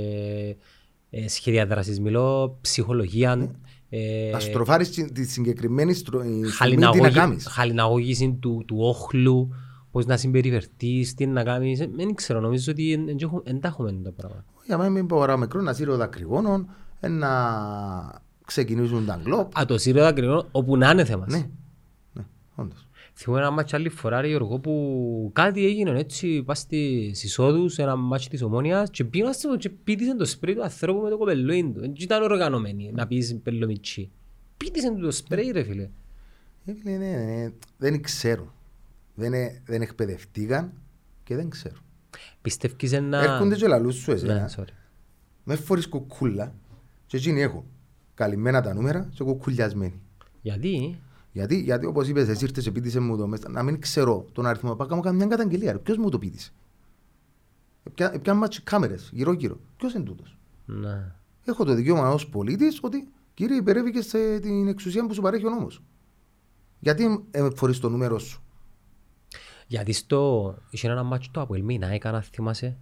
[1.11, 2.01] ε, σχέδια δράσης.
[2.01, 3.51] Μιλώ ψυχολογία,
[3.89, 7.47] ε, Να στροφάρεις τη- τη συγκεκριμένη στρο- η στιγμή τι να χαλιναγώγη- κάνεις.
[7.47, 9.55] χαλιναγώγησης του, του όχλου,
[9.91, 11.81] πώς να συμπεριφερθείς, τι να κάνεις.
[11.81, 14.45] Ε, Δεν ξέρω, νομίζω ότι εν- εν- έχω- εν τα έχουμε το πράγμα.
[14.67, 16.69] Για μένα μην πω ώρα μικρό να σύρω δακρυγόνων,
[17.01, 17.29] ε, να
[18.49, 19.59] ξεκινήσουν τα γκλόπ.
[19.59, 21.27] Α, το σύρο δακρυγόνο, όπου να είναι θέμα.
[21.29, 21.49] Ναι,
[22.13, 22.25] ναι,
[22.55, 22.87] όντως.
[23.15, 27.97] Θυμούμαι ένα μάτσο άλλη φορά, ρε Γιώργο, που κάτι έγινε έτσι, πας στις εισόδους, ένα
[27.97, 31.73] μάτσο της Ομόνιας και πήγαν στο και πίτησαν το σπρέι του ανθρώπου με το κοπελούιν
[31.73, 31.81] του.
[31.81, 34.11] Δεν ήταν οργανωμένοι να πεις πελομιτσί.
[34.57, 35.89] Πίτησαν του το σπρέι ρε φίλε.
[36.65, 38.53] Ε, φίλε, ναι, ναι, δεν ξέρουν.
[39.15, 40.73] Δεν, ε- δεν εκπαιδευτήκαν
[41.25, 41.83] και δεν ξέρουν.
[42.43, 43.19] Πιστεύεις ένα...
[43.23, 44.51] Έρχονται και λαλούς σου Ναι, εσένα.
[44.57, 44.73] sorry.
[45.45, 46.55] Μες φορείς κουκούλα
[47.07, 47.65] και εκείνοι έχουν
[48.19, 50.01] καλυμμένα τα νούμερα και κουκουλιασμένοι.
[50.43, 51.01] Γιατί,
[51.33, 54.47] Γιατί, γιατί όπως είπες, εσύ ήρθες και πίτησες μου το μέσα, να μην ξέρω τον
[54.47, 55.73] αριθμό, πάω κάνω καμιά καταγγελία.
[55.73, 55.79] ρε.
[55.79, 56.53] Ποιος μου το πίτησε;
[57.95, 59.61] Ποια, ποια μάτσι κάμερες γύρω γύρω.
[59.77, 61.15] Ποιος είναι τούτος; ναι.
[61.45, 65.51] Έχω το δικαίωμα ως πολίτης ότι κύριε υπερεύει σε την εξουσία που σου παρέχει ο
[65.51, 65.83] νόμος.
[66.79, 68.43] Γιατί ε, φορείς το νούμερο σου;
[69.67, 70.55] Γιατί στο...
[70.71, 72.77] Είχε ένα μάτσο το Αποέλ Μίνα, έκανα θυμάσαι,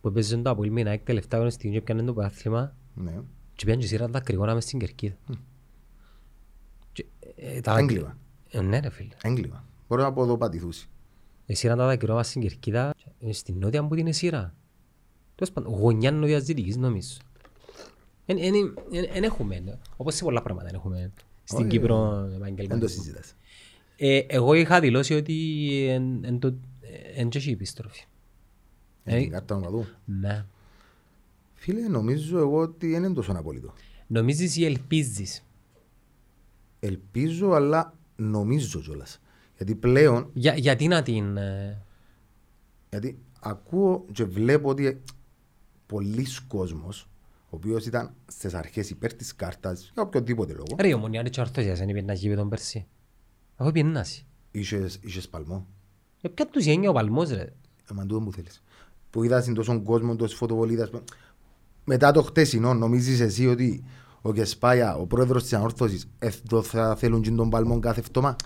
[0.00, 3.20] που έπαιζε το Αποέλ Μίνα, τελευταία αγωνιστική στιγμή και πιάνε το πρωτάθλημα Ναι.
[3.56, 5.16] Και πήγαν και σειρά δακρυγόνα μες στην κερκίδα.
[6.92, 8.16] Και, ε, τα Έγκλημα.
[8.50, 9.14] Ε, Ναι ρε φίλε.
[9.22, 9.64] Έγκλημα.
[9.88, 10.88] Μπορεί να πω εδώ πατηθούσει.
[11.46, 14.54] Εσύραν τα δακρυγόνα στην κερκίδα, ε, στην νότια που την εσύρα.
[15.34, 17.16] Τέλος πάντων, γωνιά νότιας δυτικής νομίζω.
[18.26, 18.54] Εν, εν,
[18.92, 21.12] εν, εν έχουμε, όπως σε πολλά πράγματα εν έχουμε
[21.44, 22.88] στην Όχι, Κύπρο Δεν το επαγγελματισμό.
[22.88, 23.34] συζητάς.
[23.96, 26.54] Ε, εγώ είχα δηλώσει ότι εν, εν, το,
[27.14, 28.04] εν και έχει επιστροφή.
[29.04, 29.86] Ε, Ε, την κάρτα ονομαδού.
[30.04, 30.44] Ναι.
[31.58, 33.72] Φίλε, νομίζω εγώ ότι δεν είναι τόσο απόλυτο.
[34.06, 35.44] Νομίζεις ή ελπίζεις;
[36.80, 39.20] Ελπίζω, αλλά νομίζω κιόλας.
[39.56, 41.36] Γιατί πλέον, Για, γιατί να την...
[41.36, 41.82] ε,
[42.90, 45.02] γιατί ακούω και βλέπω ότι
[45.86, 47.08] πολλοί κόσμος,
[47.44, 51.28] ο οποίος ήταν στις αρχές υπέρ της κάρτας, για οποιοδήποτε λόγο, Ρε η ομονία είναι
[51.28, 52.86] και ορθώσιας, δεν είπε να γύρει πέρσι.
[53.56, 54.26] Εγώ πιένναση.
[54.50, 55.66] είχες, είχες παλμό.
[56.20, 57.52] Ε, ποια τους γένει ο παλμός ρε;
[57.90, 58.62] Εμάν τούτο που θέλεις.
[59.10, 60.90] Που είδα στην τόσον κόσμο, τόσες φωτοβολίδες.
[61.86, 63.84] Που- Μετά το χτεσινό, νομίζεις εσύ ότι
[64.22, 68.36] ο Κεσπάια, ο πρόεδρος της ανόρθωσης, ε, το θα θέλουν και τον παλμό κάθε φτώμα,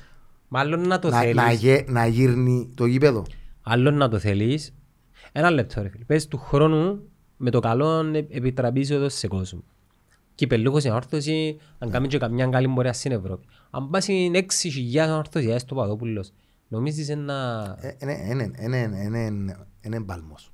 [0.49, 1.35] Μάλλον να το να, θέλεις.
[1.35, 3.25] να, γε- να γύρνει το γήπεδο.
[3.63, 4.75] Άλλον να το θέλεις.
[5.33, 6.05] Ένα λεπτό ρε φίλε.
[6.05, 7.03] Πες του χρόνου
[7.37, 9.63] με το καλό ε- επιτραπείς εδώ σε κόσμο.
[10.35, 13.47] Και υπερλούχος στην όρθωση, αν κάνει και καμιά καλή πορεία στην Ευρώπη.
[13.71, 16.33] Αν πας στην 6.000 όρθωση, στο Παδόπουλος,
[16.69, 17.77] νομίζεις ένα...
[17.81, 17.97] Ε,
[19.83, 20.53] Είναι παλμός.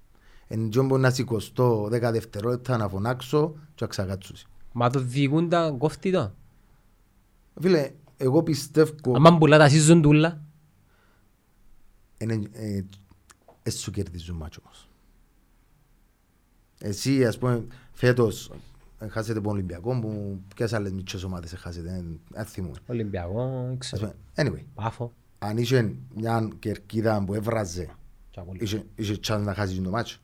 [0.49, 4.47] Εν τζον μπορεί να σηκωστώ 10 δευτερόλεπτα να φωνάξω και να ξακάτσουσι.
[4.73, 6.35] Μα το διηγούν τα κόφτη το.
[7.61, 8.95] Φίλε, εγώ πιστεύω
[9.25, 10.41] Αν πουλά τα season τούλα.
[12.19, 12.83] είναι, ε,
[13.63, 14.89] ε, σου κερδίζουν μάτσο όμως.
[16.81, 18.51] Εσύ, ας πούμε, φέτος
[18.99, 22.77] ε, χάσετε τον Ολυμπιακό που ποιες άλλες μικρές ομάδες χάσετε, ε, δεν θυμούμαι.
[22.87, 24.13] Ολυμπιακό, δεν Ας ξέρω.
[24.35, 25.13] πούμε, Anyway, Πάφο.
[25.39, 27.89] αν είχε μια κερκίδα που έβραζε,
[28.31, 28.73] και απολύτως.
[28.73, 30.19] είχε, είχε chance να χάσεις το μάτσο.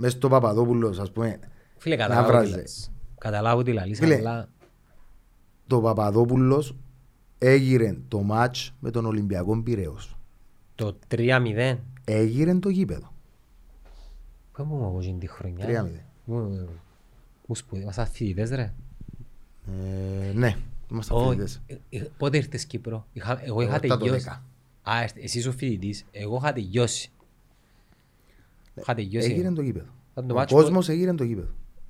[0.00, 1.38] Μες στο Παπαδόπουλος, ας πούμε,
[1.78, 2.54] Φίλε, να καταλάβω τι βράζεις.
[2.56, 2.90] λες.
[3.18, 4.48] Καταλάβω τι λαλείς, Φίλε, αλλά...
[5.66, 6.74] το Παπαδόπουλος
[7.38, 10.16] έγιρε το μάτς με τον Ολυμπιακό Πειραιός.
[10.74, 11.76] Το 3-0.
[12.04, 13.12] Έγιρε το γήπεδο.
[14.52, 15.88] Πού μου εγώ γίνει τη χρονιά; 3-0.
[16.24, 16.68] Μου-
[17.46, 18.72] Μου σπουδί, μας αθλητές ρε.
[20.28, 20.56] Ε, ναι,
[20.90, 21.28] είμαστε Όχι.
[21.28, 21.60] φοιτητές.
[21.66, 24.24] Ε, ε, Πότε ήρθες Κύπρο; Είχα- Εγώ είχα Εγώ ήρθα το τελειώσει.
[24.28, 24.42] 10.
[24.90, 26.04] Α, ήρθε- εσύ είσαι ο φοιτητής.
[26.10, 27.10] Εγώ είχα τελειώσει.
[28.80, 29.30] Είχα τελειώσει.
[29.30, 29.90] Έγιρε το γήπεδο.
[30.12, 31.48] Ήταν το Ο μάτσο κόσμος έγιρε το γήπεδο.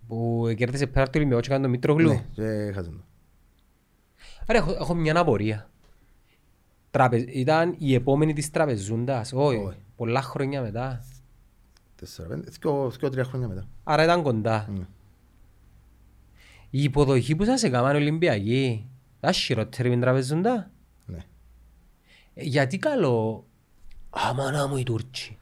[0.09, 2.09] Που κέρδισε πέρα το Ολυμπιακό και έκανε το Μήτρογλου.
[2.09, 3.05] Ναι, και έχασε το.
[4.47, 5.71] Άρα έχω, έχω μια απορία.
[6.91, 7.17] Τραπε...
[7.17, 9.33] Ήταν η επόμενη της τραπεζούντας.
[9.33, 9.79] Όχι, Όχι.
[9.97, 11.05] πολλά χρόνια μετά.
[11.97, 13.69] Τέσσερα, πέντε, δυο- δυο-τρία χρόνια μετά.
[13.85, 14.69] Άρα ήταν κοντά.
[14.71, 14.87] Ναι.
[16.71, 18.89] Η υποδοχή που σας έκαναν οι Ολυμπιακοί
[19.21, 20.71] Τα χειρότερη μην τραπεζούν τα.
[21.07, 21.19] Ναι.
[22.35, 23.47] Ε, Γιατί καλό...
[24.11, 25.38] Αμάνα μου οι Τούρκοι.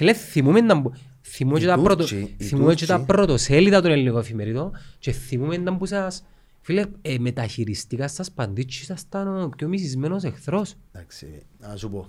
[0.00, 3.12] Φίλε, θυμούμαι να μπου- θυμούμαι Οι και τα πρώτο- Τούρκοι- οι θυμούμαι και τα Τούρκοι-
[3.12, 6.24] πρωτοσέλιδα των ελληνικών εφημερίδων και θυμούμαι να που σας...
[6.60, 10.74] Φίλε, ε, μεταχειριστικά σας παντήτσι ήσασταν ο πιο μισισμένος εχθρός.
[10.92, 12.08] Εντάξει, να σου πω.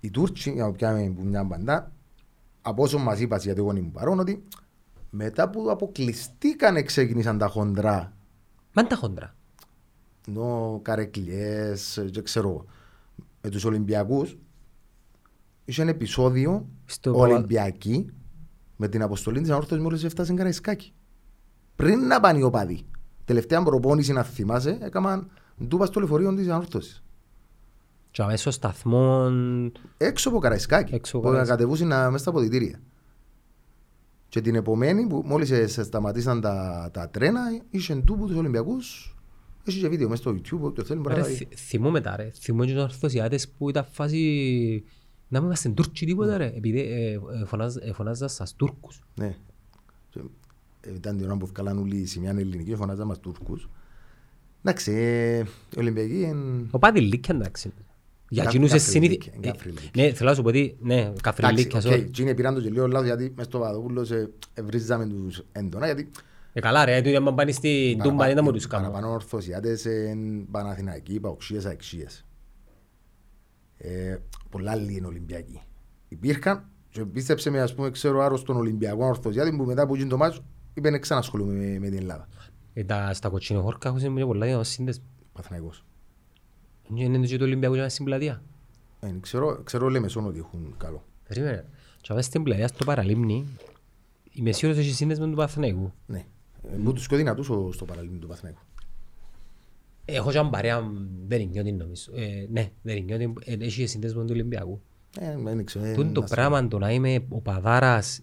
[0.00, 1.92] Οι Τούρκοι, για να πιάμε που μια μπαντά,
[2.62, 4.42] από όσο μας είπας γιατί εγώ ήμουν παρόν, ότι
[5.10, 8.12] μετά που αποκλειστήκαν ξεκίνησαν τα χοντρά,
[8.72, 9.34] Μαν τα χοντρά.
[10.28, 12.64] ενώ καρεκλιές, δεν ξέρω, εγώ,
[13.42, 14.36] με τους Ολυμπιακούς,
[15.64, 18.06] είχε ένα επεισόδιο Στο Παπα- Ολυμπιακή
[18.76, 20.92] με την αποστολή της ανόρθωσης μόλις έφτασε στην Καραϊσκάκη.
[21.76, 22.86] Πριν να πάνε οι οπαδοί.
[23.24, 25.30] Τελευταία προπόνηση να θυμάσαι, έκαναν
[25.64, 27.02] ντούπα στο λεωφορείο της ανόρθωσης.
[28.10, 29.30] Και αμέσως σταθμό...
[29.96, 30.94] Έξω από Καραϊσκάκη.
[30.94, 31.60] Έξω από που Καραϊσκάκη.
[31.62, 32.80] κατεβούσαν να- μέσα στα ποδητήρια.
[34.28, 37.40] Και την επομένη που μόλις ε, σε σταματήσαν τα, τα τρένα,
[37.70, 39.16] είχε τούμπου τους Ολυμπιακούς.
[39.64, 41.34] Έχει και βίντεο μέσα στο YouTube, όποιο θέλει μπορεί Ρε, να δει.
[41.34, 42.30] θυ- θυμούμαι τα ρε.
[42.34, 44.84] Θυμούμαι και τους ορθωσιάτες που ήταν φάση...
[45.34, 46.46] Να μην είμαστε Τούρκοι τίποτα ρε.
[46.56, 49.00] Επειδή ε, ε, φωνάζ- ε, φωνάζα σας Τούρκους.
[49.14, 49.36] Ναι.
[50.10, 50.20] Και,
[50.80, 53.68] ε, Ήταν την ώρα που βγάλαν όλοι η σημεία ελληνική και φωνάζαν μας Τούρκους.
[54.62, 56.66] Εντάξει, ε, οι Ολυμπιακοί είναι...
[56.70, 57.72] Ο Πάτη Λίκ εντάξει.
[58.28, 59.36] Για Κα- εκείνους Καφριλίκ, συνήθι...
[59.36, 59.96] είναι Καφριλίκ.
[59.96, 60.76] Ναι, θέλω να σου πω ότι...
[60.80, 61.74] Ναι, Εντάξει, Καφριλίκ.
[61.74, 61.90] οκ, sorry.
[61.92, 66.10] εκείνοι πήραν το και λίγο λάθος γιατί μες στο Παδόπουλος ε, ευρίζαμε τους έντονα γιατί
[66.52, 68.86] Ε, καλά ρε, του άμα πάνε στην Τούμπα δεν θα μου τους κάνω.
[68.86, 72.24] Παραπάνω ορθωσιάτες είναι Παναθηναϊκοί, Παοξίες, Αεξίες.
[73.76, 74.16] Ε,
[74.50, 75.60] πολλά άλλοι είναι Ολυμπιακοί.
[76.08, 80.16] Υπήρχαν και πίστεψε με ας πούμε ξέρω άρρωστον Ολυμπιακό ορθωσιάτη που μετά από εκείνο το
[80.16, 80.44] μάτσο
[80.74, 82.28] είπε να ξανασχολούμαι με, με την Ελλάδα.
[82.74, 85.04] Ε, τα- Στα κοτσινοχώρκα έχουν και πολλά για σύνδεσμο.
[85.32, 85.84] Παθηναϊκός.
[86.94, 88.42] Είναι και το Ολυμπιακό και στην πλατεία.
[89.00, 91.04] Ε, ξέρω, ξέρω λέμε σόν ότι έχουν καλό.
[91.28, 91.64] Περίμενε.
[92.00, 93.46] Και αμέσως στην πλατεία στο παραλίμνη
[94.32, 95.92] είμαι σίγουρος ότι έχει σύνδεσμο του Παθηναϊκού.
[96.06, 96.24] Ναι.
[96.72, 98.60] Ε, Μου τους πιο δυνατούς ο- στο παραλίμνη του Παθηναϊκού.
[100.04, 100.82] Έχω και έναν παρέα
[101.26, 102.12] Βερινιώτη νομίζω.
[102.14, 104.80] Ε, ναι, Βερινιώτη ε, έχει και σύνδεσμο του Ολυμπιακού.
[105.20, 105.84] Ε, δεν ξέρω.
[105.84, 108.20] ε, Τούν το να σε- πράγμα το να είμαι ο παδάρας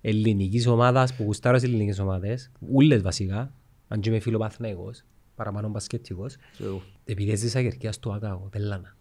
[0.00, 3.52] ελληνικής ομάδας που γουστάρω στις ελληνικές ομάδες, ούλες βασικά,
[3.88, 5.02] αν και είμαι φίλο Παθηναϊκός,
[5.34, 6.82] παραπάνω μπασκετικός, ξέρω.
[7.04, 8.96] επειδή έζησα κερκία στο Ακάγο, πελάνα.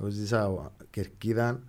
[0.00, 1.62] Εγώ ζήσα κερκίδα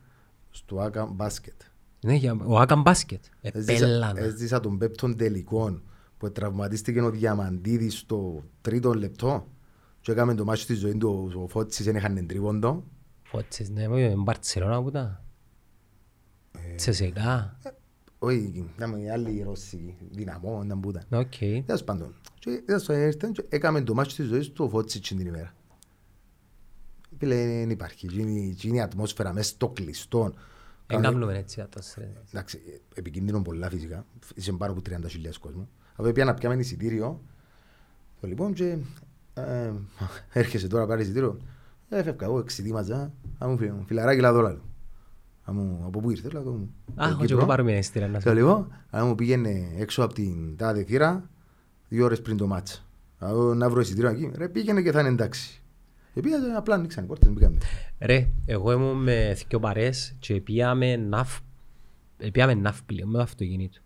[0.52, 1.62] στο Άκα μπάσκετ.
[2.06, 4.20] Ναι, για- ο Άκα μπάσκετ, ε, Έζησα, πελάνα.
[4.22, 5.84] έζησα τον πέπτον τελικών
[6.18, 9.48] που τραυματίστηκε ο Διαμαντίδης στο τρίτο λεπτό
[10.02, 12.84] και έκαμε το μάτσο στη ζωή του ο Φώτσης δεν είχαν τρίποντο.
[13.24, 15.24] Φώτσες, ναι, με Μπαρτσελώνα που τα.
[16.72, 17.58] Ε, Τσεσεκά,
[18.20, 21.04] Όχι, ήταν οι άλλοι Ρώσοι, δυναμό, ήταν που ήταν.
[21.20, 21.36] οκ.
[21.66, 22.16] Τέλος πάντων.
[22.40, 25.54] Και είδα στο έρθεν και έκαμε το μάτσο της ζωής του ο Φώτσης την ημέρα.
[27.18, 28.06] Φίλε, δεν υπάρχει.
[28.06, 30.22] Εκείνη εκείνη η ατμόσφαιρα μέσα στο κλειστό.
[30.24, 30.34] Δεν
[31.02, 32.12] Κάνε- κάνουμε έτσι άτος, ρε.
[32.30, 32.62] Εντάξει,
[32.96, 34.06] επικίνδυνο πολλά φυσικά.
[34.36, 35.70] Είσαι πάνω από 30.000 κόσμο.
[35.96, 37.22] Από πια να πιάμε εισιτήριο.
[38.22, 38.78] Το λοιπόν και
[39.34, 39.72] ε,
[40.34, 41.38] έρχεσαι τώρα πάρεις εισιτήριο.
[41.90, 43.14] Ε, φεύγα εγώ εξητήμαζα.
[43.38, 44.62] Αν μου φύγει, φιλαράκι λάδω λάδω.
[45.44, 46.74] Αν μου, από πού ήρθες, λάδω μου.
[46.88, 47.38] Α, από έχω και Κύπρο.
[47.38, 50.84] εγώ πάρω μια εστήρα να Το σου λοιπόν, αν μου πήγαινε έξω από την τάδε
[50.84, 51.30] θύρα,
[51.88, 52.86] δύο ώρες πριν το μάτς.
[53.20, 55.62] Αν να βρω εισιτήριο εκεί, ρε πήγαινε και θα είναι εντάξει.
[56.14, 57.58] Και πήγα, απλά ανοίξαν οι πόρτες, μπήκαμε.
[58.00, 61.30] Ρε, εγώ ήμουν με δυο παρέες και πήγαμε ναύ,
[62.18, 63.80] ε, πήγαμε ναύπλιο με το αυτοκίνητο.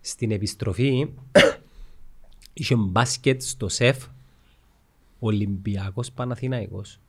[0.00, 1.12] Στην επιστροφή
[2.52, 4.06] είχε μπάσκετ στο ΣΕΦ
[5.20, 7.00] Ολυμπιακός Παναθηναϊκός.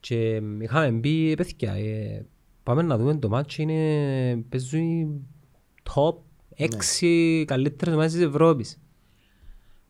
[0.00, 2.26] Και είχαμε μπει, «Ε, παιδιά, ε,
[2.62, 5.26] πάμε να δούμε το μάτσο, είναι, παίζουν
[5.94, 6.14] top
[6.56, 8.80] 6 καλύτερες ομάδες της Ευρώπης.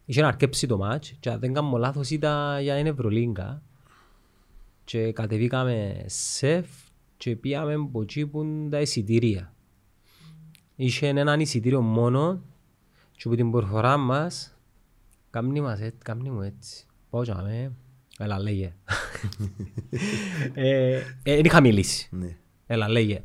[0.04, 3.62] Είχε να αρκέψει το μάτς και αν δεν κάνω λάθος ήταν για την Ευρωλίγκα
[4.84, 6.66] και κατεβήκαμε σεφ
[7.16, 9.54] και πήγαμε από εκεί που είναι τα εισιτήρια.
[10.76, 12.42] Είχε έναν εισιτήριο μόνο
[13.12, 14.59] και από την προφορά μας
[15.30, 16.86] κάμνει μας έτσι, κάμνει μου έτσι.
[17.10, 17.72] Πάω και αμέ,
[18.18, 18.74] έλα λέγε.
[20.54, 22.08] ε, ε, δεν είχα μιλήσει.
[22.10, 22.36] Ναι.
[22.66, 23.22] Έλα, λέγε.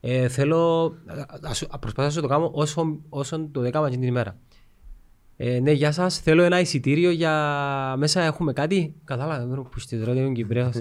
[0.00, 0.84] Ε, θέλω,
[1.48, 4.36] α, σου- ας, προσπαθήσω να το κάνω όσο, όσο το έκανα την ημέρα.
[5.36, 6.18] Ε, ναι, γεια σας.
[6.18, 7.94] Θέλω ένα εισιτήριο για...
[7.98, 10.74] Μέσα έχουμε κάτι; Κατάλαβα, δεν που στη τώρα είμαι Κυπρέος.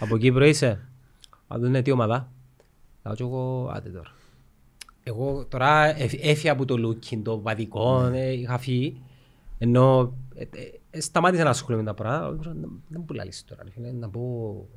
[0.00, 0.88] Από Κύπρο είσαι;
[1.48, 2.32] Αν δεν είναι τι ομάδα;
[3.04, 4.10] Λέω και εγώ, άντε τώρα.
[5.02, 9.00] Εγώ τώρα εφ- έφυγα από το looking, το βαδικό, ε, είχα φύγει.
[9.58, 10.46] Ενώ ε, ε,
[10.90, 12.30] ε, σταμάτησα να ασχολούμαι με τα πράγματα.
[12.30, 14.68] Λέω, Δεν δεν μου λαλείς τώρα, ρε φίλε, να πω...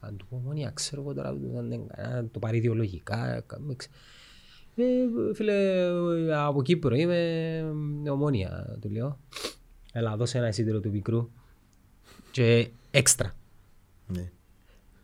[0.00, 3.40] Αν του πω μόνοι, ξέρω εγώ τώρα, αν δεν- αν το πάρει ιδεολογικά.
[3.46, 3.92] κα- με ξε-
[4.76, 4.84] ε,
[5.34, 5.54] φίλε,
[6.36, 7.18] από Κύπρο είμαι
[8.04, 9.18] ε, ομόνια, του λέω.
[9.92, 11.30] Έλα, δώσε ένα εισιτήριο του πικρού.
[12.30, 13.32] Και έξτρα.
[14.06, 14.30] Ναι.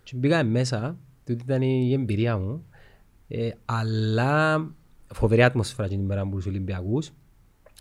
[0.03, 2.65] Και μπήκα μέσα, τούτη ήταν η εμπειρία μου,
[3.29, 4.67] ε, αλλά
[5.15, 7.11] φοβερή ατμοσφαίρα την ημέρα με τους Ολυμπιακούς.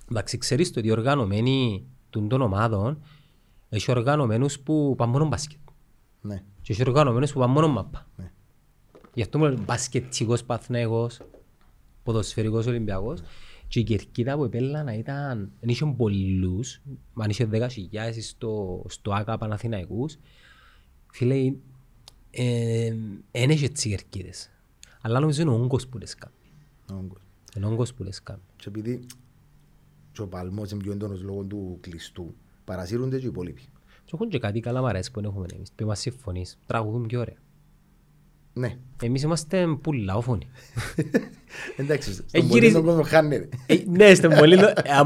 [0.10, 3.02] Εντάξει, ξέρεις το ότι οι οργανωμένοι των των ομάδων
[3.70, 5.60] Έχει οργανωμένους που πάνε μόνο μπάσκετ.
[6.22, 6.44] Ναι.
[6.62, 8.08] Και έχει οργανωμένους που πάνε μόνο μάπα.
[8.16, 8.32] Ναι.
[9.14, 11.20] Γι' αυτό μου λέει μπασκετικός παθναίγος,
[12.04, 13.22] ποδοσφαιρικός Ολυμπιακός.
[13.68, 16.82] Και η κερκίδα που επέλα να ήταν, δεν είχε πολλούς,
[17.14, 20.18] αν είχε δέκα χιλιάδες στο, στο ΆΚΑ Παναθηναϊκούς.
[21.12, 21.54] Φίλε,
[22.32, 22.96] ε,
[23.32, 24.50] δεν είχε έτσι κερκίδες.
[25.02, 26.34] Αλλά νομίζω είναι ο όγκος που τις κάνει.
[26.92, 27.22] Όγκος.
[27.56, 28.42] Είναι ο όγκος που τις κάνει.
[28.56, 29.06] Και επειδή
[30.12, 32.36] και ο παλμός είναι πιο έντονος λόγω του κλειστού,
[32.66, 33.62] παρασύρονται και οι υπόλοιποι.
[34.04, 35.72] Και έχουν και κάτι καλά μ' αρέσει που έχουμε εμείς.
[35.76, 36.60] Που μας συμφωνείς.
[36.66, 37.36] Τραγουδούν πιο ωραία.
[38.54, 38.78] Ναι.
[39.04, 40.48] Εμείς είμαστε πουλαόφωνοι.
[41.78, 43.50] Εντάξει, στον Ε, πολύ γυρίζει- τον κόσμο χάνεται.
[43.66, 44.58] Ε, ναι, στον πολύ...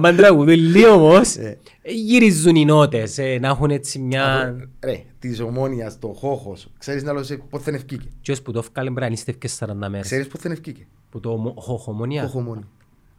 [0.03, 1.57] Αν τραγουδούν λίγο όμως, Ε.
[1.81, 4.55] ε, γυρίζουν οι νότες, ε, να έχουν έτσι μια...
[4.83, 8.51] Ρε, της ομόνιας, το χώχος, ξέρεις να λέω σε πότε θα ευκήκε; Και ως που
[8.51, 10.01] το έφκαλε πρέπει να νηστεύκε 40 μέρες.
[10.01, 12.31] Ξέρεις πότε θα ευκήκε; Που το ομο- χοχομονία.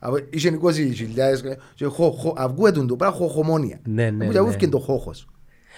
[0.05, 0.21] Χοχομόνια.
[0.23, 3.81] Από- Είχε 20.000 και χω- αυγούετουν το πράγμα χοχομόνια.
[3.85, 4.39] Ναι, ναι, Που ναι.
[4.39, 5.27] αγούθηκε το χώχος.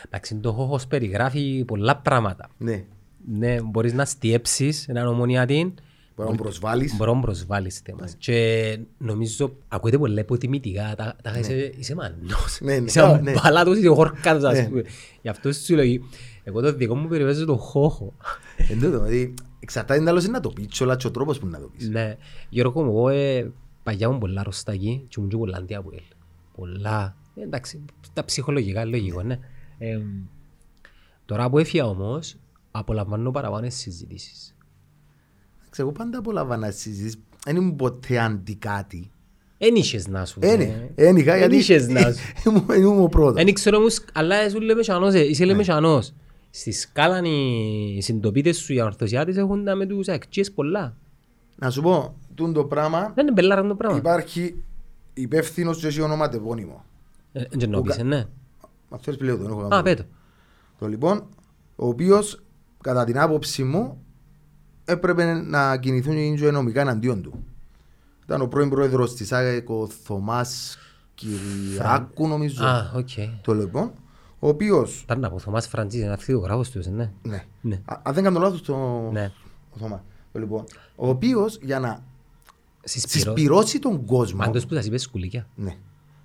[0.06, 2.48] Εντάξει, το χοχος περιγράφει πολλά πράγματα.
[2.58, 2.84] Ναι.
[3.28, 5.74] Ναι, μπορείς να στιέψεις έναν ομονιάτη,
[6.16, 6.96] Μπορεί να προσβάλλεις.
[6.96, 8.14] μπορώ να προσβάλλεις θέμας.
[8.18, 12.58] Και νομίζω, ακούγεται πολλά υποτιμητικά, τα, τα είσαι, είσαι μανός.
[12.60, 12.84] Ναι, ναι.
[12.84, 13.32] Είσαι Α, ναι.
[13.32, 14.64] μπαλάτος, είσαι χορκάτος, ας Ναι.
[14.68, 14.82] πούμε.
[15.22, 15.84] Γι' αυτό σου λέω,
[16.44, 18.12] εγώ το δικό μου περιβέζω το χώχο.
[18.56, 21.58] Εν τούτο, δηλαδή, εξαρτάται να λέω να το πεις, όλα και ο τρόπος που να
[21.60, 21.88] το πεις.
[21.88, 22.16] Ναι,
[22.48, 23.52] Γιώργο μου, εγώ ε,
[23.86, 26.00] παγιά μου πολλά ρωστάκι και ήμουν και πολλά αντιαπουέλ.
[26.56, 27.16] Πολλά.
[27.34, 29.38] Ε, εντάξει, τα ψυχολογικά είναι λογικό, ναι.
[29.78, 29.98] Ε,
[31.24, 32.36] τώρα που έφυγα όμως,
[32.70, 34.54] απολαμβάνω παραπάνω τις συζητήσεις.
[35.60, 37.16] Εντάξει, Εγώ πάντα απολαμβάνα συζήσεις.
[37.44, 39.10] Δεν ήμουν ποτέ αντι κάτι.
[39.58, 40.38] Εν είχες να σου.
[40.42, 42.32] Είναι, δεν είχα Εν γιατί είχες να σου.
[42.50, 43.40] ήμουν- ήμουν ο πρώτος.
[43.42, 45.50] Εν ξέρω όμως, αλλά σου λέμε σανός, ε, είσαι Ναι.
[45.50, 46.12] λέμε σανός.
[46.50, 50.96] Στη σκάλα οι συντοπίτες σου οι ορθωσιάτες έχουν τα με τους αξίες πολλά.
[51.56, 53.96] Να σου πω, τούν το πράγμα Δεν είναι μπελάρα το πράγμα.
[53.98, 54.62] υπάρχει
[55.14, 56.84] υπεύθυνος και έχει ονοματεπώνυμο.
[57.32, 58.24] Ε, Δεν το πεις, ε, ναι.
[58.90, 59.82] Μα θέλεις πλέον τον έχω Α, κάνει.
[59.82, 60.02] πέτω.
[60.78, 61.26] Το λοιπόν,
[61.76, 62.42] ο οποίος
[62.80, 64.02] κατά την άποψη μου
[64.84, 67.44] έπρεπε να κινηθούν οι νομικά εναντίον του.
[68.24, 70.78] Ήταν ο πρώην πρόεδρος της ΑΕΚ, ο Θωμάς
[71.14, 72.64] Κυριάκου νομίζω.
[72.66, 73.08] Α, οκ.
[73.42, 73.90] Το λοιπόν,
[74.38, 77.10] ο οποίος, Ήταν από Θωμάς Φραντζής, ένα φωτογράφος του, ναι.
[77.22, 77.80] ναι, Ναι.
[77.84, 78.76] Α, αν δεν κάνω λάθος το
[79.12, 79.30] Ναι.
[79.70, 80.00] ο Θωμάς.
[80.36, 80.64] Το λοιπόν,
[80.96, 82.02] ο οποίος για να
[82.84, 83.34] Συσπυρώ.
[83.34, 85.48] συσπυρώσει τον κόσμο, Μάντος που σας είπε σκουλίκια.
[85.54, 85.76] ναι,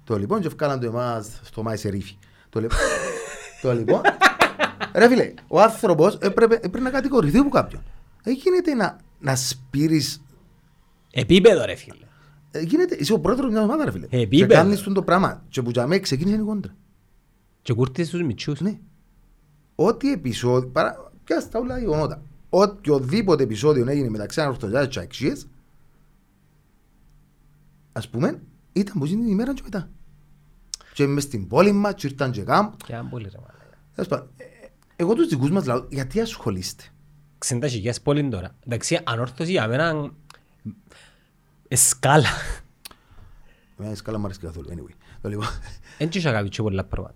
[0.03, 2.18] το λοιπόν και ευκάλαν το εμάς στο Μάη Σερίφη.
[2.49, 2.78] Το λοιπόν,
[3.62, 4.01] το λοιπόν,
[4.93, 7.84] ρε φίλε, ο άνθρωπος έπρεπε, έπρεπε να κατηγορηθεί από κάποιον.
[8.24, 10.22] Δεν γίνεται να, να σπείρεις
[11.12, 12.05] Επίπεδο ρε φίλε.
[12.51, 14.07] Ε, γίνεται, είσαι ο πρόεδρος μιας ομάδας ρε φίλε.
[14.09, 14.47] Επίπεδο.
[14.47, 15.43] Και κάνεις τον το πράγμα.
[15.49, 16.76] Και που για μέ ξεκίνησε η κόντρα.
[17.62, 18.62] Και κούρτισε στους μητσούς.
[18.62, 18.80] Ναι.
[19.76, 22.22] Ό,τι επεισόδιο, παρά, πιάσ' τα όλα γεγονότα.
[22.53, 25.47] Οποιοδήποτε επεισόδιο έγινε μεταξύ ανορθωσιάς και αξίες,
[27.91, 28.41] ας πούμε,
[28.73, 29.89] ήταν που την ημέρα και μετά.
[30.93, 32.73] Και μες στην πόλη μας, και ήρθαν και κάμπ.
[32.85, 33.77] Και αν πολύ ρε μάλακα.
[33.95, 34.43] Τέλος πάντων, ε,
[34.95, 36.83] Εγώ τους δικούς μας λαό, γιατί ασχολείστε;
[37.37, 38.55] 60 χιλιάς πόλη τώρα.
[38.65, 40.11] Εντάξει, ανόρθωση για μένα
[41.67, 42.29] ε, σκάλα.
[43.77, 44.69] Εμένα η σκάλα μου αρέσει καθόλου.
[44.69, 44.93] Anyway.
[45.21, 45.47] Το λοιπόν,
[45.97, 47.15] Εν και είχα κάποια πολλά πράγματα.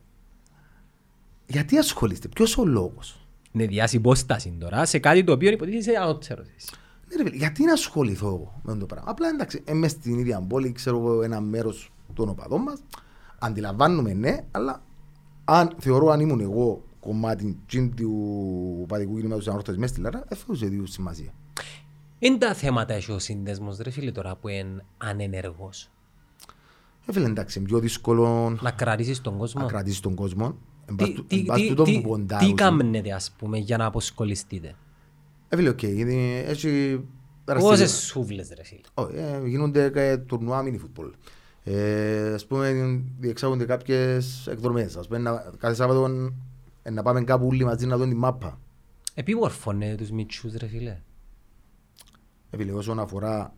[1.47, 3.24] γιατί ασχολείστε, ποιος ο λόγος;
[3.56, 6.70] Είναι διάσει υπόσταση τώρα σε κάτι το οποίο υποτίθεται ανώτερος θέση.
[7.10, 10.41] Ναι, ρε, φίλε, γιατί να ασχοληθώ εγώ με το πράγμα; Απλά εντάξει, είμαι στην ίδια
[10.41, 12.80] πόλη, ξέρω εγώ ένα μέρος των οπαδών μας.
[13.39, 14.82] Αντιλαμβάνομαι, ναι, αλλά
[15.45, 20.38] αν θεωρώ αν ήμουν εγώ κομμάτι τσιν του παδικού κινήματος ανόρθωσης μέσα στη Λάρα, δεν
[20.38, 21.34] θεωρούσε δύο σημασία.
[22.20, 25.89] Είναι τα θέματα έχει ο σύνδεσμος ρε φίλε τώρα που είναι ανενεργός.
[27.06, 29.62] Ε, φίλε, εντάξει, είναι πιο δύσκολο Να κρατήσεις τον κόσμο.
[29.62, 30.58] να κρατήσεις τον κόσμο.
[30.86, 32.47] Εν πας Τι, του- τι, εν πας τι, τούτο τι, που ποντάρουν.
[32.47, 34.75] τι κάμνετε ας πούμε για να αποσκολιστείτε;
[35.49, 37.03] Ε, φίλε, οκ, είναι- έχει
[37.45, 41.11] Πόσες δραστηριο- σούβλες ρε φίλε; Όχι, ε, γίνονται και τουρνουά μίνι φούτμπολ.
[41.63, 44.95] Ε, ας πούμε, διεξάγονται κάποιες εκδρομές.
[44.95, 46.31] Ας πούμε, να- κάθε Σάββατο
[46.83, 48.59] ε, να πάμε κάπου όλοι μαζί να δουν τη μάπα.
[49.13, 51.01] Επιμορφώνε τους μητσούς ρε φίλε.
[52.49, 53.53] Επειδή όσον αφορά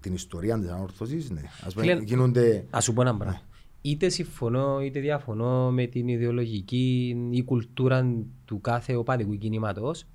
[0.00, 1.42] την ιστορία της ανόρθωσης, ναι.
[1.66, 2.64] Ας πούμε, Φίλε, γίνονται...
[2.70, 3.40] Ας σου πω ένα πράγμα.
[3.82, 10.06] Είτε συμφωνώ είτε διαφωνώ με την ιδεολογική ή κουλτούρα του κάθε οπαδικού κινήματος,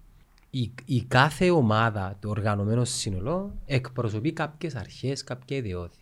[0.49, 5.97] η, η κάθε ομάδα, το οργανωμένο σύνολο, εκπροσωπεί κάποιες αρχές, κάποια ιδεώδη.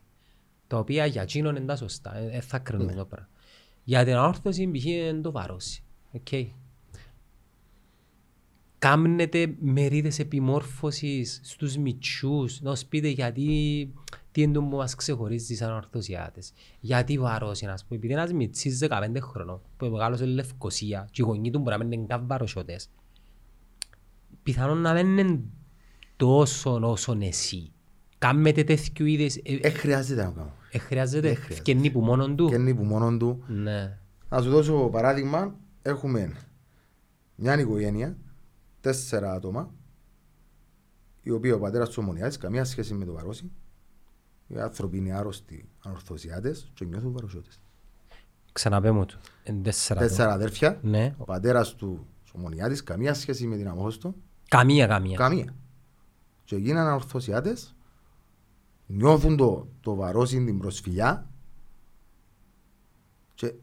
[0.67, 2.11] Τα οποία για εκείνον είναι τα σωστά.
[2.31, 3.29] Δεν θα κρίνουμε το πράγμα.
[3.83, 4.85] Για την ανόρθωση π.χ.
[4.85, 5.83] είναι το βαρόσι.
[6.13, 6.47] Okay.
[8.79, 13.93] Κάμνετε μερίδες επιμόρφωσης στους μητσούς, να σου πείτε γιατί
[14.33, 16.53] τι είναι το που μας ξεχωρίζεις σαν ορθωσιάτες.
[16.79, 21.25] Γιατί βαρός είναι, ας πούμε, επειδή ένας μητσής 15 χρονών που μεγάλωσε Λευκοσία και οι
[21.25, 22.89] γονείς του μπορεί να μην είναι καν βαροσιώτες,
[24.43, 25.39] πιθανόν να μην είναι
[26.15, 27.71] τόσο όσο εσύ.
[28.17, 30.53] Κάμετε τέτοιου είδες, ε, Ε, χρειάζεται να κάνω.
[30.71, 31.53] ε, χρειάζεται, Ε, χρειάζεται.
[31.53, 32.47] ευκαινή που μόνον του.
[32.47, 33.43] Και είναι που μόνον του.
[33.47, 33.97] Ναι.
[34.29, 36.33] Να σου δώσω παράδειγμα, έχουμε
[37.35, 38.17] μια οικογένεια,
[38.81, 39.73] τέσσερα άτομα,
[41.21, 43.51] οι οποίοι ο πατέρας του ομονιάτης, καμία σχέση με το βαρόσι,
[44.55, 47.61] οι άνθρωποι είναι άρρωστοι, ανορθωσιάτες και νιώθουν βαροσιώτες.
[48.51, 49.19] Ξαναπέ μου του.
[49.43, 49.99] Εν τέσσερα.
[49.99, 50.15] άτομα.
[50.15, 51.15] Τέσσερα αδέρφια, Ναι.
[51.17, 54.15] ο πατέρας του ομονιάτης, καμία σχέση με την αμόχωστο,
[54.49, 55.17] Καμία, καμία.
[55.17, 55.55] καμία.
[56.43, 57.75] Και γίνανε ανορθωσιάτες,
[58.85, 61.29] νιώθουν το, το βαρόσι, την προσφυγιά
[63.33, 63.53] και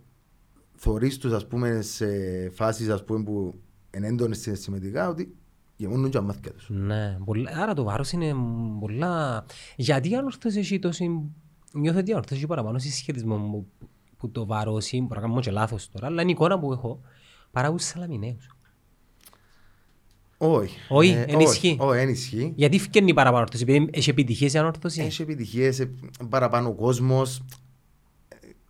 [0.77, 2.07] θωρείς τους ας πούμε σε
[2.51, 3.61] φάσεις ας πούμε που
[3.97, 5.35] είναι έντονες συναισθηματικά ότι
[5.81, 6.67] γεμώνουν και τα μάτια τους.
[6.71, 8.35] Ναι, πολλά, άρα το βάρος είναι
[8.81, 9.45] πολλά...
[9.77, 11.11] Γιατί η ανόρθωση έχει τόση...
[11.73, 13.67] Νιώθω ότι η ανόρθωση έχει παραπάνω συσχετισμό μου
[14.17, 16.73] που το βάρος είναι, μπορώ να κάνω και λάθος τώρα, αλλά είναι η εικόνα που
[16.73, 17.01] έχω,
[17.51, 18.49] παρά τους σαλαμιναίους.
[20.39, 20.77] Όχι.
[20.89, 21.77] Όχι, Ε, εν ισχύει.
[21.81, 22.53] Όχι, εν ισχύει.
[22.57, 25.01] Γιατί φκένει παραπάνω ανόρθωση, επειδή έχει επιτυχίες η ανόρθωση.
[25.03, 25.91] Έχει επιτυχίες, ε,
[26.29, 27.43] παραπάνω ο κόσμος.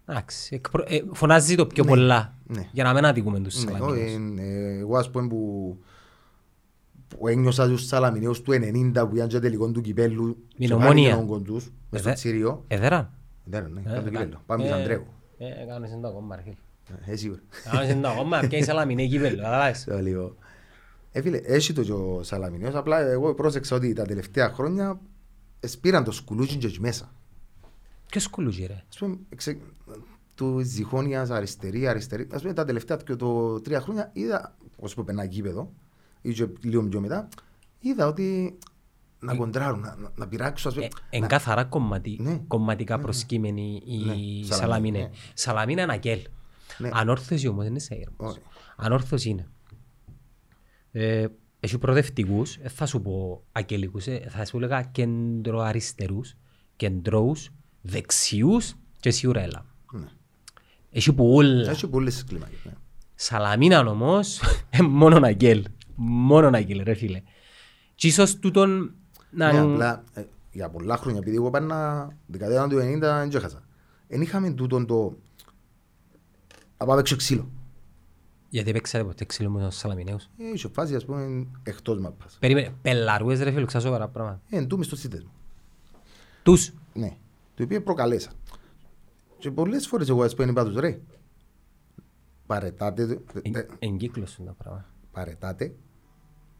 [0.07, 2.69] Εντάξει, εκπρο- ε, φωνάζεις το πιο Ναι, πολλά, ναι.
[2.73, 4.39] για να μην αδικούμε τους Ναι, όχι, σαλαμιναίους.
[4.41, 5.79] ε, εγώ ας πούμε που,
[7.19, 11.11] που ένιωσα τους Σαλαμιναίους του 90 που ήταν και τελικό του κυπέλου Την και Ομόνια.
[11.11, 12.65] πάλι τον κοντούς μες στο Ε, Τσίριο.
[12.69, 13.13] Εδέρα.
[13.45, 14.43] Δεν ναι, Ε, ήταν το κα- κυπέλο.
[14.47, 15.05] Πάμε ε, σαν Αντρέου.
[15.39, 16.57] Ε, κάνεις το ακόμα, αρχή.
[17.07, 17.41] Ε, σίγουρα.
[17.71, 19.85] Κάνεις το ακόμα, και η σαλαμινέ κύπελλο, καταλάβεις.
[19.85, 20.35] Το λίγο.
[21.13, 25.01] Ε, φίλε, έχει το και ο Σαλαμινέος, απλά εγώ πρόσεξα ότι τα τελευταία χρόνια
[25.67, 27.13] σπήραν το σκουλούτσι και εκεί μέσα.
[28.07, 29.59] Ποιος κουλούγει ρε; Ας πούμε, εξε...
[30.35, 32.27] του Ζυχόνιας αριστερή, αριστερή.
[32.33, 35.73] Ας πούμε, τα τελευταία και το τρία χρόνια είδα, όσο που περνάει γήπεδο,
[36.23, 37.29] ή και λίγο πιο μετά,
[37.81, 38.59] είδα ότι
[39.18, 40.87] να κοντράρουν, να, να, να πειράξουν, ας πούμε.
[40.87, 42.41] Ε, Εν να- καθαρά κομματι, Ναι.
[42.49, 43.05] κομματικά Ναι, ναι.
[43.07, 44.45] προσκύμενη η Ναι, Σαλαμίνε.
[44.55, 45.11] Σαλαμίνε, ναι.
[45.35, 46.21] Σαλαμίνε είναι αγγέλ.
[46.79, 46.89] Ναι.
[46.93, 48.31] Ανόρθωση όμως δεν είναι σε έρμος.
[48.37, 48.41] Όχι.
[48.77, 49.49] Ανόρθωση είναι.
[50.93, 51.27] Ε,
[51.61, 56.35] έχει προοδευτικούς, ε, θα σου πω αγγελικούς, ε, θα σου έλεγα κεντροαριστερούς,
[56.77, 57.51] κεντρώους,
[57.81, 59.66] δεξιούς και σίγουρα έλα.
[59.93, 60.07] Ναι.
[60.91, 61.71] Έχει που όλα.
[61.71, 62.59] Έχει πολλές κλίμακες.
[62.64, 62.73] Ναι.
[63.14, 64.41] Σαλαμίναν όμως,
[64.71, 65.25] ε, μόνον
[65.97, 66.05] αγγέλ.
[66.07, 67.22] Μόνον αγγέλ ρε φίλε.
[67.95, 68.95] Και ίσως τούτον
[69.30, 69.53] να...
[69.53, 73.62] Ναι, απλά ε, για πολλά χρόνια, επειδή εγώ πάντα δεκαετία του 90 δεν έχασα.
[74.09, 75.16] Εν είχαμε τούτον το...
[76.78, 77.51] Να πάμε έξω ξύλο.
[78.49, 80.24] Γιατί παίξατε ποτέ ξύλο με τους Σαλαμιναίους.
[80.24, 82.36] Ε, Είχε φάση, ας πούμε, εκτός μάπας.
[82.41, 84.41] Περίμενε, πελαρούες ρε φίλε, ξα σοβαρά πράγματα.
[84.51, 85.30] Ε, εν τούμες στο σίτες μου.
[86.43, 87.16] Τους; Ναι.
[87.55, 88.30] Το οποίο προκαλέσα.
[89.38, 91.01] Και πολλές φορές εγώ ας πούμε είπα τους ρε.
[92.47, 93.03] Παρετάτε,
[93.43, 94.88] Εν- ε, Εγκύκλωσουν τα πράγματα.
[95.13, 95.75] Παρετάτε.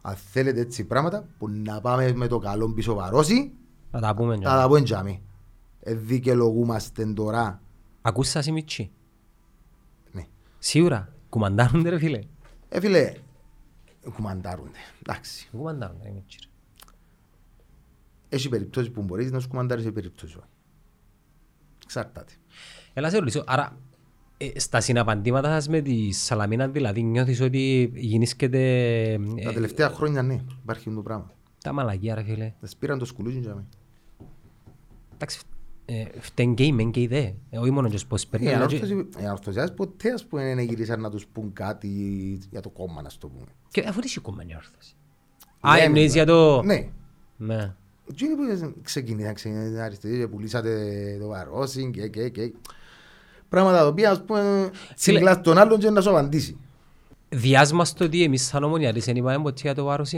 [0.03, 3.53] Αν θέλετε έτσι πράγματα που να πάμε με το καλό πίσω βαρώσει,
[3.91, 4.37] Να τα πούμε.
[4.37, 5.23] θα τα πω εντιαμί.
[5.81, 7.63] Ε, δικαιολογούμαστε τώρα.
[8.03, 8.91] Ακούς σας οι μητσί.
[10.13, 10.27] Ναι.
[10.59, 11.13] Σίγουρα.
[11.29, 12.21] Κουμαντάρονται ρε φίλε.
[12.69, 13.15] Ε, φίλε,
[14.15, 14.79] κουμαντάρονται.
[15.03, 15.49] Εντάξει.
[15.51, 16.39] Κουμαντάρονται ρε μητσί.
[16.43, 16.49] ρε.
[18.29, 20.37] Έχει περιπτώσεις που μπορείς να σου κουμαντάρεις σε περιπτώσεις.
[20.37, 20.47] όχι.
[21.85, 22.33] Εξαρτάται.
[22.93, 23.90] Έλα σε ρωτήσω, άρα ε,
[24.57, 28.61] στα συναπαντήματα σας με τη Σαλαμίνα δηλαδή νιώθεις ότι γεννήσκεται
[29.13, 31.31] ε, Τα τελευταία χρόνια ναι, υπάρχει το πράγμα.
[31.63, 32.53] τα μαλακία ρε φίλε.
[32.61, 33.67] Δεν σπήραν το σκουλούτσι για μένα.
[35.15, 35.41] Εντάξει,
[35.85, 37.31] ε, φταίν και οι μεν και οι δε.
[37.51, 38.47] Ε, όχι μόνο και πώς παίρνει.
[38.47, 41.89] Οι αλλά και- ανορθωσιάδες- οι ανορθωσιάδες ποτέ ας πούμε δεν γυρίσαν να τους πούν κάτι
[42.51, 43.47] για το κόμμα να σου το πούμε.
[43.71, 44.95] Και αφού δεν έχει κόμμα η όρθωση.
[45.61, 46.63] Α, Λέμε, εννοείς για το...
[46.63, 46.89] Ναι.
[47.37, 47.75] Ναι.
[48.17, 52.53] Τι είναι που ξεκινήσαν, ξεκινήσαν αριστεροί και πουλήσατε το βαρόσι και και και.
[53.51, 56.57] Πράγματα τα οποία ας πούμε συγκλάς τον άλλον και να σου απαντήσει.
[57.29, 60.13] Διάσμας το ότι εμείς σαν ομονιάτες δεν είπαμε ποτέ για το βάρος.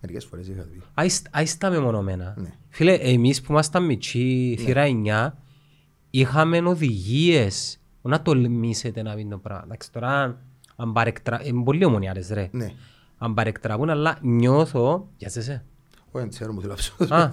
[0.00, 0.82] Μερικές φορές είχα πει.
[1.30, 2.34] Άιστα μεμονωμένα.
[2.36, 2.52] Ναι.
[2.68, 5.32] Φίλε, εμείς που ήμασταν μητσί, θύρα 9,
[6.10, 7.80] είχαμε οδηγίες.
[8.02, 9.62] Να τολμήσετε να πίνει το πράγμα.
[9.64, 10.40] Εντάξει, τώρα
[10.76, 11.40] αν παρεκτρα...
[11.44, 12.48] Είναι πολλοί ομονιάτες ρε.
[12.52, 12.72] Ναι.
[13.18, 15.08] Αν παρεκτραβούν, αλλά νιώθω...
[15.16, 15.64] Για σε σε.
[16.10, 16.74] Όχι, δεν ξέρω μου θέλω
[17.14, 17.30] Α.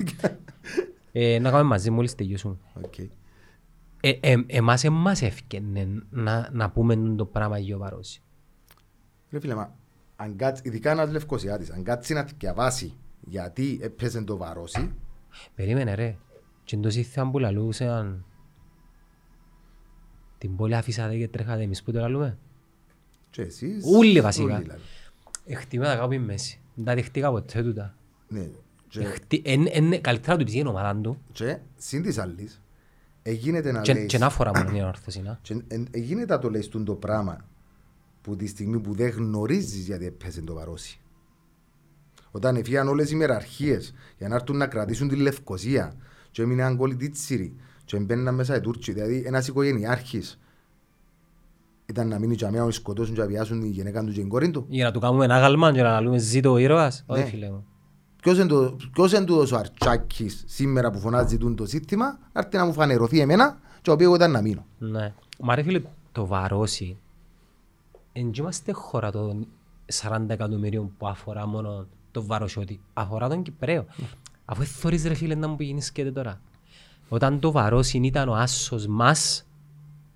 [1.11, 2.55] Ε, να κάνουμε μαζί μόλις τελειώσουμε.
[2.73, 2.93] Οκ.
[4.05, 8.21] Ε, ε, εμάς εμάς έφκαινε να, να πούμε το πράγμα για ο Βαρόση.
[9.31, 9.75] Ρε φίλε, μα,
[10.15, 14.91] αν κάτσει, ειδικά ένας λευκοσιάτης, αν κάτσει να διαβάσει γιατί έπαιζε το βαρόσι,
[15.55, 16.15] Περίμενε ρε.
[16.63, 18.25] Και εντός ήρθαν που λαλούσαν
[20.37, 22.37] την πόλη αφήσατε και τρέχατε εμείς που το λαλούμε.
[23.29, 23.83] και εσείς...
[23.85, 24.53] Ούλοι βασικά.
[24.53, 24.81] ούλοι, δηλαδή.
[25.45, 26.59] Εκτιμάτα κάπου η μέση.
[26.75, 27.95] Δεν τα δεχτήκα ποτέ τούτα.
[28.27, 28.49] Ναι.
[28.87, 32.61] Και, Εχτι- εν- εν- Καλύτερα του της είναι ομάδα του και συν της άλλης,
[33.23, 34.05] εγίνεται να και- λέεις...
[34.05, 35.21] και να φορά μόνο την ορθώση.
[35.21, 35.39] να.
[35.41, 37.37] Και εν- ε, γίνεται να το λες τούν το πράγμα
[38.21, 40.99] που τη στιγμή που δεν γνωρίζεις γιατί έπαιζε το βαρόσι.
[42.31, 45.93] Όταν έφυγαν όλες οι μεραρχίες για να έρθουν να κρατήσουν τη Λευκοσία
[46.31, 47.55] και έμεινε αγκόλοι τίτσιροι
[47.85, 50.39] και μπαίναν μέσα οι Τούρκοι, δηλαδή ένας οικογενειάρχης
[51.85, 54.29] ήταν να μείνει και αμέσως να σκοτώσουν και να βιάσουν τη γυναίκα του και την
[54.29, 54.65] κόρη του.
[54.69, 57.03] Για να του κάνουμε ένα γάλμα και να λαλούμε ζήτω ο ήρωας.
[57.07, 57.17] Ναι.
[57.19, 57.65] Όχι φίλε μου.
[58.23, 62.41] Ποιος είναι το- Ποιος είναι τούτος ο Αρτσάκης σήμερα που φωνάζει τούν το σύστημα, να
[62.41, 64.65] έρθει να μου φανερωθεί εμένα και ο οποίος εγώ ήταν να μείνω.
[64.77, 65.13] Ναι.
[65.39, 65.81] Μα ρε φίλε,
[66.11, 66.97] το βαρώσει,
[68.13, 69.47] εν και είμαστε χώρα των
[70.01, 73.85] 40 εκατομμυρίων που αφορά μόνο το βαροσιώτη, αφορά τον Κυπρέο.
[74.45, 76.41] Αφού θωρείς ρε φίλε να μου πηγαίνεις και τώρα.
[77.09, 79.45] Όταν το βαρόσι ήταν ο άσος μας,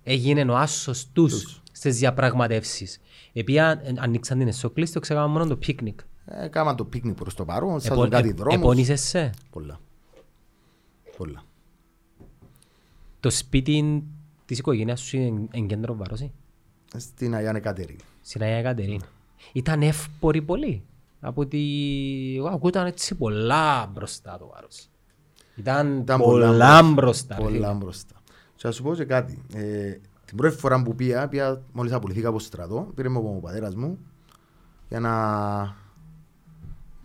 [0.02, 1.62] έγινε ο άσος τους Τους.
[1.72, 3.00] στις διαπραγματεύσεις.
[3.32, 6.00] Επία ανοίξαν την εσωκλήση, το μόνο το πίκνικ.
[6.30, 8.54] Ε, Κάμαν το πίκνικ προς το παρόν, Επο- σάζουν κάτι ε- δρόμους.
[8.58, 9.80] Επώνυσες σε; Πολλά.
[11.16, 11.42] Πολλά.
[13.20, 14.04] Το σπίτι
[14.44, 16.32] της οικογένειας σου είναι εν κέντρο βάρωση.
[16.96, 17.98] Στην Αγία Κατερίνη.
[18.22, 19.04] Στην Αγία Κατερίνα.
[19.52, 20.82] Ήταν εύπορη πολύ.
[21.20, 21.60] Από ότι
[22.36, 24.88] εγώ ακούταν έτσι πολλά μπροστά το βάρος.
[25.56, 27.36] Ήταν, Ήταν πολλά, μπροστά.
[27.38, 27.56] ρε φίλε.
[27.56, 28.14] Πολλά μπροστά.
[28.54, 29.42] Και θα σου πω και κάτι.
[29.54, 29.92] Ε,
[30.24, 33.98] την πρώτη φορά που πήγα, πήγα μόλις απολυθήκα από στρατό, πήρε μου ο πατέρας μου
[34.88, 35.10] για να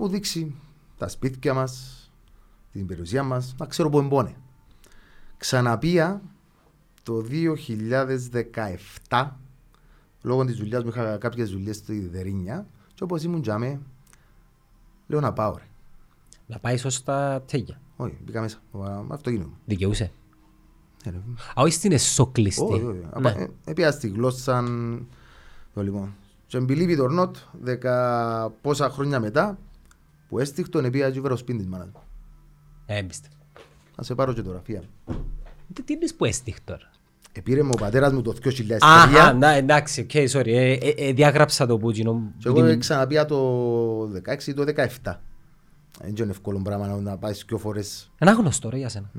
[0.04, 0.56] μου δείξει
[0.98, 2.00] τα σπίτια μας,
[2.72, 4.36] την περιουσία μας, να ξέρω πού εμπόνε.
[5.38, 6.22] Ξαναπήγα
[7.04, 7.22] το
[9.10, 9.30] 2017,
[10.22, 13.80] λόγω της δουλειάς μου είχα κάποιες δουλειές στη Δερίνια και όπως ήμουν τζάμε,
[15.08, 15.64] λέω να πάω ρε.
[16.48, 17.82] Να πάεις σωστά τέλεια.
[17.96, 19.58] Όχι, μπήκα μέσα, με αυτοκίνητο μου.
[19.66, 20.12] Δικαιούσε.
[21.04, 21.18] Ε, ρε.
[21.18, 21.22] Α,
[21.56, 22.64] όχι στην εσωκλειστή.
[22.64, 22.98] Όχι, όχι.
[22.98, 23.08] Ναι.
[23.12, 24.64] Απα- ε, Έπια στη γλώσσα.
[25.74, 26.14] Το λοιπόν.
[26.48, 27.32] Και believe it or not,
[27.62, 29.58] δεκα πόσα χρόνια μετά,
[30.34, 32.02] που έστειχτον επία και βέρω σπίτι της μάνας μου.
[32.86, 33.36] Ε, εμπιστεύω.
[33.98, 34.84] Να σε πάρω και το γραφεία.
[35.74, 36.90] Τι- Τι είναι που έστειχ τώρα.
[37.32, 40.48] Επήρε μου ο πατέρας μου το 2003 Αχα, να, εντάξει, οκ, sorry.
[40.48, 42.32] Ε, ε, ε, διάγραψα το που γίνω.
[42.38, 45.22] και εγώ ξαναπία το 16 ή το 17.
[46.02, 48.12] Δεν είναι εύκολο πράγμα να- να πάεις δυο φορές.
[48.18, 49.12] Ένα γνωστό ρε για σένα.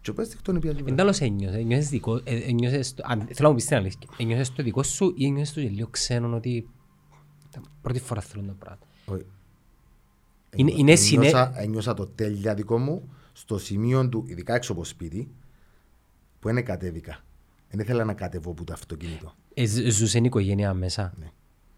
[0.00, 0.96] Και που έστειχτον επία και Εν βέρω.
[0.96, 4.52] τέλος ένιωσες, ένιωσες δικό, ε, ένιωσες, το- αν, θέλω να μου πεις την αλήθεια, ένιωσες
[4.52, 6.68] το δικό σου ή ένιωσες το και λίγο ξένο ότι
[7.50, 8.78] ήταν πρώτη φορά θέλω το πράγμα;
[10.52, 10.60] Όχι.
[10.62, 14.72] Είναι- Ένιωσα- είναι συνέ- ένιωσα- Ένιωσα το τέλεια δικό μου στο σημείο του, ειδικά έξω
[14.72, 15.30] από σπίτι,
[16.40, 17.22] που δεν κατέβηκα.
[17.70, 19.34] Δεν ήθελα να κατεβώ από το αυτοκίνητο.
[19.54, 21.14] Ε, ζ- ζούσε η οικογένεια μέσα.
[21.18, 21.30] Ναι.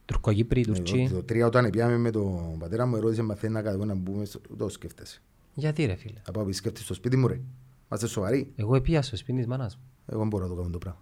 [0.05, 1.09] Τουρκοκύπροι, Ναι, Τουρκοί.
[1.12, 4.24] Το τρία όταν πιάμε με τον πατέρα μου ερώτησε αν θέλει να κατεβώ να μπούμε
[4.24, 4.40] στο...
[4.56, 5.22] Το σκέφτεσαι.
[5.55, 7.40] Γιατί ρε φίλε; Θα πάω επισκέπτη στο σπίτι μου ρε.
[7.88, 8.52] Είμαστε σοβαροί.
[8.56, 9.82] Εγώ έπια στο σπίτι της μάνας μου.
[10.06, 11.01] Εγώ δεν μπορώ να το κάνω το πράγμα.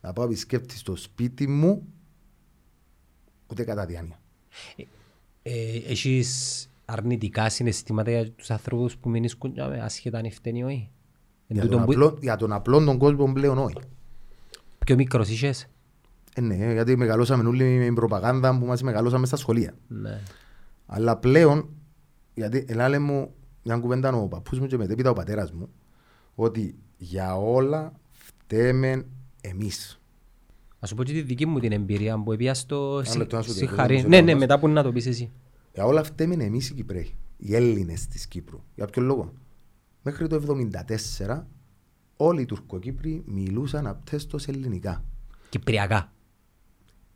[0.00, 1.86] Θα πάω επισκέπτη στο σπίτι μου
[3.46, 4.20] ούτε κατά διάνοια.
[5.50, 10.90] Ε, έχεις αρνητικά συναισθήματα για τους ανθρώπους που μην σκουνιάμε, άσχετα αν φταίνει ή όχι;
[11.46, 13.76] Εν Για τον, τούτον που- απλό, για τον απλό τον κόσμο πλέον όχι.
[14.78, 15.66] Πιο μικρός είχες;
[16.34, 19.74] Ε, ναι, γιατί μεγαλώσαμε όλοι με την προπαγάνδα που μας μεγαλώσαμε στα σχολεία.
[19.88, 20.20] Ναι.
[20.86, 21.68] Αλλά πλέον,
[22.34, 25.68] γιατί ελάλε μου μια κουβέντα ο παππούς μου και μετέπειτα ο πατέρας μου,
[26.34, 29.06] ότι για όλα φταίμε
[29.40, 29.97] εμείς.
[30.80, 33.42] Να σου πω και τη δική μου την εμπειρία που έπια στο Ένα λεπτό να
[33.42, 33.94] σου Συ- διακόψω, Σιχαρή.
[33.94, 34.38] να σε Ναι, ναι, παρακαλώ.
[34.38, 35.30] μετά που να το πεις εσύ.
[35.74, 38.60] Για όλα φταίμε εμείς οι Κυπρέοι, οι Έλληνες της Κύπρου.
[38.74, 39.32] Για ποιο λόγο;
[40.02, 41.46] Μέχρι το 1974
[42.16, 45.04] όλοι οι Τουρκοκύπροι μιλούσαν απτέστως ελληνικά.
[45.48, 46.12] Κυπριακά.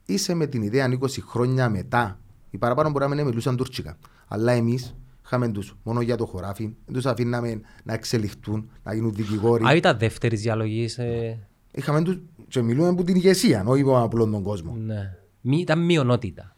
[0.06, 2.20] Είσαι με την ιδέα 20 χρόνια μετά,
[2.50, 3.98] οι παραπάνω μπορεί να μην μιλούσαν τουρκικά.
[4.28, 4.94] Αλλά εμείς
[5.24, 9.64] είχαμε τους μόνο για το χωράφι, δεν τους αφήναμε να εξελιχθούν, να γίνουν δικηγόροι.
[9.66, 10.98] Α, ήταν δεύτερης διαλογής.
[10.98, 12.18] ε, Είχαμε τους
[12.52, 14.76] και μιλούμε από την ηγεσία, όχι από απλόν τον κόσμο.
[14.76, 15.16] Ναι.
[15.40, 16.56] Μη- Ήταν μειονότητα.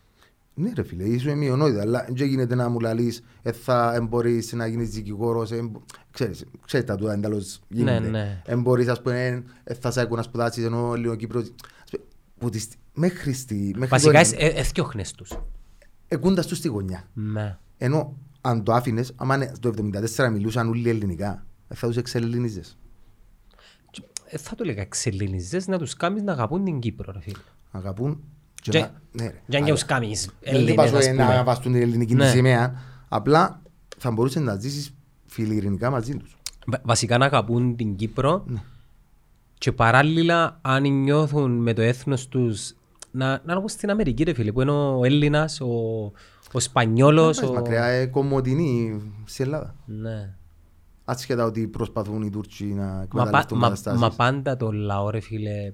[0.55, 4.53] Ναι ρε φίλε, είσαι μειονότητα, αλλά δεν γίνεται να μου λαλείς ε, θα εν μπορείς
[4.53, 7.99] να γίνεις δικηγόρος, ε, μπο- ξέρεις, ξέρεις τα τούτα εντάλλως γίνεται.
[8.01, 8.43] Ναι, ναι.
[8.47, 11.43] Ε, μπορείς, ας πούμε, ε, θα σε άκου να σπουδάσεις ενώ ο Ελληνοκύπρος...
[11.85, 12.03] Ας πούμε,
[12.39, 13.55] που τη στι- Μέχρι στη...
[13.73, 15.33] Μέχρι Βασικά το- εσ- ε- εθιώχνες τους.
[16.09, 17.05] Εκούντας τους στη γωνιά.
[17.15, 17.59] Ναι.
[17.79, 22.79] Ενώ αν το άφηνες, άμα είναι- το 1974 μιλούσαν όλοι ελληνικά, ε, θα τους εξελίνιζες.
[24.35, 27.37] Ε, Θα το λέγα εξελινίζες να τους κάνεις να αγαπούν την Κύπρο, ρε φίλε.
[27.71, 28.21] Αγαπούν
[28.63, 29.41] και Και- να- ναι, ρε.
[29.47, 31.43] Για να Αλλά- τους κάνεις Δεν Έλληνες, είπα σου, ας ε, να πούμε.
[31.43, 32.25] βαστούν την ελληνική Ναι.
[32.25, 32.75] τη σημαία.
[33.09, 33.63] Απλά
[33.99, 34.95] θα μπορούσες να ζήσεις
[35.27, 36.37] φιλιρινικά μαζί τους.
[36.67, 38.63] Βα- Βασικά να αγαπούν την Κύπρο Ναι.
[39.59, 42.75] και παράλληλα αν νιώθουν με το έθνος τους
[43.11, 45.67] να, να είναι όπως στην Αμερική ρε φίλε που είναι ο Έλληνας, ο,
[46.53, 47.53] ο Σπανιόλος, Πάει ο...
[47.53, 49.75] μακριά, ε, κομμωτινή στην Ελλάδα.
[49.87, 50.35] Ναι.
[51.05, 54.01] Άσχετα ότι προσπαθούν οι Τούρκοι να Μα, πα- εκμεταλλευτούν μα, καταστάσεις.
[54.01, 55.73] μα πάντα το λαό ρε φίλε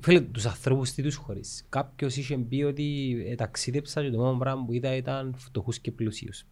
[0.00, 1.64] Φίλε, τους ανθρώπους τι τους χωρίς.
[1.68, 5.92] Κάποιος είχε πει ότι ε, ταξίδεψα και το μόνο πράγμα που είδα ήταν φτωχούς και
[5.92, 6.46] πλούσιους.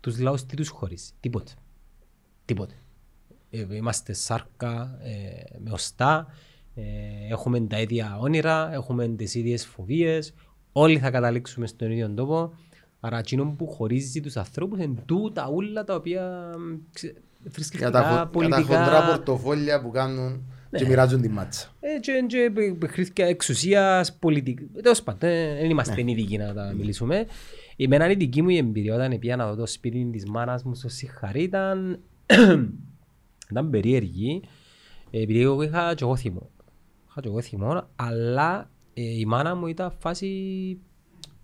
[0.00, 1.12] Τους λαούς τι τους χωρίς.
[1.20, 1.52] Τίποτε.
[2.44, 2.74] Τίποτε.
[3.50, 6.26] Ε, είμαστε σάρκα ε, με οστά,
[6.74, 6.82] ε,
[7.30, 10.34] έχουμε τα ίδια όνειρα, έχουμε τις ίδιες φοβίες,
[10.72, 12.52] όλοι θα καταλήξουμε στον ίδιο τόπο.
[13.00, 17.90] Άρα εκείνο που χωρίζει τους ανθρώπους είναι τούτα ούλα τα οποία μ, ξε- Για θρησκευτικά,
[17.90, 18.62] τα, χο- για τα πολιτικά...
[18.84, 20.88] χοντρά πορτοφόλια που κάνουν και Ναι.
[20.88, 21.68] μοιράζουν τη μάτσα.
[21.80, 24.64] Ε, και, και πε- παιχνίδια εξουσίας, πολιτική.
[24.82, 26.10] Τέλος πάντων, ε, δεν είμαστε Ναι.
[26.10, 27.26] ειδικοί να τα μιλήσουμε.
[27.76, 30.74] Εμένα η δική μου η εμπειρία όταν πήγα να δω το σπίτι της μάνας μου
[30.74, 32.00] στο Σιχαρή ήταν,
[33.50, 34.42] ήταν περίεργη.
[35.10, 36.50] επειδή εγώ είχα και εγώ θυμό.
[37.08, 40.28] Είχα και εγώ θυμό, αλλά ε, η μάνα μου ήταν φάση...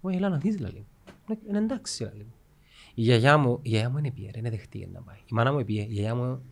[0.01, 0.86] Όχι, έλα να δεις, λέει.
[1.48, 2.32] Είναι εντάξει, λέει.
[2.94, 5.16] Η γιαγιά μου, η γιαγιά μου είναι πιέρ, είναι δεχτή να πάει.
[5.16, 6.42] Η μάνα μου πιέρ, η γιαγιά μου...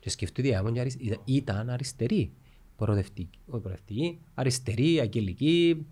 [0.00, 2.32] Και σκεφτείτε, η γιαγιά μου αρι- ήταν- ήταν αριστερή.
[2.76, 5.86] Προοδευτική, όχι προοδευτική, αριστερή, αγγελική.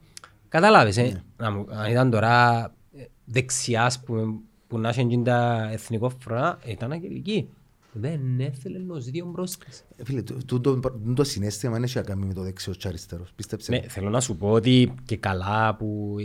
[0.48, 1.24] Κατάλαβες, ε.
[1.36, 2.62] Να μου- Αν ήταν τώρα
[2.96, 7.48] ε, δεξιά, ας πούμε, που να έχει τα εθνικό φρονά, ήταν αγγελική.
[7.92, 9.84] Δεν έθελε ενός δύο μπροστές.
[9.96, 12.88] Ε, Φίλε, τού- τούτο τούτο το συνέστημα δεν έχει να κάνει με το δεξιός και
[12.88, 13.32] αριστερός.
[13.36, 13.70] Πίστεψε.
[13.72, 13.88] Ναι, με.
[13.88, 16.16] θέλω να σου πω ότι και καλά που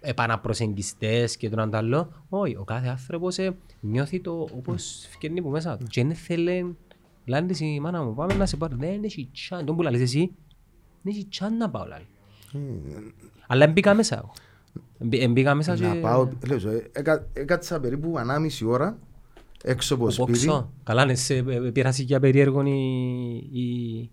[0.00, 5.76] επαναπροσεγγιστές και τον αντάλλο, όχι, ο κάθε άνθρωπος ε, νιώθει το όπως φκένει που μέσα
[5.76, 5.86] του.
[5.86, 6.76] Και δεν θέλει,
[7.24, 8.76] λένε της η μάνα μου, πάμε να σε πάρω.
[8.76, 10.30] Δεν έχει τσάν, τον που λαλείς εσύ,
[11.02, 12.06] δεν έχει τσάν να πάω λάλη.
[13.46, 14.32] Αλλά έμπηκα μέσα εγώ.
[14.98, 15.86] Εμπή- Εμπήκα μέσα και...
[15.86, 18.98] Να πάω, λέω, σου, ε, έκα- έκατσα περίπου ανάμιση ώρα
[19.64, 20.30] έξω από ο σπίτι.
[20.46, 20.72] Πόξο.
[20.82, 23.48] Καλά, ναι, σε ε, πειράσει για περίεργον η...
[23.52, 24.10] η-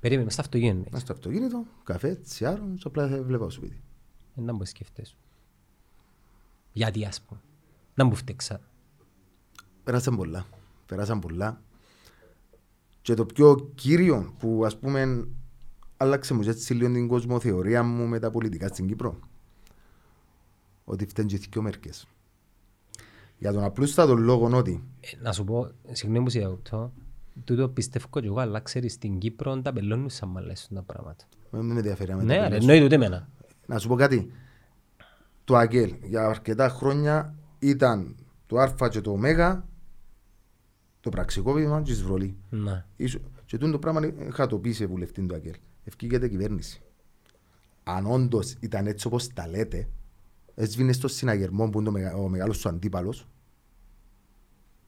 [0.00, 0.90] Περίμενε, μες στο αυτοκίνητο.
[0.90, 3.80] Να στο αυτοκίνητο, καφέ, τσιάρο, και απλά θα βλέπω στο σπίτι.
[4.34, 5.16] Δεν να μου σκέφτεσαι.
[6.72, 7.40] Γιατί ας πούμε.
[7.94, 8.60] Να μου φταίξα.
[9.84, 10.46] Πέρασαν πολλά.
[10.86, 11.62] Πέρασαν πολλά.
[13.02, 15.28] Και το πιο κύριο που ας πούμε
[15.96, 19.18] άλλαξε μου έτσι λίγο την κοσμοθεωρία μου με τα πολιτικά στην Κύπρο.
[20.84, 22.06] Ότι φταίνουν και δυο μερικές.
[23.38, 26.92] Για τον απλούστατο λόγο ότι Ε, να σου πω, συγγνώμη που σε διακόπτω,
[27.44, 31.24] τούτο πιστεύω και εγώ, αλλά ξέρεις, στην Κύπρο τα μπελώνουν σαν μαλέσουν τα πράγματα.
[31.50, 32.60] δεν με ενδιαφέρει να με Ναι, το ρε, πεινέσω.
[32.60, 33.28] εννοείται ούτε εμένα.
[33.66, 34.30] Να σου πω κάτι.
[35.44, 39.18] Το ΑΚΕΛ για αρκετά χρόνια ήταν το Α και το Ω
[41.00, 42.36] το πραξικόπημα και η εισβολή.
[42.50, 42.84] Ναι.
[42.96, 45.54] Ίσο- Και τούτο το πράγμα είχα το πει σε βουλευτή του ΑΚΕΛ.
[45.84, 46.80] Ευκήγεται κυβέρνηση.
[47.82, 49.88] Αν όντως ήταν έτσι όπως τα λέτε,
[50.58, 53.26] έσβηνε στο συναγερμό που είναι το μεγα- ο μεγάλος σου αντίπαλος,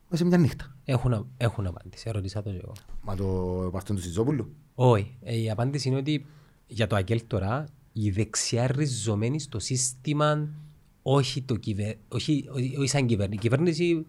[0.09, 0.77] μέσα σε μια νύχτα.
[0.85, 2.73] Έχουν, έχουν απάντηση, ερωτήσα το και εγώ.
[3.03, 4.55] Μα το παστόν του Σιζόπουλου.
[4.75, 6.27] Όχι, ε, η απάντηση είναι ότι
[6.67, 10.49] για το ΑΚΕΛ τώρα η δεξιά ριζωμένη στο σύστημα
[11.03, 11.99] όχι, το κυβε...
[12.09, 13.39] όχι, όχι, όχι σαν κυβέρνηση.
[13.39, 14.07] Η κυβέρνηση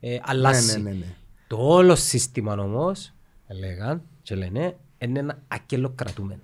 [0.00, 0.76] ε, αλλάζει.
[0.76, 1.14] Ναι, ναι, ναι, ναι.
[1.48, 3.12] Το όλο σύστημα όμως,
[3.60, 6.40] λέγαν και λένε, είναι ένα ΑΚΕΛ κρατούμενο.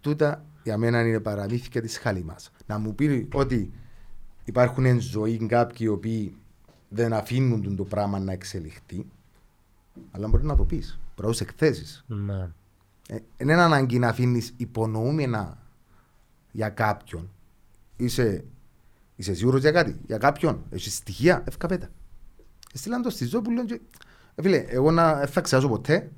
[0.00, 2.36] Τούτα για μένα είναι παραμύθια τη χαλήμα.
[2.66, 3.72] Να μου πει ότι
[4.44, 6.34] υπάρχουν εν ζωή κάποιοι οι οποίοι
[6.88, 9.06] δεν αφήνουν τον το πράγμα να εξελιχθεί,
[10.10, 10.98] αλλά μπορεί να το πεις.
[11.14, 12.04] Πρέπει να εκθέσεις.
[12.06, 12.50] Ναι.
[13.08, 15.58] Ε, είναι ανάγκη να αφήνεις υπονοούμενα
[16.50, 17.30] για κάποιον.
[17.96, 18.44] Είσαι,
[19.16, 20.64] είσαι σίγουρος για κάτι, για κάποιον.
[20.70, 21.88] Έχεις στοιχεία, ευκαπέτα.
[22.72, 23.80] Στείλαν το στη Ζώπουλο και.
[24.34, 26.10] Ε, φίλε, εγώ να δεν θα ξεχάσω ποτέ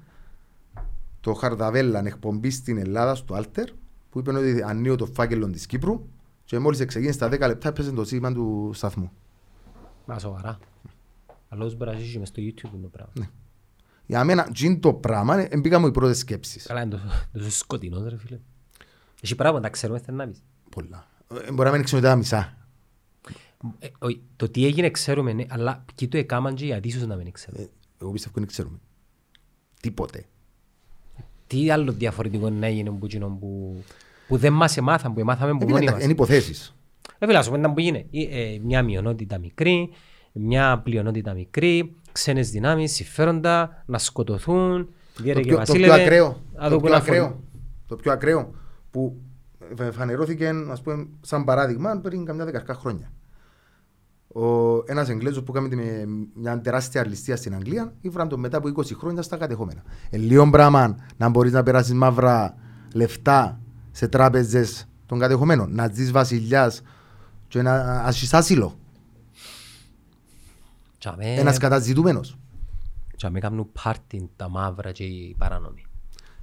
[1.20, 3.66] το Χαρδαβέλλαν εκπομπή στην Ελλάδα στο Alter
[4.12, 6.09] που είπε ότι ανοίγω το φάκελο της Κύπρου
[6.44, 9.10] και μόλις ξεκίνησε στα 10 λεπτά έπαιζε το σήμα του σταθμού.
[10.06, 10.59] Μα σοβαρά.
[11.48, 13.12] Αλλά μπορεί να ζήσει μες στο YouTube το πράγμα.
[13.18, 13.28] Ναι.
[14.06, 16.59] Για μένα, τζιν το πράγμα, ε, μπήκα μου οι πρώτε σκέψει.
[16.60, 18.39] Καλά είναι τόσο- τόσο σκοτεινός ρε φίλε.
[19.20, 20.43] Έχει πράγματα, ξέρουμε θέλει να πεις.
[20.70, 21.06] Πολλά.
[21.47, 22.56] Ε, μπορεί να μην ξέρω τα μισά.
[23.78, 27.16] Ε, όχι, το τι έγινε ξέρουμε, ναι, αλλά ποιοι το έκαναν και γιατί ίσως να
[27.16, 27.62] μην ξέρουμε.
[27.62, 27.68] Ε,
[28.01, 28.78] εγώ πιστεύω δεν ξέρουμε.
[29.80, 30.26] Τίποτε.
[31.53, 33.83] Τι άλλο διαφορετικό να έγινε που, εκείνο που,
[34.29, 36.03] που δεν μας εμάθαν, που εμάθαμε που μόνοι μας.
[36.03, 36.74] Είναι υποθέσεις.
[37.19, 38.07] Ε, φίλε, ας πούμε ήταν που γίνει.
[38.12, 39.91] Ε, ε, μια μειονότητα μικρή,
[40.33, 46.03] μια πλειονότητα μικρή, ξένες δυνάμεις, συμφέροντα, να σκοτωθούν, Το διέρε και πιο, το πιο βασίλευε.
[46.03, 46.27] ακραίο.
[46.53, 47.20] να Το το πιο πουλαφωνούν.
[47.23, 47.41] ακραίο.
[47.87, 48.55] Το πιο ακραίο
[48.91, 49.16] που
[49.77, 53.12] φε- φανερώθηκε, ας πούμε, σαν παράδειγμα πριν καμιά δεκαρκά χρόνια.
[54.35, 56.05] Ο, ένας Εγγλέζος που έκανε με
[56.35, 59.83] μια τεράστια ληστεία στην Αγγλία, ήβραν τον μετά από 20 χρόνια στα κατεχόμενα.
[60.11, 62.57] Ε, λίγο πράγμα να μπορείς να περάσεις μαύρα
[62.95, 63.61] λεφτά
[63.91, 65.75] σε τράπεζες των κατεχομένων.
[65.75, 66.83] Να ζεις βασιλιάς
[67.49, 68.79] και να έχεις άσυλο.
[70.99, 72.37] Τσαμέ- Ένας καταζητούμενος.
[73.17, 75.85] τσαμέ κάνουν πάρτι τα μαύρα και οι παράνομοι.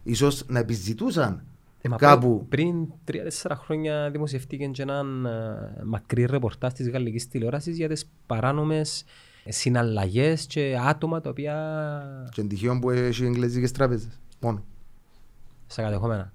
[0.04, 1.42] Ίσως να επιζητούσαν Ε, μα
[1.96, 8.12] κάπου Πριν τρία-τέσσερα χρόνια δημοσιευτήκε και έναν ε, μακρύ ρεπορτάζ της γαλλικής τηλεόρασης για τις
[8.26, 9.06] παράνομες
[9.48, 14.20] συναλλαγές και άτομα τα οποία και τυχαίων που έχει εγγλέζικες τράπεζες.
[14.40, 14.64] Μόνο.
[15.68, 16.34] στα κατεχόμενα.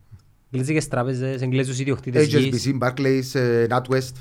[0.51, 2.69] Εγγλέζικες τράπεζες, εγγλέζους ιδιοκτήτες γης.
[2.69, 4.13] HSBC, Barclays, ε, NatWest.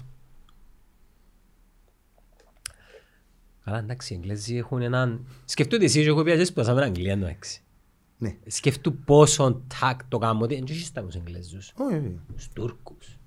[3.63, 5.27] Καλά εντάξει, οι Εγγλέζοι έχουν έναν...
[5.45, 7.62] Σκεφτούνται εσύ και εγώ πια και σπουδάσαμε Αγγλία εντάξει.
[8.23, 8.35] Ναι.
[8.47, 12.19] Σκεφτού πόσο τάκ το κάνουμε ότι δεν έχεις τους Εγγλέζους, Όχι, όχι.
[12.35, 13.17] τους Τούρκους.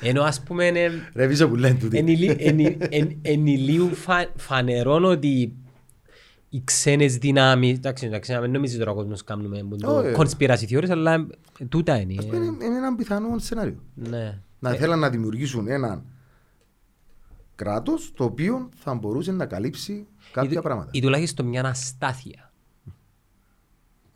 [0.00, 0.90] Ενώ ας πούμε είναι...
[1.14, 1.98] Ρε βίζο που λένε τούτοι.
[1.98, 2.58] Εν ηλί- εν-
[2.90, 5.52] εν- εν ηλίου φα- φανερών ότι
[6.48, 10.14] οι ξένες δυνάμεις, εντάξει, εντάξει, να μην νομίζεις τώρα ο κόσμος κάνουμε Όχι.
[10.16, 11.26] conspiracy theories, αλλά
[11.58, 12.12] ε, τούτα είναι.
[12.12, 13.82] Είναι, είναι ένα πιθανό σενάριο.
[13.94, 14.40] Ναι.
[14.58, 16.04] Να θέλαν να δημιουργήσουν έναν
[17.54, 20.90] κράτος το οποίο θα μπορούσε να καλύψει κάποια Ή- πράγματα.
[20.92, 22.47] Ή τουλάχιστον μια αστάθεια.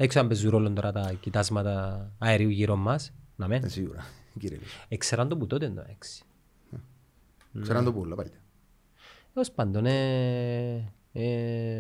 [0.03, 3.13] Δεν ξέρω αν παίζουν ρόλο τώρα τα κοιτάσματα αερίου γύρω μας.
[3.37, 3.57] Να με.
[3.65, 4.05] Ε, Σίγουρα,
[4.39, 4.77] κύριε Λύση.
[4.89, 6.23] Εξεράν το που τότε το έξι.
[7.63, 8.33] Ξέραν το πολλά παλιά.
[9.33, 11.79] Τέλος πάντων, ε, ε,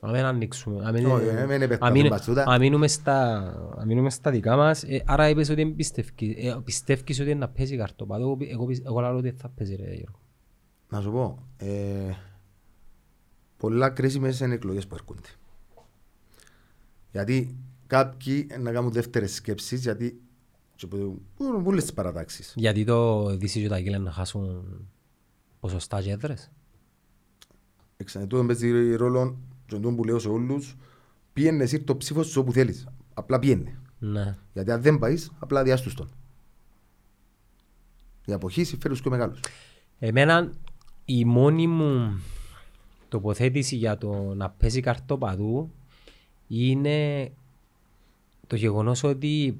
[0.00, 2.44] αν δεν ανοίξουμε, αν μην- Όχι, ε, μην επεκταθούμε αν μην- μπαστούτα.
[2.46, 3.36] αν μείνουμε στα,
[3.78, 7.38] αν μείνουμε στα δικά μας, ε, άρα είπες ότι δεν πιστεύκεις, ε, πιστεύκεις ότι είναι
[7.38, 10.18] να παίζει καρτοπάδο, εγώ, εγώ, πι- εγώ λέω ότι θα παίζει ρε Γιώργο.
[10.88, 12.12] Να σου πω, ε,
[13.56, 15.28] πολλά κρίσιμες είναι εκλογές που έρχονται.
[17.12, 17.56] Γιατί
[17.86, 20.20] κάποιοι να κάνουν δεύτερες σκέψεις, γιατί
[20.76, 22.52] και που- που είναι πολλές τις παρατάξεις.
[22.56, 24.64] Γιατί το Δύσης και τα Αγγέλια να χάσουν
[25.60, 26.50] ποσοστά και έδρες.
[27.96, 30.76] Εξανετού παίζει ρόλο και αυτό που λέω σε όλους,
[31.32, 32.86] πήγαινε εσύ το ψήφος σου όπου θέλεις.
[33.14, 33.78] Απλά πήγαινε.
[33.98, 34.38] Ναι.
[34.52, 36.10] Γιατί αν δεν πάεις, απλά διάστους τον.
[38.24, 39.40] Η αποχή συμφέρει στους πιο μεγάλους.
[39.98, 40.52] Εμένα
[41.04, 42.20] η μόνη μου
[43.08, 45.70] τοποθέτηση για το να παίζει καρτοπαδού
[46.58, 47.30] είναι
[48.46, 49.58] το γεγονός ότι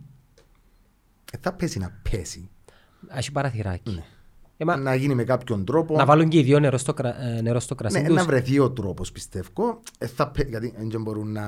[1.33, 2.51] Ε, θα πέσει να πέσει.
[3.09, 3.91] έχει παραθυράκι.
[3.95, 4.05] Ναι.
[4.57, 5.97] Ε, μα, Να γίνει με κάποιον τρόπο.
[5.97, 7.23] να βάλουν και οι δύο νερό στο, κρα...
[7.23, 8.17] ε, νερό στο κρασί Ναι, τους.
[8.17, 9.81] να βρεθεί ο τρόπος πιστεύω.
[9.99, 11.45] Ε, θα πέ- γιατί δεν μπορούν να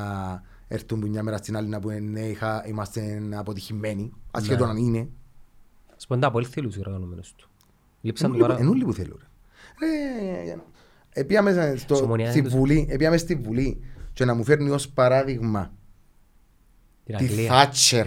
[0.69, 4.13] έρθουν που μια μέρα στην άλλη να πούνε ναι, είχα, είμαστε αποτυχημένοι.
[4.31, 4.73] Ασχέτως Ναι.
[4.73, 5.09] αν είναι.
[5.97, 7.49] Σποντά πολύ θέλους οι οργανωμένους τους.
[8.01, 8.69] Λείψαν Εν του όλοι που- παρά...
[8.69, 9.19] εν όλοι που θέλουν.
[9.81, 10.51] ρε.
[10.51, 10.57] Ε,
[11.17, 13.81] Επίαμε στο- Σομονιά στη είναι το- Βουλή, επίαμε στη Βουλή
[14.15, 15.73] και να μου φέρνει ως παράδειγμα
[17.05, 17.49] Την τη Αγγλία.
[17.49, 18.07] Θάτσερ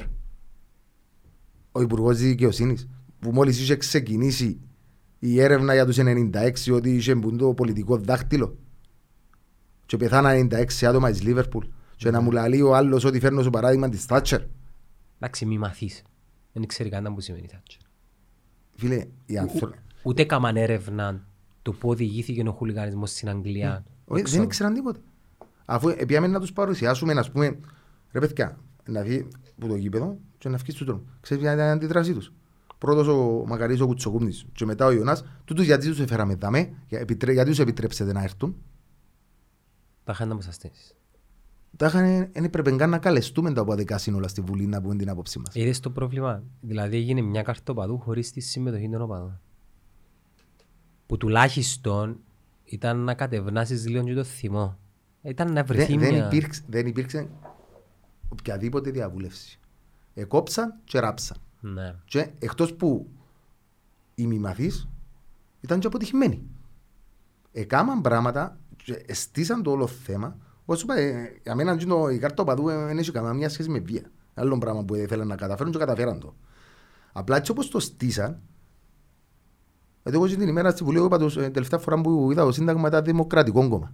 [1.72, 2.88] ο Υπουργός Δικαιοσύνης
[3.20, 4.60] που μόλις είχε ξεκινήσει
[5.20, 8.58] η έρευνα για τους 96 ότι είχε μπουν το πολιτικό δάχτυλο
[9.86, 11.66] και πεθάνα 96 άτομα της Λίβερπουλ
[11.96, 14.42] και να μου λέει ο άλλος ότι φέρνω στο παράδειγμα της Θάτσερ
[15.20, 16.04] Εντάξει, μη μαθείς.
[16.54, 17.82] Δεν ξέρει καν που σημαίνει Θάτσερ.
[18.76, 21.28] φίλε οι άνθρωποι Ούτε κάμαν έρευνα
[21.62, 23.84] το πού οδηγήθηκε ο χουλιγανισμός στην Αγγλία.
[24.06, 25.00] Όχι, δεν ήξεραν τίποτα.
[25.70, 27.60] Αφού πήγαμε να τους παρουσιάσουμε, να πούμε,
[28.12, 28.58] ρε παιδιά,
[28.88, 29.28] να βγει
[29.58, 31.04] από το γήπεδο και να βγει στον δρόμο.
[31.20, 32.34] Ξέρεις ποια ήταν η αντίδρασή τους;
[32.78, 35.24] Πρώτος ο Μακαρής ο Κουτσοκούμνης και μετά ο Ιωνάς.
[35.46, 38.56] Τούτους γιατί τους έφεραμε δαμέ, για- επιτρέ- γιατί τους επιτρέψετε να έρθουν.
[40.04, 40.96] Τα είχαν να μας αστήσεις.
[41.78, 45.10] Τα είχαν, δεν έπρεπε καν να καλεστούμε τα οπαδικά σύνολα στη Βουλή να πούμε την
[45.10, 45.56] άποψή μας.
[45.56, 49.40] Είδες το πρόβλημα; Δηλαδή έγινε μια καρτοπαδού χωρίς τη συμμετοχή των οπαδών.
[51.06, 52.20] Που τουλάχιστον
[52.64, 54.78] ήταν να κατευνάσεις λίγο και το θυμό.
[55.28, 56.26] Ήταν να βρεθεί Δεν, δεν, μια...
[56.26, 57.30] υπήρξε, δεν υπήρξε
[58.30, 59.60] οποιαδήποτε διαβούλευση.
[60.14, 61.38] Εκόψαν και ράψαν.
[61.60, 61.96] Ναι.
[62.06, 63.10] Και εκτός που
[64.16, 64.88] οι μη μαθείς
[65.60, 66.44] ήταν και αποτυχημένοι.
[67.52, 70.38] Εκάμαν πράγματα και εστίσαν το όλο θέμα.
[70.62, 73.70] Όπως σου είπα, ε, για μένα εκείνο, η κάρτα οπαδού ε, δεν έχει καμία σχέση
[73.70, 74.12] με βία.
[74.34, 76.36] Άλλο πράγμα που ήθελαν να καταφέρουν και καταφέραν το.
[77.12, 78.42] Απλά έτσι όπως το στήσαν,
[80.04, 82.52] γιατί εγώ την ημέρα στη Βουλή, εγώ είπα το, ε, τελευταία φορά που είδα το
[82.52, 83.94] Σύνταγμα ήταν Δημοκρατικό κόμμα.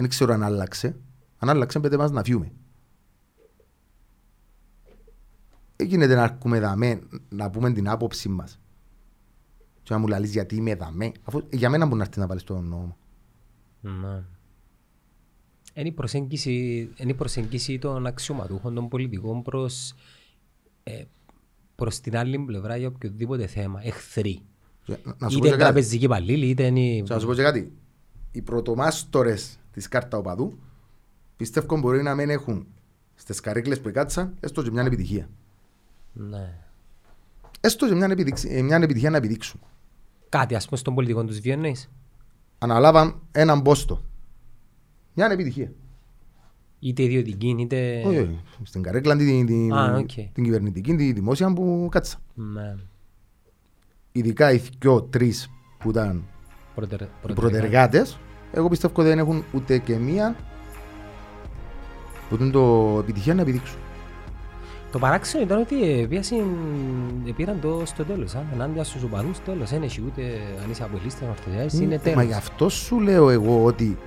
[0.00, 0.96] Δεν ξέρω αν άλλαξε.
[1.38, 2.52] Αν άλλαξε, πέντε μας να φύγουμε.
[5.76, 8.60] Δεν γίνεται να αρκούμε δαμέ, να πούμε την άποψη μας.
[9.82, 11.12] Και να μου λαλείς γιατί είμαι δαμέ.
[11.22, 12.96] Αφού για μένα μπορεί να έρθει να βάλεις τον νόμο.
[13.80, 14.22] Ναι.
[15.74, 16.52] Είναι η προσέγγιση,
[16.96, 19.94] είναι η προσέγγιση των αξιωματούχων των πολιτικών προς,
[20.82, 21.04] ε,
[21.74, 23.80] προς την άλλη πλευρά για οποιοδήποτε θέμα.
[23.86, 24.42] Εχθροί.
[24.84, 25.58] Και να- Να σου πω Είτε και κάτι.
[25.62, 26.80] τραπεζικοί υπαλλήλοι, είτε είναι...
[27.02, 27.72] Και Να σου πω και κάτι.
[28.30, 30.58] Οι πρωτομάστορες της κάρτα οπαδού
[31.36, 32.66] πιστεύω μπορεί να μην έχουν
[33.14, 35.28] στις καρέκλες που κάτσαν έστω και μια επιτυχία.
[36.12, 36.58] Ναι.
[37.60, 39.60] Έστω και μια, επιδείξη- ε, μια επιτυχία να επιδείξουν.
[40.28, 41.90] Κάτι ας πούμε στον πολιτικό τους βίο εννοείς.
[42.58, 44.02] Αναλάβαν έναν πόστο.
[45.14, 45.72] Μια επιτυχία.
[46.78, 48.02] Είτε ιδιωτική, είτε...
[48.06, 48.40] Όχι, όχι.
[48.62, 50.10] Στην καρέκλα την, την, Α, οκ.
[50.32, 52.20] την κυβερνητική, τη δημόσια που κάτσαν.
[52.34, 52.76] Ναι.
[54.12, 56.24] Ειδικά οι δυο τρεις που ήταν
[56.74, 58.18] Προτερ, οι πρωτεργάτες,
[58.52, 60.34] εγώ πιστεύω δεν έχουν ούτε και μία
[62.28, 63.78] που είναι το επιτυχία να επιδείξουν.
[64.92, 66.44] Το παράξενο ήταν ότι πιάσαν,
[67.36, 69.70] πήραν το στο τέλος, α, ενάντια στους οπαδούς τέλος.
[69.70, 70.22] Δεν έχει ούτε
[70.64, 72.24] αν είσαι απολύστες, ορθοδιάσεις, είναι Μα τέλος.
[72.24, 73.98] γι' αυτό σου λέω εγώ ότι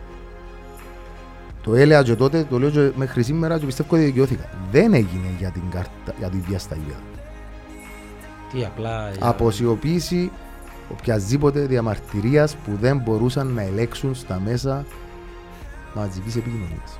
[1.64, 4.50] το έλεγα και τότε, το λέω και μέχρι σήμερα και πιστεύω ότι δικαιώθηκα.
[4.72, 7.00] Δεν έγινε για την κάρτα, για τη βία στα γήπεδα.
[8.52, 9.12] Τι απλά...
[9.12, 10.32] για- Αποσιοποίηση
[10.92, 14.86] οποιασδήποτε διαμαρτυρίας που δεν μπορούσαν να ελέξουν στα μέσα
[15.96, 17.00] μαζικής επικοινωνίας.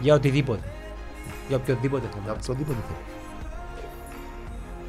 [0.00, 0.62] Για οτιδήποτε.
[1.48, 2.36] Για οποιοδήποτε Για θέμα.
[2.40, 2.98] οποιοδήποτε θέμα.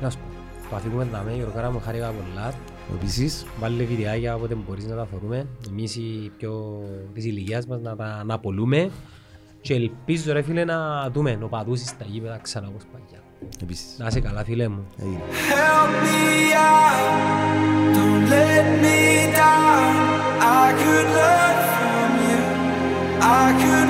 [0.02, 0.38] Να σου πω.
[0.70, 2.54] Το αφήκουμε τα με, Γιώργαρα μου χάρηκα πολλά.
[2.96, 5.48] Επίσης, Βάλε βιντεάκια όποτε μπορείς να τα θεωρούμε.
[5.70, 6.84] Εμείς οι πιο
[7.14, 8.92] της ηλικίας μας να τα αναπολούμε.
[9.62, 13.17] Και ελπίζω ρε φίλε να δούμε ο παδούς στα γήπεδα ξανά όπως παλιά.
[13.63, 13.95] Επίσης.
[13.99, 14.87] Να είσαι καλά φίλε μου.
[15.01, 15.21] Έγινε.
[15.51, 18.99] Help me out, don't let me
[19.41, 19.95] down.
[20.61, 22.41] I could learn from you.
[23.41, 23.89] I could